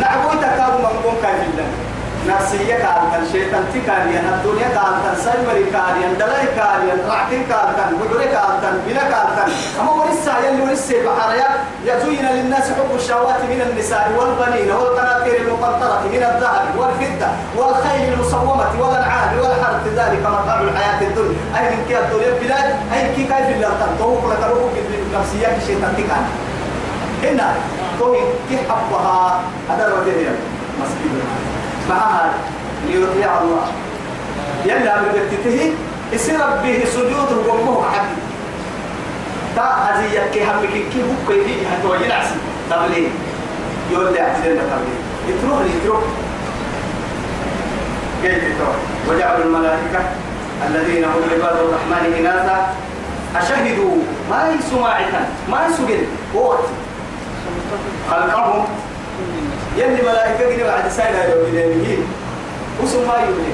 نعبوي 0.00 0.36
تكاد 0.36 0.72
من 0.80 1.00
قوم 1.04 1.14
كاي 1.22 1.32
بالله 1.32 1.68
نفسية 2.28 2.74
كارتن 2.74 3.32
شيطان 3.32 3.64
تكاريا 3.74 4.20
الدنيا 4.34 4.68
كارتن 4.68 5.14
سايبري 5.24 5.64
كاريا 5.70 6.08
دلاي 6.18 6.46
كاريا 6.56 6.94
رعتين 7.08 7.42
كارتن 7.50 7.96
بدري 8.00 8.24
كارتن 8.24 8.74
بلا 8.86 9.02
كارتن 9.02 9.52
أما 9.80 9.92
ورسا 9.92 10.38
يلي 10.38 10.62
ورسا 10.62 10.94
بحريا 11.06 11.48
يزين 11.84 12.26
للناس 12.26 12.64
حب 12.70 12.94
الشهوات 12.94 13.40
من 13.50 13.60
النساء 13.70 14.12
والبنين 14.18 14.70
والقناطير 14.70 15.40
المقنطرة 15.40 16.00
من 16.12 16.22
الذهب 16.30 16.66
والفضة 16.78 17.28
والخيل 17.56 18.12
المصومة 18.12 18.70
والأنعام 18.80 19.38
والحرث 19.38 19.86
ذلك 19.96 20.20
متاع 20.20 20.60
الحياة 20.60 21.00
الدنيا. 21.08 21.38
أي 21.58 21.64
من 21.70 21.84
كي 21.88 21.98
الدنيا 21.98 22.32
بلاد 22.40 22.68
أي 22.92 23.14
كي 23.14 23.24
كيف 23.24 23.46
تنتوه 23.80 24.32
لك 24.32 24.42
روح 24.50 24.72
نفسية 25.14 25.56
الشيطان 25.56 25.92
تكاريا 25.96 26.46
هنا 27.22 27.54
توي 27.98 28.18
تحبها 28.50 29.40
هذا 29.70 29.86
الوجه 29.86 30.30
مسكين 30.80 31.20
معها 31.90 32.32
ليطيع 32.86 33.38
الله. 33.42 33.66
يلا 34.66 35.02
ببتته 35.02 35.72
يصير 36.12 36.38
به 36.62 36.84
سجود 36.84 37.46
وقومه 37.46 37.82
حد 37.90 38.06
تا 39.56 39.62
هذه 39.62 40.30
كي 40.32 40.44
هم 40.44 40.66
كي 40.72 41.02
هو 41.02 41.14
كي 41.28 41.40
هي 41.46 41.66
حتى 41.70 41.86
وين 41.86 42.12
عسى 42.12 42.34
تبلي 42.70 43.08
يقول 43.92 44.12
لي 44.12 44.20
اعتذر 44.20 44.42
تبلي 44.42 44.96
يتروح 45.28 45.60
يتروح. 45.60 46.00
كيف 48.22 48.42
يتروح. 48.42 48.76
وجعلوا 49.08 49.44
الملائكة 49.44 50.00
الذين 50.66 51.04
هم 51.04 51.22
عباد 51.32 51.56
الرحمن 51.56 52.14
إناثا 52.18 52.74
أشهدوا. 53.36 53.96
ما 54.30 54.54
يسمع 54.58 55.00
ما 55.50 55.66
يسجل 55.66 56.06
قوة 56.34 56.58
خلقهم. 58.10 58.64
يلي 59.76 60.02
ملائكة 60.02 60.50
جني 60.50 60.64
بعد 60.64 60.88
ساينا 60.88 61.24
يوم 61.24 61.54
يدينه 61.54 62.06
وسم 62.82 62.98
ما 63.08 63.14
يولي 63.14 63.52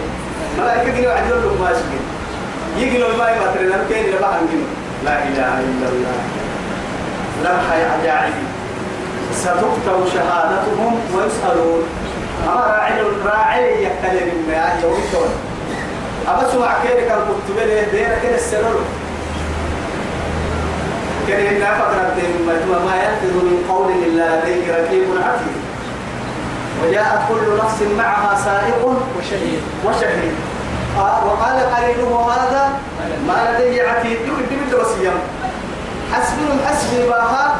ملائكة 0.58 0.92
جني 0.96 1.06
بعد 1.06 1.22
يوم 1.30 1.60
ما 1.60 1.70
يسجل 1.70 2.02
يجي 2.78 2.98
لو 2.98 3.08
ما 3.18 3.30
يبتر 3.30 3.60
لنا 3.60 3.84
كين 3.88 4.04
لما 4.06 4.28
هنجيله 4.38 4.68
لا 5.04 5.22
إله 5.22 5.60
إلا 5.60 5.88
الله. 5.88 6.16
لمحة 7.44 7.74
عجائب 7.74 8.32
ستكتب 9.34 10.06
شهادتهم 10.14 11.00
ويسألون. 11.14 11.82
أما 12.48 12.60
راعي 12.60 13.02
راعي 13.26 13.84
يكلم 13.84 14.30
ما 14.48 14.78
يوم 14.82 14.92
يكون 14.92 15.28
أبى 16.28 16.52
سمع 16.52 16.74
كيرك 16.82 17.10
الكتب 17.12 17.56
له 17.58 18.18
كده 18.22 18.34
السرور 18.34 18.80
كان 21.28 21.56
هنا 21.56 21.74
فقرة 21.78 22.14
ما 22.86 22.94
يلفظ 22.96 23.36
من 23.36 23.64
قول 23.68 23.92
إلا 23.92 24.40
لديه 24.40 24.72
رقيب 24.72 25.04
عتيد 25.26 25.62
وجاءت 26.82 27.20
كل 27.28 27.56
نفس 27.64 27.82
معها 27.98 28.36
سائق 28.44 28.84
وشهيد 29.18 29.60
وشهيد 29.84 30.34
آه 30.98 31.26
وقال 31.26 31.56
قرينه 31.76 32.30
هذا 32.30 32.70
ما 33.28 33.58
لديه 33.58 33.82
عتيد 33.88 34.18
تبدأ 34.50 34.82
وسيم 34.82 35.12
حسبهم 36.12 36.58
حسبي 36.68 37.08
باها 37.08 37.54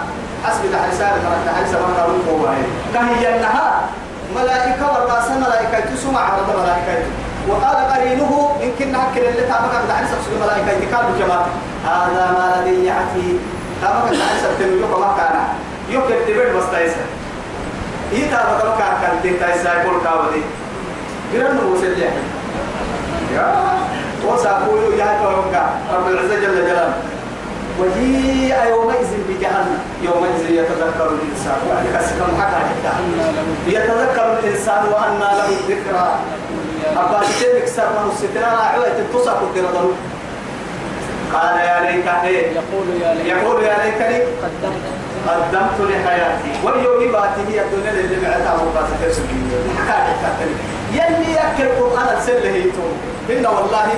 حسبي 0.44 0.76
حساب 0.76 1.80
ما 1.80 2.02
قالوا 2.02 2.18
قوة 2.28 2.54
كهي 2.94 3.36
النهار 3.36 3.80
ملائكة 4.36 4.92
والرأس 4.92 5.30
ملائكة 5.30 5.94
تسمع 5.94 6.20
عرض 6.20 6.60
ملائكة 6.60 7.04
وقال 7.49 7.76
قرينه 7.93 8.57
يمكن 8.61 8.93
نحكي 8.93 9.28
اللي 9.28 9.43
تعبك 9.43 9.72
ده 9.88 9.95
حسب 9.95 10.18
سوى 10.26 10.36
ملائكة 10.43 10.97
قالوا 10.97 11.18
كما 11.18 11.47
هذا 11.84 12.24
ما 12.38 12.62
لدي 12.66 12.90
عتيد 12.90 13.38
تعبك 13.82 14.11
ده 14.11 14.24
حسب 14.24 14.51
تنو 14.59 14.76
يوكا 14.76 14.99
ما 15.01 15.14
كان 15.16 15.34
يوكا 15.90 16.14
تبعد 16.26 16.57
بس 16.57 16.70
تايسر 16.72 17.07
إيه 18.12 18.30
تابع 18.30 18.59
كم 18.59 18.78
كان 18.78 18.95
كان 19.22 19.38
تاي 19.40 19.59
سايكول 19.64 19.95
كاودي. 20.05 20.43
جرن 21.32 21.59
وصل 21.72 21.86
لي 21.86 22.09
يا. 23.34 23.55
وسأقول 24.26 24.95
يا 24.99 25.18
توكا 25.22 25.64
رب 25.95 26.07
العزة 26.09 26.34
جل 26.34 26.66
جلاله. 26.66 26.95
وجيء 27.80 28.55
يومئذ 28.70 29.11
بجهنم. 29.28 29.78
يومئذ 30.03 30.51
يتذكر 30.51 31.09
الإنسان. 31.16 31.59
كسكم 31.95 32.40
حكا 32.40 32.61
يتذكر 33.66 34.38
الإنسان 34.38 34.84
وأن 34.93 35.18
له 35.20 35.49
الذكرى. 35.49 36.07
قال 41.35 41.57
يا 41.59 41.80
ليتني. 41.80 42.37
يقول 42.39 42.87
يا 43.03 43.14
ليت 43.14 43.26
يقول 43.26 43.62
يا 43.62 43.76
ليتني. 43.85 44.18
قدمت. 44.43 44.85
قدمت 45.28 45.91
لحياتي. 45.91 46.51
واليوم 46.64 47.12
باتي 47.12 47.41
هي 47.49 47.61
الدنيا 47.64 47.91
اللي 47.91 48.16
بعتها 48.20 48.57
مباسة 48.64 48.95
يلي 50.93 51.33
يأكل 51.33 51.62
القرآن 51.62 52.16
السنة 52.18 52.51
هيتو 52.55 52.83
إن 53.30 53.47
والله 53.47 53.89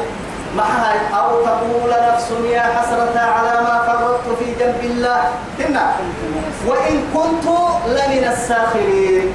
معها 0.57 0.95
أو 1.15 1.45
تقول 1.45 1.91
نفس 1.91 2.29
يا 2.51 2.61
حسرة 2.61 3.19
على 3.21 3.61
ما 3.63 3.77
فرطت 3.87 4.39
في 4.39 4.55
جنب 4.61 4.81
الله. 4.85 5.23
إن. 5.67 5.79
وإن 6.67 7.05
كنت 7.15 7.45
لمن 7.87 8.25
الساخرين. 8.33 9.35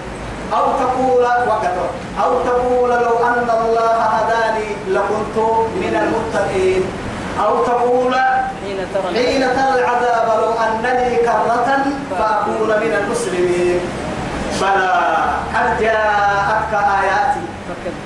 أو 0.54 0.66
تقول 0.82 1.24
وقت 1.24 1.76
أو 2.24 2.32
تقول 2.44 2.90
لو 2.90 3.16
أن 3.28 3.50
الله 3.62 3.92
هداني 3.92 4.70
لكنت 4.88 5.38
من 5.82 5.94
المتقين. 6.04 6.84
أو 7.46 7.64
تقول 7.64 8.14
حين 8.14 8.78
ترى 8.94 9.10
العذاب. 9.80 10.28
لو 10.42 10.52
أن 10.52 10.84
لي 10.84 11.16
كرة 11.16 11.86
فأكون 12.20 12.70
من 12.84 12.94
المسلمين. 13.02 13.80
بلى 14.62 14.92
قد 15.56 15.82
جاءتك 15.82 16.74
آياتي. 16.74 17.46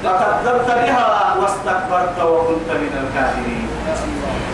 فكذبت. 0.04 0.68
بها 0.68 1.36
واستكبرت 1.42 2.18
وكنت 2.22 2.70
من 2.72 2.94
الكافرين. 3.04 3.68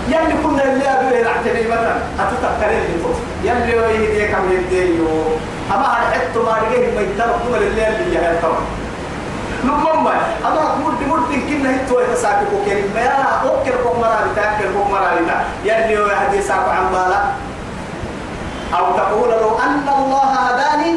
يلي 0.07 0.43
كنا 0.43 0.63
اللي 0.63 0.85
أبيه 0.87 1.23
نعتني 1.23 1.63
مثلا 1.67 1.95
أتتكرر 2.19 2.87
فوق. 3.03 3.19
يلي 3.43 3.79
ويهديك 3.79 4.35
يديو 4.51 5.07
أما 5.71 5.85
هالحت 5.97 6.37
ما 6.37 6.57
رجيه 6.61 6.95
ما 6.95 7.01
يترك 7.01 7.35
دول 7.47 7.63
اللي 7.63 7.87
اللي 7.87 8.15
جهل 8.15 8.41
طبعا 8.41 8.61
لما 9.63 10.11
أما 10.45 10.75
مرد 10.75 11.07
مرد 11.07 11.31
كنا 11.49 11.75
هتو 11.75 11.99
يتساكي 11.99 12.45
كوكيري 12.51 12.83
ما 12.95 13.01
يا 13.01 13.23
أوكر 13.43 13.75
كوك 13.83 13.97
مرا 13.97 14.19
بتاكل 14.31 14.73
كوك 14.73 14.87
مرا 14.91 15.15
بتا 15.15 15.45
يلي 15.65 15.97
ويهدي 16.01 16.41
ساكو 16.41 16.69
عن 16.69 16.91
بالا. 16.91 17.19
أو 18.77 18.97
تقول 18.97 19.29
لو 19.29 19.57
أن 19.59 19.87
الله 19.97 20.23
هداني 20.23 20.91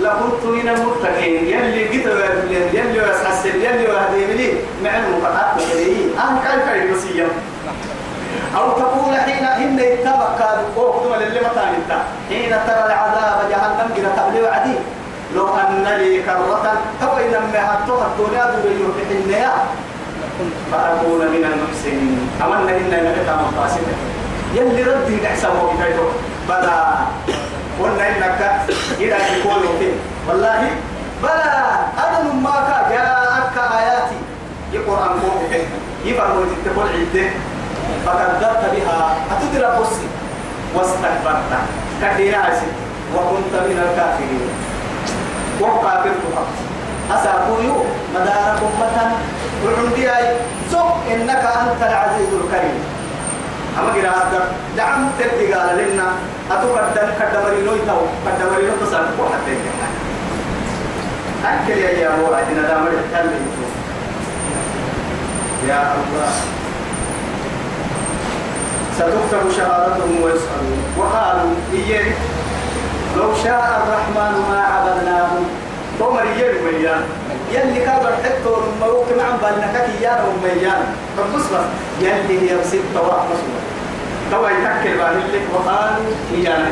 لكنت 0.00 0.44
من 0.44 0.68
المتقين. 0.68 1.44
يلي 1.44 1.88
قلت 1.88 2.06
يلي 2.74 3.00
ويسحسن 3.00 3.48
يلي 3.48 3.86
ويهدي 3.90 4.32
لي 4.34 4.52
مع 4.84 4.90
المقطعات 4.96 5.56
الشرعيين 5.56 6.10
أنا 6.18 6.40
كيف 6.44 6.66
يبصيهم 6.90 7.28
أو 8.56 8.72
تقول 8.72 9.16
حين 9.16 9.44
إن 9.44 9.78
يتبقى 9.78 10.50
وقدم 10.76 11.14
للي 11.14 11.40
متان 11.40 11.74
انت 11.74 11.92
حين 12.28 12.50
ترى 12.66 12.84
العذاب 12.86 13.38
جهنم 13.50 13.88
جنا 13.96 14.10
تبلي 14.16 14.42
وعدي. 14.42 14.74
لو 15.34 15.48
أن 15.48 15.84
لي 15.84 16.22
كرة 16.22 16.72
تو 17.00 17.12
إن 17.16 17.34
ما 17.52 17.60
هتوها 17.68 18.06
الدنيا 18.06 18.44
دوري 18.44 19.04
في 19.08 19.14
النيا 19.14 19.52
فأكون 20.72 21.20
من 21.20 21.44
المحسنين. 21.50 22.30
أمنا 22.44 22.76
إن 22.76 22.92
نبتا 23.04 23.34
مقاسمة 23.36 23.94
يلي 24.54 24.82
ردي 24.82 25.16
نحسبه 25.24 25.62
بكيتو 25.72 26.06
بلا 26.48 26.78
قلنا 27.80 28.08
إنك 28.08 28.40
إلى 28.98 29.16
يقول 29.16 29.62
فيه 29.78 29.94
والله. 30.28 30.70
بلى. 31.22 31.52
أدم 31.98 32.42
ما 32.42 32.50
كا 32.68 32.78
جاءك 32.90 33.56
آياتي. 33.78 34.18
يقرأ 34.72 35.06
قوم 35.08 35.42
به 35.50 35.64
يفرموا 36.04 36.44
تقول 36.64 36.86
عده 36.88 37.30
فكذبت 38.08 38.62
بها. 38.74 39.16
أتدرى 39.32 39.80
بصي 39.80 40.08
واستكبرت. 40.74 41.52
كثيرا 42.02 42.38
عسي 42.38 42.70
وكنت 43.14 43.52
من 43.52 43.78
الكافرين. 43.86 44.48
وكافرتها 45.60 46.42
أساقويو 47.14 47.84
مدارك 48.14 48.60
أمة. 48.68 49.12
وعندي 49.64 50.10
أي. 50.16 50.36
سوء 50.72 50.92
إنك 51.12 51.44
أنت 51.44 51.82
العزيز 51.82 52.32
الكريم. 52.42 52.78
أما 53.78 53.92
هذا 53.92 54.40
دعم 54.76 55.10
تبدي 55.18 55.54
قال 55.54 55.78
لنا 55.78 56.08
أتقدم 56.50 57.08
كدمرينو 57.20 57.72
يتو 57.74 58.00
كدمرينو 58.26 58.72
تصرف 58.80 59.18
حتى 59.32 59.52
أكل 61.44 61.78
يا 61.78 62.08
هو 62.08 62.34
أدينا 62.34 62.62
دامر 62.68 62.90
التلميذ 62.90 63.42
يا 65.68 65.94
الله. 65.94 66.57
ستكتب 68.98 69.44
شهادتهم 69.56 70.22
ويسألون. 70.22 70.80
وقالوا 70.98 71.54
إيه 71.72 72.04
لو 73.16 73.28
شاء 73.44 73.82
الرحمن 73.86 74.32
ما 74.50 74.60
عبدناهم. 74.74 75.44
ومر 76.00 76.24
يلي 76.36 76.60
ميان 76.78 77.02
يلي 77.52 77.80
كابر 77.84 78.10
حتى 78.24 78.50
مروك 78.80 79.06
معن 79.18 79.36
بالنكك 79.42 79.86
إيانا 80.00 80.24
وميان 80.28 80.82
فبص 81.16 81.46
يلي 82.00 82.36
هي 82.50 82.56
بسيط 82.58 82.82
تواح 82.94 83.22
مسؤول 83.30 83.62
توا 84.30 84.48
يتكل 84.50 84.98
بعد 84.98 85.16
لك 85.16 85.42
وقالوا 85.54 86.06
إيانا 86.34 86.70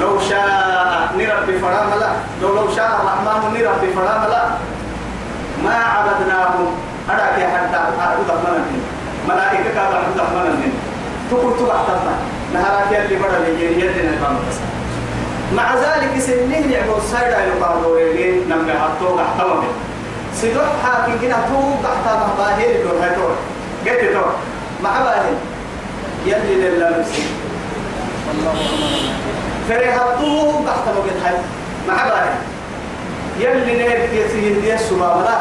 لو 0.00 0.20
شاء 0.30 1.10
نربي 1.18 1.58
فرام 1.58 1.90
لا. 2.00 2.10
لو 2.42 2.54
لو 2.54 2.74
شاء 2.76 2.90
الرحمن 3.00 3.52
نربي 3.54 3.92
فرام 3.96 4.22
لا. 4.30 4.44
ما 5.64 5.74
عبدناهم. 5.74 6.66
أراك 7.10 7.38
يا 7.38 7.46
حتى 7.48 7.76
أعبد 8.00 8.30
من 8.44 8.82
ملائكة 9.28 9.74
كابر 9.74 9.96
أعبد 9.96 10.20
من 10.34 10.72
تقول 11.30 11.52
تبع 11.58 11.76
تبع 11.88 12.14
نهارك 12.54 12.92
يلي 12.92 13.16
بڑا 13.22 13.38
لي 13.38 13.64
يلي 13.64 14.02
نقام 14.08 14.36
بس 14.48 14.58
مع 15.56 15.74
ذلك 15.74 16.18
سنين 16.18 16.70
يعمل 16.70 17.02
سايدا 17.12 17.38
يقالوا 17.44 17.98
لي 17.98 18.40
نم 18.48 18.70
حطوا 18.70 19.20
قحطوا 19.20 19.54
من 19.54 19.68
سيدوح 20.34 20.64
حاكي 20.84 21.18
كنا 21.20 21.36
تو 21.48 21.60
قحطا 21.84 22.34
مباهر 22.34 22.82
دور 22.84 22.96
هاي 23.02 23.14
دور 23.16 23.34
قلت 23.86 24.12
دور 24.12 24.32
مع 24.82 24.98
باهر 24.98 25.34
يلي 26.26 26.54
لله 26.54 26.98
نفسي. 26.98 27.22
أمرنا 28.30 28.58
فريحتو 29.68 30.50
قحطا 30.66 30.90
مباهر 30.92 31.18
هاي. 31.24 31.36
مع 31.88 32.08
باهر 32.08 32.34
يلي 33.38 33.72
نير 33.76 34.00
يسير 34.12 34.60
دي 34.60 34.74
السباب 34.74 35.24
لا 35.24 35.36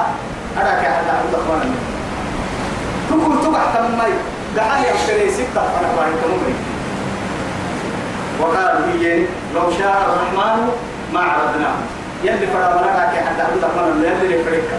أراك 0.61 0.84
يا 0.84 0.89
حدا 0.89 1.11
عبد 1.19 1.34
الرحمن 1.34 1.59
تقول 1.59 1.71
تبع 1.71 1.92
قاعد 4.58 4.84
يشتري 4.95 5.32
ستة 5.32 5.62
أنا 5.62 5.89
بعد 5.97 6.12
كمبري 6.22 6.56
وقالوا 8.41 8.88
هي 8.93 9.26
لو 9.56 9.72
شاء 9.80 9.97
الرحمن 10.06 10.70
ما 11.14 11.20
عرضناه. 11.20 11.76
يلي 12.24 12.47
فرا 12.47 12.76
ملكا 12.76 13.12
كي 13.12 13.20
حتى 13.26 13.41
عبد 13.41 13.64
الرحمن 13.64 14.04
يلي 14.04 14.36
يفرك 14.36 14.70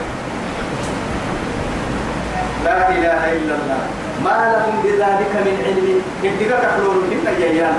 لا 2.65 2.89
إله 2.89 3.33
إلا 3.33 3.55
الله. 3.55 3.81
ما 4.25 4.37
لهم 4.53 4.83
بذلك 4.85 5.33
من 5.47 5.57
علم. 5.67 6.03
ابتغاء 6.25 6.63
تحلول 6.63 6.97
إن 7.13 7.27
جيان. 7.41 7.77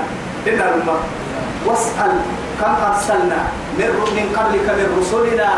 إن 0.48 0.54
الأمة 0.54 0.96
واسأل 1.66 2.12
كم 2.60 2.74
أرسلنا 2.86 3.40
من 3.78 3.90
من 4.16 4.26
قبلك 4.36 4.66
من 4.78 4.86
رسلنا. 5.00 5.50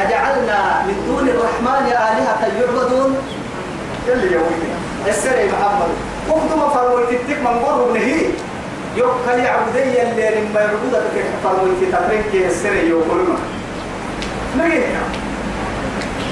أجعلنا 0.00 0.58
من 0.86 0.96
دون 1.06 1.28
الرحمن 1.28 1.84
آلهة 1.86 2.42
يعبدون. 2.60 3.16
يلي 4.08 4.32
يومي 4.32 4.77
السري 5.06 5.44
محمد. 5.48 5.90
وقت 6.28 6.50
ما 6.58 6.68
فرموا 6.68 7.00
تتك 7.10 7.38
من 7.40 7.58
قرب 7.64 7.94
نهي 7.94 8.20
يوكل 8.96 9.40
عبدي 9.46 10.02
اللي 10.02 10.30
لما 10.40 10.60
يعبدك 10.60 11.24
فرموا 11.44 11.74
تترك 11.80 12.30
السري 12.46 12.88
يوكل 12.88 13.24
ما 14.58 14.66
نجي 14.66 14.80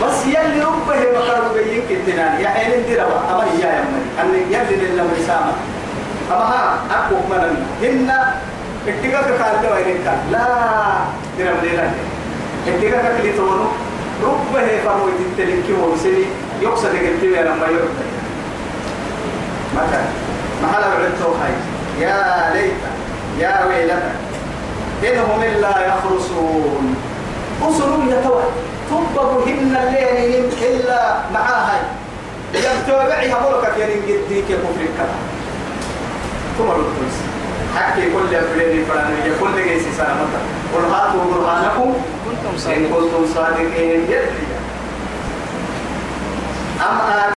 بس 0.02 0.26
يلي 0.26 0.60
ربه 0.60 0.96
مقالوا 1.18 1.52
بيين 1.54 1.82
كتنان 1.90 2.40
يا 2.40 2.48
حين 2.48 2.72
اندروا 2.72 3.18
أما 3.30 3.44
هي 3.44 3.60
يا 3.60 3.80
أمي. 3.82 4.02
أن 4.20 4.34
يلي 4.50 4.76
لله 4.86 5.04
مسامة 5.20 5.52
أما 6.32 6.44
ها 6.44 6.78
أكو 6.90 7.14
من 7.30 7.64
هن 7.82 8.10
اتقاك 8.88 9.24
قال 9.42 9.72
وينك 9.72 10.06
لا. 10.32 10.46
درم 11.38 11.56
ليلا 11.62 11.90
اتقاك 12.68 13.20
اللي 13.20 13.32
تونو 13.32 13.66
ربه 14.24 14.66
فرموا 14.84 15.10
تتلك 15.36 15.64
وبسني 15.82 16.24
يقصد 16.62 16.86
قلتي 16.86 17.26
لما 17.26 17.66
يرد 17.66 17.96
مثلا 19.74 20.04
محل 20.62 20.82
بعدتو 20.82 21.32
هاي 21.32 21.52
يا 22.00 22.52
ليت 22.54 22.72
يا 23.38 23.64
ويلتا 23.64 24.12
إنهم 25.04 25.42
إلا 25.42 25.86
يخرصون. 25.86 26.96
أسروا 27.62 28.04
يتوى 28.04 28.42
تبقهن 28.90 29.76
الليل 29.76 30.44
إلا 30.62 31.16
معاها 31.34 31.78
يمتوبعها 32.54 33.36
ملكك 33.44 33.76
يلين 33.78 34.02
قديك 34.02 34.50
يكفر 34.50 34.80
الكلام 34.80 35.22
ثم 36.58 36.68
الكرسي 36.70 37.24
حكي 37.76 38.10
كل 38.10 38.34
يبريني 38.34 38.84
فرانية 38.84 39.32
كل 39.40 39.62
جيسي 39.68 39.92
سلامتا 39.96 40.40
قل 40.74 40.84
هاتوا 40.84 41.24
برهانكم. 41.32 41.92
كنتم 42.24 42.70
إن 42.72 42.88
كنتم 42.88 43.34
صادقين. 43.34 44.00
يدري 44.08 44.46
أم 46.80 47.35